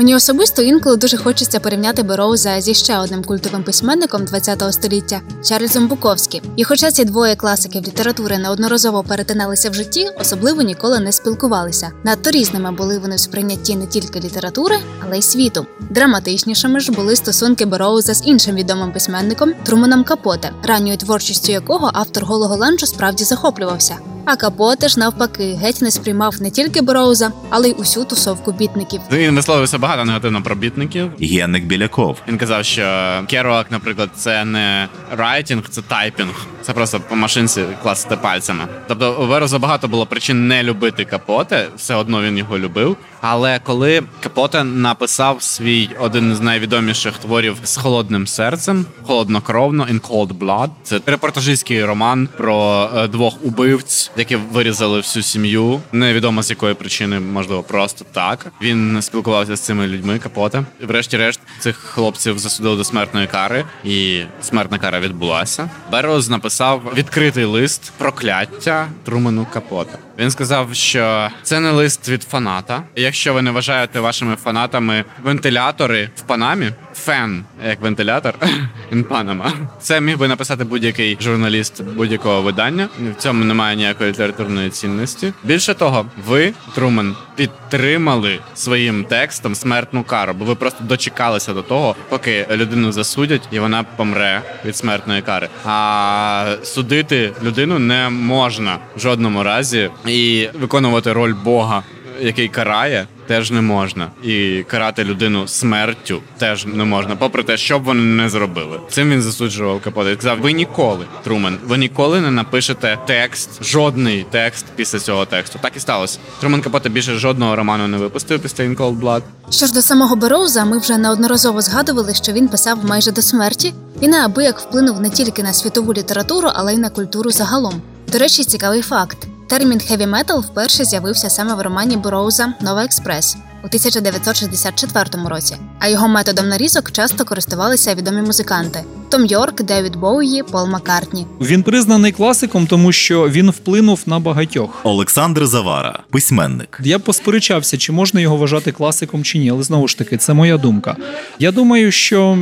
Мені 0.00 0.16
особисто 0.16 0.62
інколи 0.62 0.96
дуже 0.96 1.16
хочеться 1.16 1.60
порівняти 1.60 2.02
Бероуза 2.02 2.60
зі 2.60 2.74
ще 2.74 2.98
одним 2.98 3.24
культовим 3.24 3.62
письменником 3.62 4.26
ХХ 4.26 4.72
століття 4.72 5.20
Чарльзом 5.44 5.88
Буковські. 5.88 6.42
І 6.56 6.64
хоча 6.64 6.90
ці 6.90 7.04
двоє 7.04 7.36
класиків 7.36 7.82
літератури 7.82 8.38
неодноразово 8.38 9.02
перетиналися 9.02 9.70
в 9.70 9.74
житті, 9.74 10.08
особливо 10.20 10.62
ніколи 10.62 11.00
не 11.00 11.12
спілкувалися. 11.12 11.90
Надто 12.04 12.30
різними 12.30 12.72
були 12.72 12.98
вони 12.98 13.16
в 13.16 13.20
сприйнятті 13.20 13.76
не 13.76 13.86
тільки 13.86 14.20
літератури, 14.20 14.76
але 15.06 15.18
й 15.18 15.22
світу. 15.22 15.66
Драматичнішими 15.90 16.80
ж 16.80 16.92
були 16.92 17.16
стосунки 17.16 17.64
Бероуза 17.64 18.14
з 18.14 18.26
іншим 18.26 18.56
відомим 18.56 18.92
письменником 18.92 19.52
Труманом 19.64 20.04
Капоте, 20.04 20.50
ранньою 20.62 20.96
творчістю 20.96 21.52
якого 21.52 21.90
автор 21.94 22.24
голого 22.24 22.56
ланчу 22.56 22.86
справді 22.86 23.24
захоплювався. 23.24 23.96
А 24.24 24.36
Капоте 24.36 24.88
ж 24.88 25.00
навпаки 25.00 25.58
геть 25.62 25.82
не 25.82 25.90
сприймав 25.90 26.42
не 26.42 26.50
тільки 26.50 26.80
Берроуза, 26.82 27.32
але 27.50 27.68
й 27.68 27.74
усю 27.78 28.04
тусовку 28.04 28.52
бітників. 28.52 29.00
Він 29.12 29.36
висловився 29.36 29.78
багато 29.78 29.89
негативно 29.96 30.42
про 30.42 30.54
бітників. 30.54 31.10
Генник 31.20 31.64
Біляков. 31.64 32.18
Він 32.28 32.38
казав, 32.38 32.64
що 32.64 32.82
Керуак, 33.28 33.70
наприклад, 33.70 34.10
це 34.14 34.44
не 34.44 34.88
writing, 35.16 35.68
це 35.68 35.82
typing. 35.82 36.46
Це 36.62 36.72
просто 36.72 37.00
по 37.00 37.16
машинці 37.16 37.64
клацати 37.82 38.16
пальцями. 38.16 38.64
Тобто 38.88 39.16
у 39.22 39.26
Берроуза 39.26 39.58
багато 39.58 39.88
було 39.88 40.06
причин 40.06 40.48
не 40.48 40.62
любити 40.62 41.04
Капоте, 41.04 41.68
все 41.76 41.94
одно 41.94 42.22
він 42.22 42.38
його 42.38 42.58
любив. 42.58 42.96
Але 43.20 43.58
коли 43.58 44.02
Капоте 44.20 44.64
написав 44.64 45.42
свій 45.42 45.90
один 46.00 46.34
з 46.34 46.40
найвідоміших 46.40 47.14
творів 47.18 47.56
з 47.64 47.76
холодним 47.76 48.26
серцем, 48.26 48.86
холоднокровно 49.06 49.84
«In 49.84 50.00
Cold 50.00 50.38
Blood», 50.38 50.68
це 50.82 51.00
репортажистський 51.06 51.84
роман 51.84 52.28
про 52.36 52.88
е, 52.96 53.08
двох 53.08 53.44
убивць, 53.44 54.10
які 54.16 54.36
вирізали 54.36 54.98
всю 54.98 55.22
сім'ю. 55.22 55.80
Невідомо 55.92 56.42
з 56.42 56.50
якої 56.50 56.74
причини, 56.74 57.20
можливо, 57.20 57.62
просто 57.62 58.04
так. 58.12 58.46
Він 58.62 59.02
спілкувався 59.02 59.56
з 59.56 59.60
цими 59.60 59.79
людьми. 59.88 60.18
Капоте. 60.18 60.64
Врешті-решт 60.80 61.40
цих 61.58 61.76
хлопців 61.76 62.38
засудили 62.38 62.76
до 62.76 62.84
смертної 62.84 63.26
кари, 63.26 63.64
і 63.84 64.22
смертна 64.42 64.78
кара 64.78 65.00
відбулася. 65.00 65.70
Бероз 65.92 66.28
написав 66.28 66.92
відкритий 66.96 67.44
лист 67.44 67.92
прокляття 67.98 68.88
Трумену 69.04 69.46
Капота. 69.52 69.98
Він 70.20 70.30
сказав, 70.30 70.74
що 70.74 71.28
це 71.42 71.60
не 71.60 71.70
лист 71.70 72.08
від 72.08 72.22
фаната. 72.22 72.82
Якщо 72.96 73.34
ви 73.34 73.42
не 73.42 73.50
вважаєте 73.50 74.00
вашими 74.00 74.36
фанатами 74.36 75.04
вентилятори 75.22 76.10
в 76.16 76.20
Панамі, 76.20 76.70
фен 76.94 77.44
як 77.66 77.80
вентилятор 77.80 78.34
in 78.92 79.04
Panama, 79.04 79.52
це 79.80 80.00
міг 80.00 80.18
би 80.18 80.28
написати 80.28 80.64
будь-який 80.64 81.18
журналіст 81.20 81.82
будь-якого 81.82 82.42
видання. 82.42 82.88
В 83.18 83.22
цьому 83.22 83.44
немає 83.44 83.76
ніякої 83.76 84.10
літературної 84.10 84.70
цінності. 84.70 85.32
Більше 85.44 85.74
того, 85.74 86.06
ви, 86.26 86.52
Трумен, 86.74 87.16
підтримали 87.36 88.38
своїм 88.54 89.04
текстом 89.04 89.54
смертну 89.54 90.02
кару, 90.02 90.34
бо 90.34 90.44
ви 90.44 90.54
просто 90.54 90.84
дочекалися 90.84 91.52
до 91.52 91.62
того, 91.62 91.96
поки 92.08 92.46
людину 92.50 92.92
засудять 92.92 93.48
і 93.50 93.58
вона 93.58 93.82
помре 93.82 94.42
від 94.64 94.76
смертної 94.76 95.22
кари. 95.22 95.48
А 95.64 96.56
судити 96.62 97.32
людину 97.42 97.78
не 97.78 98.08
можна 98.08 98.78
в 98.96 99.00
жодному 99.00 99.42
разі 99.42 99.90
і 100.10 100.50
виконувати 100.60 101.12
роль 101.12 101.34
Бога, 101.44 101.82
який 102.20 102.48
карає. 102.48 103.06
Теж 103.26 103.50
не 103.50 103.60
можна, 103.60 104.10
і 104.22 104.64
карати 104.68 105.04
людину 105.04 105.48
смертю 105.48 106.20
теж 106.38 106.66
не 106.66 106.84
можна, 106.84 107.16
попри 107.16 107.42
те, 107.42 107.56
що 107.56 107.78
б 107.78 107.82
вони 107.82 108.02
не 108.02 108.28
зробили. 108.28 108.80
Цим 108.88 109.10
він 109.10 109.22
засуджував 109.22 109.80
Капоте. 109.80 110.16
Він 110.24 110.40
ви 110.40 110.52
ніколи, 110.52 111.06
Трумен, 111.24 111.58
ви 111.64 111.78
ніколи 111.78 112.20
не 112.20 112.30
напишете 112.30 112.98
текст, 113.06 113.64
жодний 113.64 114.26
текст 114.30 114.66
після 114.76 114.98
цього 114.98 115.26
тексту. 115.26 115.58
Так 115.62 115.76
і 115.76 115.80
сталося. 115.80 116.18
Трумен 116.40 116.60
Капоте 116.60 116.88
більше 116.88 117.14
жодного 117.14 117.56
роману 117.56 117.88
не 117.88 117.96
випустив 117.96 118.40
після 118.40 118.64
«In 118.64 118.76
Cold 118.76 119.00
Blood». 119.00 119.22
Що 119.50 119.66
ж 119.66 119.72
до 119.72 119.82
самого 119.82 120.16
Бероуза, 120.16 120.64
ми 120.64 120.78
вже 120.78 120.98
неодноразово 120.98 121.60
згадували, 121.60 122.14
що 122.14 122.32
він 122.32 122.48
писав 122.48 122.84
майже 122.84 123.12
до 123.12 123.22
смерті 123.22 123.74
і 124.00 124.08
неабияк 124.08 124.60
вплинув 124.60 125.00
не 125.00 125.10
тільки 125.10 125.42
на 125.42 125.52
світову 125.52 125.92
літературу, 125.94 126.48
але 126.54 126.74
й 126.74 126.78
на 126.78 126.90
культуру 126.90 127.30
загалом. 127.30 127.82
До 128.12 128.18
речі, 128.18 128.44
цікавий 128.44 128.82
факт: 128.82 129.18
термін 129.46 129.80
хеві 129.80 130.06
метал 130.06 130.40
вперше 130.40 130.84
з'явився 130.84 131.30
саме 131.30 131.54
в 131.54 131.60
романі 131.60 131.96
Бероуза 131.96 132.54
Нова 132.60 132.84
Експрес 132.84 133.36
у 133.64 133.66
1964 133.66 135.28
році. 135.28 135.56
А 135.78 135.88
його 135.88 136.08
методом 136.08 136.48
нарізок 136.48 136.92
часто 136.92 137.24
користувалися 137.24 137.94
відомі 137.94 138.22
музиканти: 138.22 138.84
Том 139.08 139.26
Йорк, 139.26 139.62
Девід 139.62 139.96
Боуї, 139.96 140.42
Пол 140.42 140.68
Маккартні. 140.68 141.26
Він 141.40 141.62
признаний 141.62 142.12
класиком, 142.12 142.66
тому 142.66 142.92
що 142.92 143.28
він 143.28 143.50
вплинув 143.50 144.00
на 144.06 144.18
багатьох. 144.18 144.80
Олександр 144.84 145.46
Завара, 145.46 145.98
письменник. 146.10 146.80
Я 146.84 146.98
посперечався, 146.98 147.78
чи 147.78 147.92
можна 147.92 148.20
його 148.20 148.36
вважати 148.36 148.72
класиком 148.72 149.24
чи 149.24 149.38
ні, 149.38 149.50
але 149.50 149.62
знову 149.62 149.88
ж 149.88 149.98
таки, 149.98 150.16
це 150.16 150.34
моя 150.34 150.56
думка. 150.56 150.96
Я 151.38 151.52
думаю, 151.52 151.92
що 151.92 152.38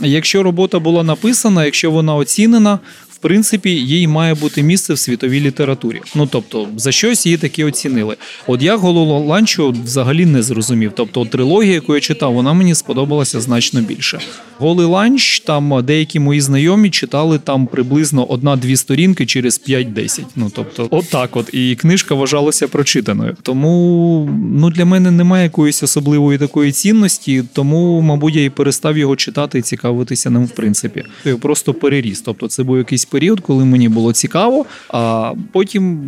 якщо 0.00 0.42
робота 0.42 0.78
була 0.78 1.02
написана, 1.02 1.64
якщо 1.64 1.90
вона 1.90 2.14
оцінена. 2.14 2.78
Принципі, 3.22 3.70
їй 3.70 4.08
має 4.08 4.34
бути 4.34 4.62
місце 4.62 4.94
в 4.94 4.98
світовій 4.98 5.40
літературі. 5.40 6.00
Ну 6.14 6.26
тобто, 6.26 6.68
за 6.76 6.92
щось 6.92 7.26
її 7.26 7.38
таки 7.38 7.64
оцінили. 7.64 8.16
От 8.46 8.62
я 8.62 8.76
Гололо 8.76 9.18
Ланчо 9.18 9.74
взагалі 9.84 10.26
не 10.26 10.42
зрозумів. 10.42 10.92
Тобто, 10.94 11.24
трилогія, 11.24 11.74
яку 11.74 11.94
я 11.94 12.00
читав, 12.00 12.34
вона 12.34 12.52
мені 12.52 12.74
сподобалася 12.74 13.40
значно 13.40 13.80
більше. 13.80 14.18
Голий 14.58 14.86
ланч, 14.86 15.40
там 15.40 15.84
деякі 15.84 16.20
мої 16.20 16.40
знайомі 16.40 16.90
читали 16.90 17.38
там 17.38 17.66
приблизно 17.66 18.24
одна-дві 18.24 18.76
сторінки 18.76 19.26
через 19.26 19.60
5-10. 19.68 20.20
Ну 20.36 20.50
тобто, 20.54 20.88
отак, 20.90 21.36
от 21.36 21.54
і 21.54 21.76
книжка 21.76 22.14
вважалася 22.14 22.68
прочитаною. 22.68 23.36
Тому 23.42 24.28
ну 24.52 24.70
для 24.70 24.84
мене 24.84 25.10
немає 25.10 25.44
якоїсь 25.44 25.82
особливої 25.82 26.38
такої 26.38 26.72
цінності, 26.72 27.44
тому, 27.52 28.00
мабуть, 28.00 28.34
я 28.34 28.44
і 28.44 28.50
перестав 28.50 28.98
його 28.98 29.16
читати 29.16 29.58
і 29.58 29.62
цікавитися 29.62 30.30
ним 30.30 30.44
в 30.44 30.50
принципі. 30.50 31.04
Я 31.24 31.36
просто 31.36 31.74
переріс. 31.74 32.20
Тобто, 32.20 32.48
це 32.48 32.62
був 32.62 32.78
якийсь 32.78 33.04
період, 33.12 33.40
коли 33.40 33.64
мені 33.64 33.88
було 33.88 34.12
цікаво, 34.12 34.66
а 34.88 35.32
потім 35.52 36.00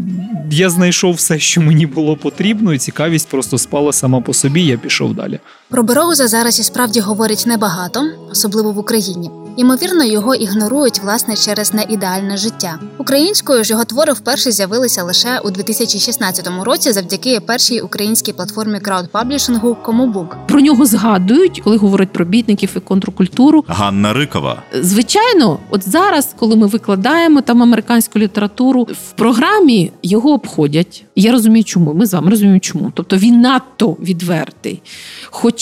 я 0.51 0.71
знайшов 0.71 1.15
все, 1.15 1.39
що 1.39 1.61
мені 1.61 1.87
було 1.87 2.17
потрібно, 2.17 2.75
і 2.75 2.79
цікавість 2.79 3.29
просто 3.29 3.59
спала 3.59 3.93
сама 3.93 4.21
по 4.21 4.35
собі. 4.35 4.63
Я 4.63 4.77
пішов 4.77 5.15
далі. 5.15 5.39
Про 5.75 5.83
Бероуза 5.83 6.29
зараз 6.29 6.61
і 6.61 6.63
справді 6.63 7.01
говорять 7.01 7.45
небагато, 7.47 8.11
особливо 8.31 8.73
в 8.73 8.79
Україні. 8.79 9.31
Ймовірно, 9.57 10.05
його 10.05 10.35
ігнорують 10.35 10.99
власне 11.03 11.37
через 11.37 11.75
неідеальне 11.75 12.37
життя. 12.37 12.79
Українською 12.99 13.65
ж 13.65 13.71
його 13.73 13.85
твори 13.85 14.13
вперше 14.13 14.53
з'явилися 14.53 15.03
лише 15.03 15.39
у 15.45 15.51
2016 15.51 16.49
році 16.63 16.93
завдяки 16.93 17.41
першій 17.41 17.81
українській 17.81 18.33
платформі 18.33 18.81
краудпаблішингу 18.81 19.75
Комубук. 19.75 20.37
Про 20.49 20.61
нього 20.61 20.87
згадують, 20.87 21.61
коли 21.65 21.77
говорять 21.77 22.13
про 22.13 22.25
бітників 22.25 22.71
і 22.77 22.81
контркультуру. 22.81 23.65
Ганна 23.69 24.13
Рикова, 24.13 24.63
Звичайно, 24.81 25.59
от 25.71 25.89
зараз, 25.89 26.35
коли 26.39 26.57
ми 26.57 26.67
викладаємо 26.67 27.41
там 27.41 27.63
американську 27.63 28.19
літературу, 28.19 28.83
в 28.83 29.13
програмі 29.13 29.93
його 30.03 30.33
обходять. 30.33 31.05
Я 31.17 31.33
розумію, 31.33 31.65
чому. 31.65 31.95
Ми 31.95 32.07
з 32.07 32.15
вами 32.15 32.31
розуміємо, 32.31 32.61
чому. 32.61 32.93
Тобто 32.95 33.17
він 33.17 33.41
надто 33.41 33.97
відвертий. 34.01 34.83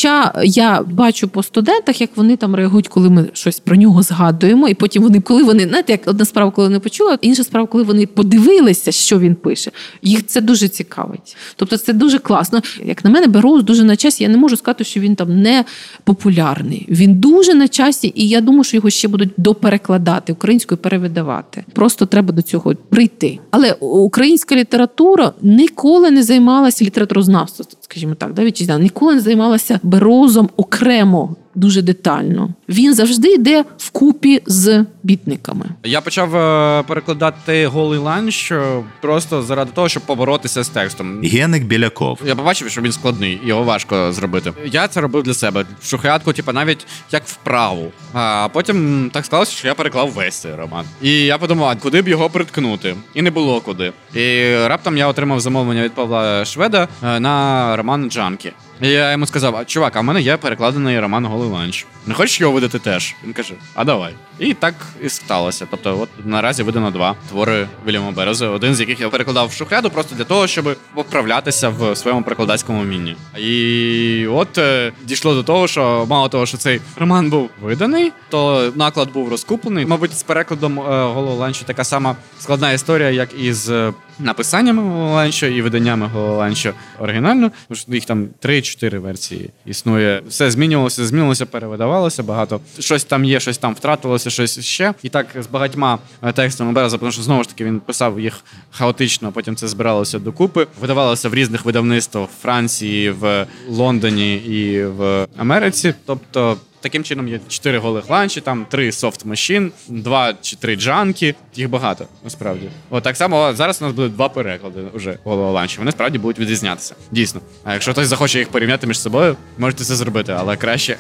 Хоча 0.03 0.33
я 0.45 0.83
бачу 0.83 1.29
по 1.29 1.43
студентах, 1.43 2.01
як 2.01 2.11
вони 2.17 2.37
там 2.37 2.55
реагують, 2.55 2.89
коли 2.89 3.11
ми 3.11 3.31
щось 3.33 3.61
про 3.61 3.77
нього 3.77 4.03
згадуємо, 4.03 4.69
і 4.69 4.75
потім 4.75 5.03
вони, 5.03 5.21
коли 5.21 5.43
вони 5.43 5.69
знаєте, 5.69 5.93
як 5.93 6.01
одна 6.07 6.25
справа, 6.25 6.51
коли 6.51 6.69
вони 6.69 6.81
почули, 6.81 7.19
інша 7.21 7.45
справа, 7.45 7.67
коли 7.67 7.85
вони 7.85 8.07
подивилися, 8.07 8.93
що 8.93 9.19
він 9.19 9.35
пише. 9.35 9.71
Їх 10.03 10.27
це 10.27 10.41
дуже 10.41 10.69
цікавить. 10.69 11.37
Тобто, 11.57 11.77
це 11.77 11.93
дуже 11.93 12.19
класно. 12.19 12.61
Як 12.85 13.05
на 13.05 13.11
мене, 13.11 13.27
Бероуз 13.27 13.63
дуже 13.63 13.85
на 13.85 13.97
часі. 13.97 14.23
Я 14.23 14.29
не 14.29 14.37
можу 14.37 14.57
сказати, 14.57 14.85
що 14.85 15.01
він 15.01 15.15
там 15.15 15.41
не 15.41 15.65
популярний. 16.05 16.87
Він 16.89 17.15
дуже 17.15 17.55
на 17.55 17.69
часі, 17.69 18.13
і 18.15 18.29
я 18.29 18.41
думаю, 18.41 18.65
що 18.65 18.77
його 18.77 18.91
ще 18.91 19.09
будуть 19.09 19.31
доперекладати 19.37 20.33
українською 20.33 20.79
перевидавати. 20.79 21.65
Просто 21.73 22.07
треба 22.07 22.33
до 22.33 22.43
цього 22.43 22.75
прийти. 22.75 23.39
Але 23.51 23.73
українська 23.81 24.57
література 24.57 25.33
ніколи 25.43 26.11
не 26.11 26.23
займалася 26.23 26.85
літературознавством, 26.85 27.67
скажімо 27.93 28.15
так, 28.15 28.33
да, 28.33 28.45
вітчизняна, 28.45 28.83
ніколи 28.83 29.15
не 29.15 29.21
займалася 29.21 29.81
берозом 29.83 30.51
окремо. 30.57 31.37
Дуже 31.55 31.83
детально. 31.83 32.51
Він 32.69 32.95
завжди 32.95 33.29
йде 33.33 33.65
вкупі 33.79 34.43
з 34.47 34.85
бітниками. 35.03 35.65
Я 35.85 36.01
почав 36.01 36.37
е, 36.37 36.83
перекладати 36.83 37.67
голий 37.67 37.99
ланч 37.99 38.53
е, 38.53 38.83
просто 39.01 39.43
заради 39.43 39.71
того, 39.75 39.89
щоб 39.89 40.03
поборотися 40.03 40.63
з 40.63 40.69
текстом. 40.69 41.23
Геник 41.23 41.65
Біляков, 41.65 42.21
Я 42.27 42.35
побачив, 42.37 42.71
що 42.71 42.81
він 42.83 42.93
складний, 42.93 43.41
його 43.45 43.63
важко 43.63 44.13
зробити. 44.13 44.53
Я 44.67 44.89
це 44.89 45.01
робив 45.01 45.23
для 45.23 45.35
себе. 45.35 45.65
Шухрятку, 45.85 46.33
типу, 46.33 46.53
навіть 46.53 46.87
як 47.13 47.23
вправу. 47.27 47.93
А 48.13 48.49
потім 48.53 49.11
так 49.13 49.25
склалося, 49.27 49.53
що 49.53 49.69
я 49.69 49.75
переклав 49.75 50.11
весь 50.11 50.35
цей 50.37 50.55
роман. 50.55 50.85
І 51.03 51.11
я 51.11 51.39
подумав, 51.39 51.69
а 51.69 51.77
куди 51.77 52.03
б 52.03 52.09
його 52.09 52.31
приткнути? 52.31 52.97
І 53.15 53.23
не 53.23 53.31
було 53.31 53.61
куди. 53.61 53.93
І 54.15 54.55
раптом 54.67 54.97
я 54.97 55.07
отримав 55.09 55.41
замовлення 55.41 55.83
від 55.83 55.93
Павла 55.93 56.45
Шведа 56.45 56.89
е, 57.05 57.21
на 57.21 57.77
роман 57.77 58.11
Джанкі. 58.11 58.53
Я 58.83 59.13
йому 59.13 59.27
сказав: 59.27 59.67
чувак, 59.67 59.97
а 59.97 60.01
в 60.01 60.05
мене 60.05 60.21
є 60.21 60.37
перекладений 60.37 61.01
роман 61.01 61.25
Голий 61.25 61.49
ланч. 61.49 61.87
Не 62.07 62.15
хочеш 62.15 62.41
його 62.41 62.53
видати 62.53 62.79
теж? 62.79 63.15
Він 63.25 63.33
каже: 63.33 63.55
А 63.75 63.85
давай. 63.85 64.15
І 64.39 64.55
так 64.55 64.75
і 65.03 65.09
сталося. 65.09 65.67
Тобто, 65.71 66.01
от 66.01 66.09
наразі 66.25 66.63
видано 66.63 66.91
два 66.91 67.17
твори 67.29 67.69
Вільяма 67.87 68.11
Берези, 68.11 68.47
один 68.47 68.75
з 68.75 68.81
яких 68.81 69.01
я 69.01 69.09
перекладав 69.09 69.49
в 69.49 69.53
шухляду 69.53 69.91
просто 69.91 70.15
для 70.17 70.25
того, 70.25 70.47
щоб 70.47 70.77
поправлятися 70.95 71.69
в 71.69 71.97
своєму 71.97 72.23
перекладацькому 72.23 72.83
вмінні. 72.83 73.17
І 73.39 74.27
от 74.27 74.59
е, 74.59 74.93
дійшло 75.03 75.35
до 75.35 75.43
того, 75.43 75.69
що 75.69 76.07
мало 76.09 76.29
того, 76.29 76.47
що 76.47 76.57
цей 76.57 76.81
роман 76.97 77.31
був 77.31 77.51
виданий, 77.61 78.13
то 78.29 78.73
наклад 78.75 79.13
був 79.13 79.29
розкуплений. 79.29 79.87
Мабуть, 79.87 80.19
з 80.19 80.23
перекладом 80.23 80.81
е, 80.81 81.05
ланчу 81.15 81.65
така 81.65 81.85
сама 81.85 82.17
складна 82.41 82.73
історія, 82.73 83.11
як 83.11 83.29
і 83.39 83.53
з. 83.53 83.93
Написаннями 84.19 84.83
Гололанчо 84.83 85.47
і 85.47 85.63
виданнями 85.63 86.07
Гололанчо 86.07 86.73
оригінально, 86.99 87.51
тому 87.69 87.79
що 87.79 87.93
їх 87.93 88.05
там 88.05 88.29
3-4 88.43 88.99
версії 88.99 89.51
існує. 89.67 90.23
Все 90.29 90.51
змінювалося, 90.51 91.07
змінилося, 91.07 91.47
перевидавалося 91.47 92.23
багато. 92.23 92.61
Щось 92.79 93.05
там 93.05 93.25
є, 93.25 93.41
щось 93.41 93.59
там 93.59 93.75
втратилося, 93.75 94.31
щось 94.31 94.61
ще. 94.61 94.95
І 95.03 95.09
так 95.09 95.27
з 95.41 95.47
багатьма 95.47 95.99
е, 96.23 96.33
текстами 96.33 96.73
Береза, 96.73 96.99
тому 96.99 97.13
що 97.13 97.23
знову 97.23 97.43
ж 97.43 97.49
таки 97.49 97.65
він 97.65 97.81
писав 97.81 98.21
їх 98.21 98.45
хаотично, 98.71 99.33
потім 99.33 99.57
це 99.57 99.69
збиралося 99.69 100.19
докупи. 100.19 100.67
Видавалося 100.81 101.29
в 101.29 101.35
різних 101.35 101.65
видавництвах 101.65 102.29
в 102.29 102.43
Франції, 102.43 103.11
в 103.11 103.47
Лондоні 103.69 104.37
і 104.37 104.85
в 104.85 105.27
Америці. 105.37 105.95
Тобто. 106.07 106.57
Таким 106.83 107.05
чином 107.05 107.29
є 107.29 107.41
чотири 107.49 107.79
голих 107.79 108.11
ланчі, 108.11 108.41
там 108.41 108.67
три 108.71 108.93
софт 108.93 109.25
машин, 109.25 109.73
два 109.89 110.35
чи 110.41 110.57
три 110.57 110.77
джанки. 110.77 111.35
Їх 111.55 111.71
багато 111.71 112.07
насправді. 112.25 112.69
От 112.91 113.03
так 113.05 113.17
само 113.17 113.53
зараз 113.55 113.83
у 113.83 113.85
нас 113.85 113.95
буде 113.95 114.09
два 114.09 114.29
переклади 114.29 114.81
вже 114.95 115.19
голого 115.25 115.53
ланчі. 115.53 115.79
Вони 115.79 115.91
справді 115.91 116.19
будуть 116.19 116.39
відрізнятися. 116.39 116.95
Дійсно. 117.11 117.41
А 117.65 117.73
якщо 117.73 117.93
хтось 117.93 118.09
захоче 118.09 118.39
їх 118.39 118.49
порівняти 118.49 118.87
між 118.87 119.01
собою, 119.01 119.37
можете 119.59 119.85
це 119.85 119.97
зробити, 119.97 120.35
але 120.39 120.57
краще, 120.57 120.97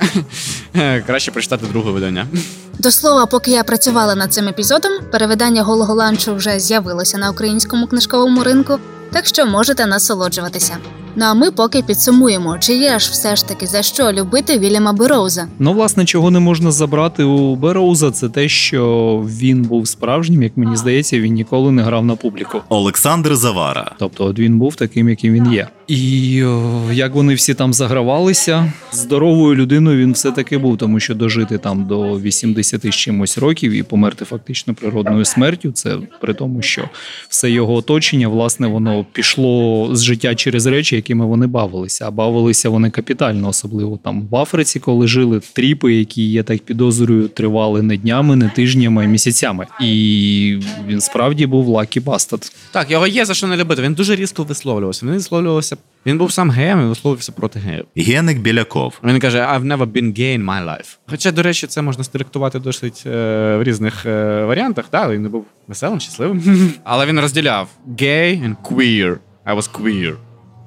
краще 1.07 1.31
прочитати 1.31 1.67
друге 1.67 1.91
видання. 1.91 2.27
До 2.79 2.91
слова, 2.91 3.27
поки 3.27 3.51
я 3.51 3.65
працювала 3.65 4.15
над 4.15 4.33
цим 4.33 4.49
епізодом, 4.49 4.93
перевидання 5.13 5.63
голого 5.63 5.95
ланчу 5.95 6.35
вже 6.35 6.61
з'явилося 6.61 7.19
на 7.19 7.31
українському 7.31 7.87
книжковому 7.87 8.45
ринку, 8.45 8.79
так 9.13 9.27
що 9.27 9.47
можете 9.47 9.87
насолоджуватися. 9.87 10.77
Ну 11.17 11.25
а 11.25 11.35
ми 11.35 11.51
поки 11.51 11.83
підсумуємо, 11.83 12.59
чи 12.59 12.75
є 12.75 12.99
ж 12.99 13.11
все 13.11 13.37
ж 13.37 13.49
таки 13.49 13.67
за 13.67 13.83
що 13.83 14.13
любити 14.13 14.59
Вільяма 14.59 14.93
Бероуза. 14.93 15.49
Ну, 15.59 15.73
власне, 15.73 16.05
чого 16.05 16.31
не 16.31 16.41
можна 16.41 16.71
забрати 16.71 17.25
у 17.25 17.57
Бероуза, 17.57 18.11
це 18.11 18.29
те, 18.29 18.49
що 18.49 19.25
він 19.29 19.63
був 19.63 19.89
справжнім, 19.89 20.43
як 20.43 20.57
мені 20.57 20.77
здається, 20.77 21.21
він 21.21 21.35
ніколи 21.35 21.73
не 21.73 21.83
грав 21.83 22.05
на 22.05 22.17
публіку. 22.17 22.61
Олександр 22.69 23.37
Завара, 23.37 23.91
Тобто, 23.99 24.25
от 24.25 24.39
він 24.39 24.59
був 24.59 24.77
таким, 24.77 25.09
яким 25.09 25.33
він 25.35 25.53
є. 25.53 25.69
І 25.87 26.43
о, 26.45 26.83
як 26.93 27.15
вони 27.15 27.35
всі 27.35 27.55
там 27.55 27.73
загравалися, 27.73 28.73
здоровою 28.93 29.55
людиною 29.55 29.99
він 29.99 30.13
все-таки 30.13 30.59
був, 30.59 30.79
тому 30.79 31.01
що 31.01 31.15
дожити 31.15 31.59
там 31.59 31.85
до 31.87 32.21
80 32.21 32.87
з 32.87 32.95
чимось 32.95 33.39
років 33.39 33.73
і 33.73 33.83
померти 33.83 34.25
фактично 34.25 34.75
природною 34.75 35.25
смертю. 35.25 35.73
Це 35.73 35.97
при 36.21 36.35
тому, 36.35 36.63
що 36.63 36.89
все 37.29 37.51
його 37.51 37.75
оточення, 37.75 38.29
власне, 38.29 38.67
воно 38.67 39.07
пішло 39.13 39.89
з 39.93 40.03
життя 40.03 40.35
через 40.35 40.67
речі, 40.67 40.97
якими 41.03 41.27
вони 41.27 41.47
бавилися. 41.47 42.09
А 42.09 42.11
бавилися 42.11 42.69
вони 42.69 42.91
капітально, 42.91 43.49
особливо 43.49 43.99
там 44.05 44.29
в 44.31 44.37
Африці, 44.37 44.81
коли 44.81 45.07
жили 45.07 45.41
тріпи, 45.53 45.95
які 45.95 46.33
я 46.33 46.43
так 46.43 46.63
підозрюю, 46.63 47.29
тривали 47.29 47.83
не 47.83 47.97
днями, 47.97 48.37
не 48.37 48.49
тижнями, 48.49 49.05
а 49.05 49.07
місяцями. 49.07 49.67
І 49.81 50.59
він 50.87 51.01
справді 51.01 51.47
був 51.47 51.69
lucky 51.69 52.01
bastard. 52.01 52.57
Так, 52.73 52.91
його 52.91 53.07
є 53.07 53.25
за 53.25 53.35
що 53.35 53.47
не 53.47 53.57
любити. 53.57 53.83
Він 53.83 53.95
дуже 53.95 54.17
різко 54.17 54.45
висловлювався. 54.45 55.07
Він 55.07 55.13
висловлювався. 55.13 55.77
Він 56.07 56.19
був 56.19 56.33
сам 56.33 56.51
геєм 56.51 56.81
і 56.83 56.85
висловлювався 56.85 57.33
проти 57.33 57.59
геїв. 57.59 57.85
Геник 57.97 58.39
Біляков, 58.39 59.01
Він 59.05 59.21
каже: 59.21 59.39
I've 59.39 59.65
never 59.65 59.87
been 59.87 60.19
gay 60.19 60.39
in 60.39 60.45
my 60.45 60.65
life. 60.65 60.97
Хоча, 61.07 61.33
до 61.33 61.43
речі, 61.43 61.67
це 61.67 61.83
можна 61.83 62.05
стилектувати 62.05 62.59
досить 62.59 63.03
е, 63.07 63.11
в 63.57 63.63
різних 63.63 64.07
е, 64.07 64.45
варіантах. 64.45 64.85
Да, 64.93 65.09
він 65.09 65.23
не 65.23 65.29
був 65.29 65.45
веселим, 65.69 66.01
щасливим. 66.01 66.73
Але 66.85 67.07
він 67.07 67.21
розділяв 67.21 67.69
gay 67.89 68.49
and 68.49 68.57
queer. 68.71 69.17
I 69.47 69.57
was 69.57 69.69
queer. 69.83 70.15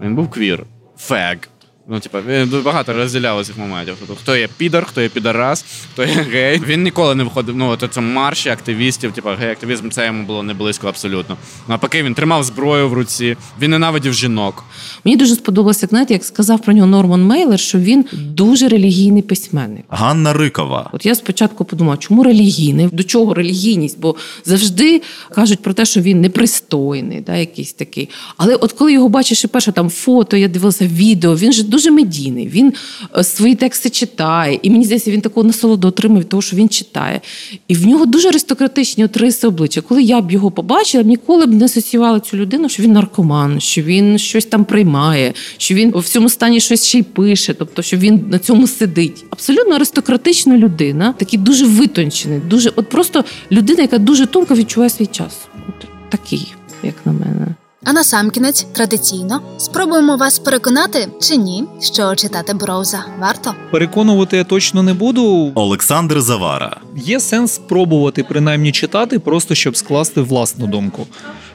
Він 0.02 0.16
був 0.16 0.28
queer. 0.28 0.64
Fag. 0.98 1.48
Ну, 1.88 1.99
типа, 1.99 2.21
він 2.27 2.61
багато 2.65 2.93
розділяв 2.93 3.45
цих 3.45 3.57
моментів. 3.57 3.95
Тобто, 3.99 4.15
хто 4.15 4.36
є 4.36 4.47
підар, 4.57 4.86
хто 4.86 5.01
є 5.01 5.09
підарас, 5.09 5.65
хто 5.93 6.03
є 6.03 6.25
гей. 6.31 6.61
Він 6.67 6.83
ніколи 6.83 7.15
не 7.15 7.23
виходив. 7.23 7.55
Ну, 7.55 7.69
от 7.69 7.83
це 7.91 8.01
марші 8.01 8.49
активістів, 8.49 9.11
типа 9.11 9.36
гей-активізм, 9.36 9.89
це 9.89 10.05
йому 10.05 10.23
було 10.23 10.43
не 10.43 10.53
близько 10.53 10.88
абсолютно. 10.88 11.38
Навпаки, 11.67 12.03
він 12.03 12.13
тримав 12.13 12.43
зброю 12.43 12.89
в 12.89 12.93
руці, 12.93 13.38
він 13.61 13.71
ненавидів 13.71 14.13
жінок. 14.13 14.63
Мені 15.05 15.17
дуже 15.17 15.36
сподобалося, 15.36 15.88
знаєте, 15.88 16.13
як 16.13 16.25
сказав 16.25 16.61
про 16.61 16.73
нього 16.73 16.88
Норман 16.88 17.23
Мейлер, 17.23 17.59
що 17.59 17.77
він 17.79 18.05
дуже 18.13 18.67
релігійний 18.67 19.21
письменник. 19.21 19.86
Ганна 19.89 20.33
Рикова, 20.33 20.89
От 20.93 21.05
я 21.05 21.15
спочатку 21.15 21.65
подумала, 21.65 21.97
чому 21.97 22.23
релігійний? 22.23 22.89
До 22.91 23.03
чого 23.03 23.33
релігійність? 23.33 23.99
Бо 23.99 24.15
завжди 24.45 25.01
кажуть 25.36 25.59
про 25.59 25.73
те, 25.73 25.86
що 25.86 26.01
він 26.01 26.21
непристойний, 26.21 27.21
да, 27.21 27.36
якийсь 27.36 27.73
такий. 27.73 28.09
Але 28.38 28.55
от 28.55 28.71
коли 28.71 28.93
його 28.93 29.09
бачиш 29.09 29.43
і 29.43 29.47
перше 29.47 29.71
там 29.71 29.89
фото, 29.89 30.38
я 30.38 30.47
дивилася 30.47 30.88
відео, 30.88 31.36
він 31.36 31.53
же 31.53 31.63
дуже 31.76 31.91
медійний. 31.91 32.47
Він 32.47 32.73
е, 33.17 33.23
свої 33.23 33.55
тексти 33.55 33.89
читає, 33.89 34.59
і 34.61 34.69
мені 34.69 34.86
здається, 34.86 35.11
він 35.11 35.21
такого 35.21 35.47
насолоду 35.47 35.88
отримує 35.88 36.21
від 36.21 36.30
того, 36.30 36.41
що 36.41 36.55
він 36.55 36.69
читає. 36.69 37.21
І 37.67 37.76
в 37.76 37.88
нього 37.88 38.05
дуже 38.05 38.30
аристократичні 38.30 39.05
от 39.05 39.17
риси 39.17 39.47
обличчя. 39.47 39.82
Коли 39.82 40.03
я 40.03 40.21
б 40.21 40.32
його 40.32 40.51
побачила, 40.51 41.03
ніколи 41.03 41.45
б 41.45 41.53
не 41.53 41.65
асоціювала 41.65 42.19
цю 42.19 42.38
людину, 42.38 42.69
що 42.69 42.84
він 42.84 42.91
наркоман, 42.91 43.59
що 43.59 43.82
він 43.82 44.17
щось 44.17 44.45
там 44.45 44.65
приймає, 44.65 45.34
що 45.57 45.76
він 45.76 45.91
в 45.95 46.03
цьому 46.03 46.30
стані 46.30 46.59
щось 46.59 46.88
ще 46.88 46.99
й 46.99 47.03
пише, 47.03 47.53
тобто 47.53 47.82
що 47.82 47.97
він 47.97 48.26
на 48.30 48.39
цьому 48.39 48.67
сидить. 48.67 49.26
Абсолютно 49.30 49.76
аристократична 49.76 50.57
людина, 50.57 51.13
такий 51.17 51.39
дуже 51.39 51.65
витончений, 51.65 52.39
дуже 52.49 52.71
от 52.76 52.89
просто 52.89 53.23
людина, 53.51 53.82
яка 53.82 53.97
дуже 53.97 54.26
тонко 54.26 54.55
відчуває 54.55 54.89
свій 54.89 55.05
час. 55.05 55.38
От 55.69 55.88
такий, 56.09 56.53
як 56.84 56.95
на 57.05 57.11
мене. 57.11 57.55
А 57.88 57.93
на 57.93 58.03
сам 58.03 58.29
кінець 58.29 58.65
традиційно 58.73 59.41
спробуємо 59.57 60.17
вас 60.17 60.39
переконати 60.39 61.07
чи 61.21 61.38
ні, 61.38 61.63
що 61.81 62.15
читати 62.15 62.53
Броуза 62.53 63.05
варто. 63.19 63.55
Переконувати 63.71 64.38
я 64.38 64.43
точно 64.43 64.83
не 64.83 64.93
буду. 64.93 65.51
Олександр 65.55 66.21
Завара. 66.21 66.77
Є 66.95 67.19
сенс 67.19 67.51
спробувати 67.51 68.23
принаймні 68.23 68.71
читати, 68.71 69.19
просто 69.19 69.55
щоб 69.55 69.77
скласти 69.77 70.21
власну 70.21 70.67
думку. 70.67 71.07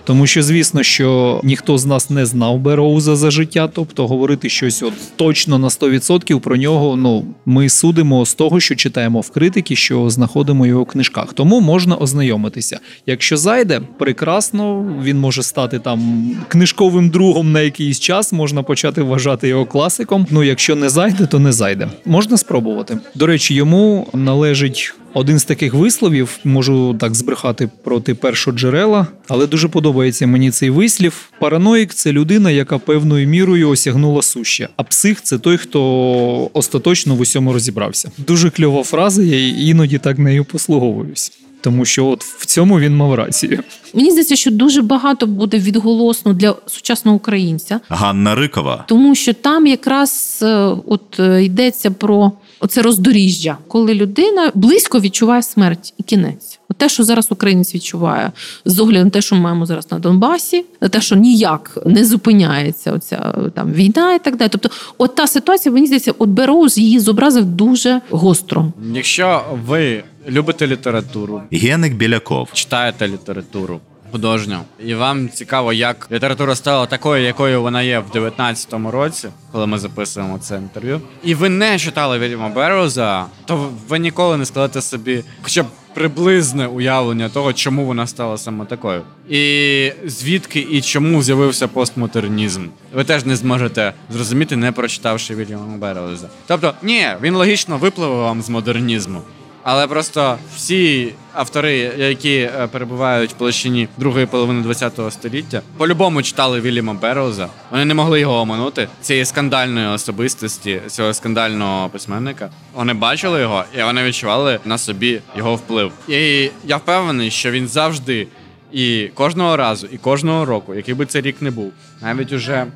Тому 0.04 0.26
що, 0.26 0.42
звісно, 0.42 0.82
що 0.82 1.40
ніхто 1.44 1.78
з 1.78 1.86
нас 1.86 2.10
не 2.10 2.26
знав 2.26 2.58
Бероуза 2.58 3.16
за 3.16 3.30
життя, 3.30 3.68
тобто 3.74 4.06
говорити 4.06 4.48
щось 4.48 4.82
от 4.82 4.92
точно 5.16 5.58
на 5.58 5.68
100% 5.68 6.40
про 6.40 6.56
нього. 6.56 6.96
Ну 6.96 7.24
ми 7.46 7.68
судимо 7.68 8.26
з 8.26 8.34
того, 8.34 8.60
що 8.60 8.74
читаємо 8.74 9.20
в 9.20 9.30
критики, 9.30 9.76
що 9.76 10.10
знаходимо 10.10 10.66
його 10.66 10.82
в 10.82 10.86
книжках. 10.86 11.32
Тому 11.32 11.60
можна 11.60 11.96
ознайомитися. 11.96 12.80
Якщо 13.06 13.36
зайде, 13.36 13.80
прекрасно, 13.98 14.92
він 15.02 15.20
може 15.20 15.42
стати 15.42 15.78
там 15.78 16.30
книжковим 16.48 17.10
другом 17.10 17.52
на 17.52 17.60
якийсь 17.60 18.00
час. 18.00 18.32
Можна 18.32 18.62
почати 18.62 19.02
вважати 19.02 19.48
його 19.48 19.66
класиком. 19.66 20.26
Ну, 20.30 20.42
якщо 20.42 20.76
не 20.76 20.88
зайде, 20.88 21.26
то 21.26 21.38
не 21.38 21.52
зайде. 21.52 21.88
Можна 22.04 22.36
спробувати. 22.36 22.98
До 23.14 23.26
речі, 23.26 23.54
йому 23.54 24.06
належить. 24.14 24.94
Один 25.14 25.38
з 25.38 25.44
таких 25.44 25.74
висловів 25.74 26.38
можу 26.44 26.96
так 27.00 27.14
збрехати 27.14 27.70
проти 27.84 28.14
першоджерела, 28.14 29.06
але 29.28 29.46
дуже 29.46 29.68
подобається 29.68 30.26
мені 30.26 30.50
цей 30.50 30.70
вислів. 30.70 31.30
Параноїк 31.40 31.94
це 31.94 32.12
людина, 32.12 32.50
яка 32.50 32.78
певною 32.78 33.28
мірою 33.28 33.68
осягнула 33.70 34.22
суще, 34.22 34.68
а 34.76 34.82
псих 34.82 35.22
це 35.22 35.38
той, 35.38 35.56
хто 35.56 36.50
остаточно 36.52 37.14
в 37.14 37.20
усьому 37.20 37.52
розібрався. 37.52 38.10
Дуже 38.18 38.50
кльова 38.50 38.82
фраза, 38.82 39.22
я 39.22 39.48
іноді 39.48 39.98
так 39.98 40.18
нею 40.18 40.44
послуговуюсь, 40.44 41.32
тому 41.60 41.84
що 41.84 42.06
от 42.06 42.24
в 42.24 42.46
цьому 42.46 42.80
він 42.80 42.96
мав 42.96 43.14
рацію. 43.14 43.62
Мені 43.94 44.10
здається, 44.10 44.36
що 44.36 44.50
дуже 44.50 44.82
багато 44.82 45.26
буде 45.26 45.58
відголосно 45.58 46.32
для 46.32 46.56
сучасного 46.66 47.16
українця, 47.16 47.80
Ганна 47.88 48.34
Рикова. 48.34 48.84
тому 48.88 49.14
що 49.14 49.32
там 49.32 49.66
якраз 49.66 50.38
е, 50.42 50.46
от 50.86 51.20
е, 51.20 51.44
йдеться 51.44 51.90
про 51.90 52.32
оце 52.60 52.82
роздоріжжя, 52.82 53.56
коли 53.68 53.94
людина 53.94 54.52
близько 54.54 55.00
відчуває 55.00 55.42
смерть 55.42 55.94
і 55.98 56.02
кінець. 56.02 56.60
От 56.68 56.76
те, 56.76 56.88
що 56.88 57.04
зараз 57.04 57.26
українець 57.30 57.74
відчуває 57.74 58.32
з 58.64 58.78
огляду 58.78 59.04
на 59.04 59.10
те, 59.10 59.20
що 59.20 59.36
ми 59.36 59.40
маємо 59.42 59.66
зараз 59.66 59.92
на 59.92 59.98
Донбасі, 59.98 60.64
на 60.80 60.88
те, 60.88 61.00
що 61.00 61.16
ніяк 61.16 61.78
не 61.86 62.04
зупиняється 62.04 62.92
оця 62.92 63.34
там 63.54 63.72
війна 63.72 64.14
і 64.14 64.18
так 64.18 64.36
далі. 64.36 64.48
Тобто, 64.48 64.70
от 64.98 65.14
та 65.14 65.26
ситуація, 65.26 65.72
мені 65.72 65.86
здається, 65.86 66.12
от 66.18 66.28
Бероуз 66.28 66.78
її 66.78 66.98
зобразив 66.98 67.44
дуже 67.44 68.00
гостро. 68.10 68.72
Якщо 68.94 69.44
ви 69.66 70.02
любите 70.28 70.66
літературу, 70.66 71.42
Геник 71.52 71.94
Біляков. 71.94 72.48
читаєте 72.52 73.08
літературу 73.08 73.80
художню, 74.12 74.58
і 74.84 74.94
вам 74.94 75.28
цікаво, 75.28 75.72
як 75.72 76.08
література 76.12 76.54
стала 76.54 76.86
такою, 76.86 77.24
якою 77.24 77.62
вона 77.62 77.82
є 77.82 77.98
в 77.98 78.16
19-му 78.16 78.90
році, 78.90 79.28
коли 79.52 79.66
ми 79.66 79.78
записуємо 79.78 80.38
це 80.38 80.56
інтерв'ю, 80.56 81.00
і 81.24 81.34
ви 81.34 81.48
не 81.48 81.78
читали 81.78 82.18
Вільяма 82.18 82.48
Берроуза, 82.48 83.26
то 83.44 83.68
ви 83.88 83.98
ніколи 83.98 84.36
не 84.36 84.46
складете 84.46 84.82
собі 84.82 85.24
хоча 85.42 85.62
б 85.62 85.66
приблизне 85.94 86.66
уявлення 86.66 87.28
того, 87.28 87.52
чому 87.52 87.84
вона 87.84 88.06
стала 88.06 88.38
саме 88.38 88.64
такою. 88.64 89.02
І 89.28 89.92
звідки 90.04 90.66
і 90.70 90.80
чому 90.80 91.22
з'явився 91.22 91.68
постмодернізм. 91.68 92.66
Ви 92.94 93.04
теж 93.04 93.24
не 93.24 93.36
зможете 93.36 93.92
зрозуміти, 94.10 94.56
не 94.56 94.72
прочитавши 94.72 95.34
Вільяма 95.34 95.76
Берроуза. 95.76 96.28
Тобто, 96.46 96.74
ні, 96.82 97.06
він 97.22 97.34
логічно 97.34 97.78
випливе 97.78 98.14
вам 98.14 98.42
з 98.42 98.48
модернізму. 98.48 99.22
Але 99.62 99.86
просто 99.86 100.38
всі 100.56 101.12
автори, 101.34 101.76
які 101.98 102.36
е, 102.36 102.68
перебувають 102.72 103.30
в 103.30 103.34
площині 103.34 103.88
другої 103.98 104.26
половини 104.26 104.74
ХХ 104.74 105.12
століття, 105.12 105.62
по-любому 105.76 106.22
читали 106.22 106.60
Вільяма 106.60 106.94
Берроуза. 106.94 107.48
Вони 107.70 107.84
не 107.84 107.94
могли 107.94 108.20
його 108.20 108.40
оминути 108.40 108.88
цієї 109.00 109.24
скандальної 109.24 109.86
особистості, 109.86 110.80
цього 110.86 111.14
скандального 111.14 111.88
письменника. 111.88 112.50
Вони 112.74 112.94
бачили 112.94 113.40
його 113.40 113.64
і 113.78 113.82
вони 113.82 114.02
відчували 114.02 114.58
на 114.64 114.78
собі 114.78 115.20
його 115.36 115.56
вплив. 115.56 115.92
І 116.08 116.50
я 116.64 116.76
впевнений, 116.76 117.30
що 117.30 117.50
він 117.50 117.68
завжди 117.68 118.26
і 118.72 119.10
кожного 119.14 119.56
разу, 119.56 119.88
і 119.92 119.98
кожного 119.98 120.44
року, 120.44 120.74
який 120.74 120.94
би 120.94 121.06
це 121.06 121.20
рік 121.20 121.36
не 121.42 121.50
був, 121.50 121.72
навіть 122.02 122.32
уже 122.32 122.66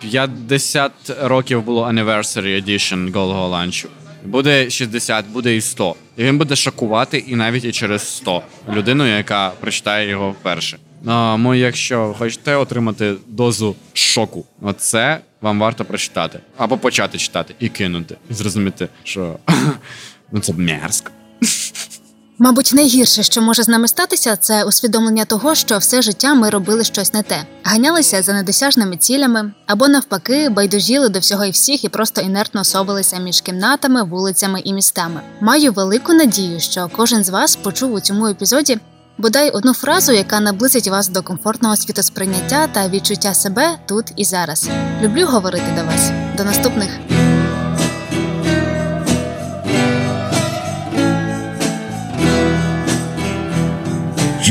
50 0.00 0.92
років 1.22 1.62
було 1.62 1.84
anniversary 1.84 2.64
edition 2.64 3.12
голого 3.12 3.48
ланчу. 3.48 3.88
Буде 4.24 4.70
60, 4.70 5.24
буде 5.26 5.56
і 5.56 5.60
100. 5.60 5.94
І 6.16 6.24
він 6.24 6.38
буде 6.38 6.56
шокувати 6.56 7.18
і 7.18 7.36
навіть 7.36 7.64
і 7.64 7.72
через 7.72 8.08
100 8.08 8.42
людину, 8.72 9.16
яка 9.16 9.50
прочитає 9.60 10.08
його 10.08 10.30
вперше. 10.30 10.78
Тому, 11.04 11.54
якщо 11.54 12.14
хочете 12.18 12.56
отримати 12.56 13.14
дозу 13.28 13.76
шоку, 13.92 14.46
оце 14.62 15.20
вам 15.40 15.58
варто 15.60 15.84
прочитати. 15.84 16.38
Або 16.56 16.78
почати 16.78 17.18
читати 17.18 17.54
і 17.58 17.68
кинути. 17.68 18.16
І 18.30 18.34
зрозуміти, 18.34 18.88
що 19.04 19.38
ну 20.32 20.40
це 20.40 20.52
мерзко. 20.52 21.10
Мабуть, 22.38 22.70
найгірше, 22.74 23.22
що 23.22 23.42
може 23.42 23.62
з 23.62 23.68
нами 23.68 23.88
статися, 23.88 24.36
це 24.36 24.64
усвідомлення 24.64 25.24
того, 25.24 25.54
що 25.54 25.78
все 25.78 26.02
життя 26.02 26.34
ми 26.34 26.50
робили 26.50 26.84
щось 26.84 27.14
не 27.14 27.22
те, 27.22 27.46
ганялися 27.62 28.22
за 28.22 28.32
недосяжними 28.32 28.96
цілями, 28.96 29.52
або 29.66 29.88
навпаки, 29.88 30.48
байдужіли 30.48 31.08
до 31.08 31.18
всього 31.18 31.44
і 31.44 31.50
всіх 31.50 31.84
і 31.84 31.88
просто 31.88 32.20
інертно 32.20 32.64
совалися 32.64 33.18
між 33.18 33.40
кімнатами, 33.40 34.02
вулицями 34.02 34.60
і 34.64 34.72
містами. 34.72 35.20
Маю 35.40 35.72
велику 35.72 36.12
надію, 36.12 36.60
що 36.60 36.90
кожен 36.96 37.24
з 37.24 37.28
вас 37.28 37.56
почув 37.56 37.94
у 37.94 38.00
цьому 38.00 38.26
епізоді 38.26 38.78
бодай 39.18 39.50
одну 39.50 39.74
фразу, 39.74 40.12
яка 40.12 40.40
наблизить 40.40 40.88
вас 40.88 41.08
до 41.08 41.22
комфортного 41.22 41.76
світосприйняття 41.76 42.66
та 42.66 42.88
відчуття 42.88 43.34
себе 43.34 43.78
тут 43.86 44.06
і 44.16 44.24
зараз. 44.24 44.68
Люблю 45.02 45.26
говорити 45.26 45.66
до 45.76 45.84
вас. 45.84 46.10
До 46.36 46.44
наступних. 46.44 47.11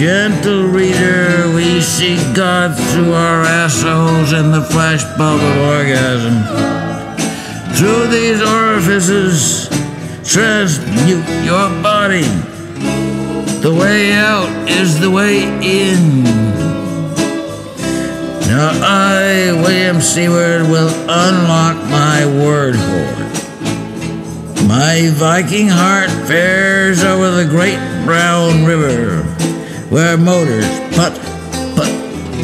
Gentle 0.01 0.65
reader, 0.65 1.53
we 1.53 1.79
see 1.79 2.15
God 2.33 2.75
through 2.89 3.13
our 3.13 3.43
assholes 3.43 4.33
in 4.33 4.49
the 4.49 4.63
flash 4.63 5.03
bulb 5.15 5.39
of 5.39 5.57
orgasm. 5.59 6.41
Through 7.75 8.07
these 8.07 8.41
orifices, 8.41 9.69
transmute 10.27 11.45
your 11.45 11.69
body. 11.83 12.25
The 13.61 13.77
way 13.79 14.13
out 14.13 14.49
is 14.67 14.99
the 14.99 15.11
way 15.11 15.43
in. 15.43 16.23
Now 18.49 18.71
I, 18.81 19.51
William 19.61 20.01
Seward, 20.01 20.63
will 20.63 20.89
unlock 21.11 21.77
my 21.91 22.25
word 22.25 22.73
hoard. 22.73 23.21
My 24.67 25.11
Viking 25.13 25.67
heart 25.67 26.09
fares 26.27 27.03
over 27.03 27.29
the 27.29 27.45
great 27.45 27.77
brown 28.03 28.65
river, 28.65 29.30
where 29.91 30.17
motors 30.17 30.65
putt, 30.95 31.13
putt, 31.75 31.91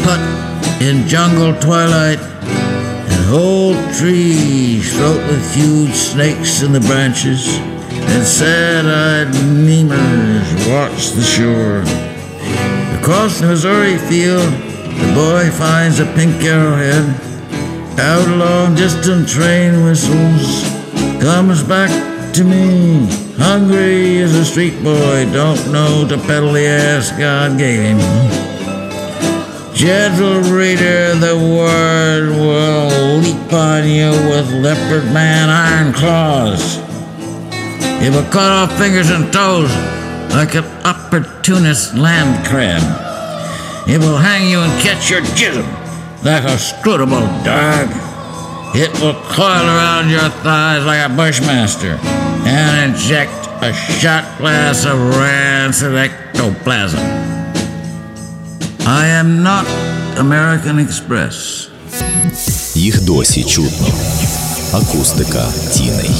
putt 0.03 0.81
in 0.81 1.07
jungle 1.07 1.57
twilight, 1.61 2.19
and 2.19 3.33
old 3.33 3.77
trees 3.95 4.93
float 4.93 5.25
with 5.29 5.55
huge 5.55 5.93
snakes 5.93 6.61
in 6.61 6.73
the 6.73 6.81
branches, 6.81 7.57
and 7.57 8.27
sad-eyed 8.27 9.33
lemurs 9.65 10.67
watch 10.67 11.11
the 11.11 11.23
shore. 11.23 11.83
Across 12.99 13.39
the 13.39 13.47
Missouri 13.47 13.97
field, 13.97 14.51
the 14.99 15.11
boy 15.15 15.49
finds 15.51 16.01
a 16.01 16.05
pink 16.15 16.43
arrowhead. 16.43 17.05
Out 17.97 18.27
along 18.27 18.75
distant 18.75 19.27
train 19.29 19.85
whistles, 19.85 20.63
comes 21.21 21.63
back 21.63 22.16
to 22.37 22.43
me. 22.43 23.07
Hungry 23.37 24.21
as 24.21 24.35
a 24.35 24.45
street 24.45 24.83
boy, 24.83 25.25
don't 25.33 25.71
know 25.71 26.05
to 26.07 26.17
pedal 26.27 26.53
the 26.53 26.67
ass 26.67 27.09
God 27.17 27.57
gave 27.57 27.81
him. 27.81 27.97
Gentle 29.73 30.41
reader, 30.53 31.15
the 31.15 31.35
word 31.35 32.29
will 32.29 33.17
leap 33.21 33.51
on 33.51 33.87
you 33.89 34.11
with 34.29 34.51
leopard 34.51 35.05
man 35.11 35.49
iron 35.49 35.93
claws. 35.93 36.77
It 38.05 38.13
will 38.13 38.29
cut 38.29 38.51
off 38.51 38.77
fingers 38.77 39.09
and 39.09 39.33
toes 39.33 39.71
like 40.29 40.53
an 40.53 40.65
opportunist 40.85 41.95
land 41.95 42.45
crab. 42.45 42.83
It 43.89 43.97
will 43.97 44.17
hang 44.17 44.47
you 44.47 44.59
and 44.59 44.81
catch 44.83 45.09
your 45.09 45.21
jism 45.21 45.65
like 46.23 46.43
a 46.43 46.57
scrutable 46.57 47.25
dog. 47.43 47.89
it 48.75 48.93
will 49.01 49.19
coil 49.33 49.65
around 49.65 50.11
your 50.11 50.29
thighs 50.45 50.85
like 50.85 51.09
a 51.09 51.15
bushmaster 51.15 51.97
and 52.46 52.94
inject 52.94 53.48
a 53.62 53.72
shot 53.72 54.24
glass 54.38 54.84
of 54.84 54.98
rancid 55.16 55.94
ectoplasm. 55.94 57.00
I 58.86 59.06
am 59.06 59.42
not 59.42 59.66
American 60.18 60.78
Express. 60.78 61.68
Їх 62.74 63.04
досі 63.04 63.44
чутно. 63.44 63.86
Акустика 64.72 65.44
тіней. 65.72 66.10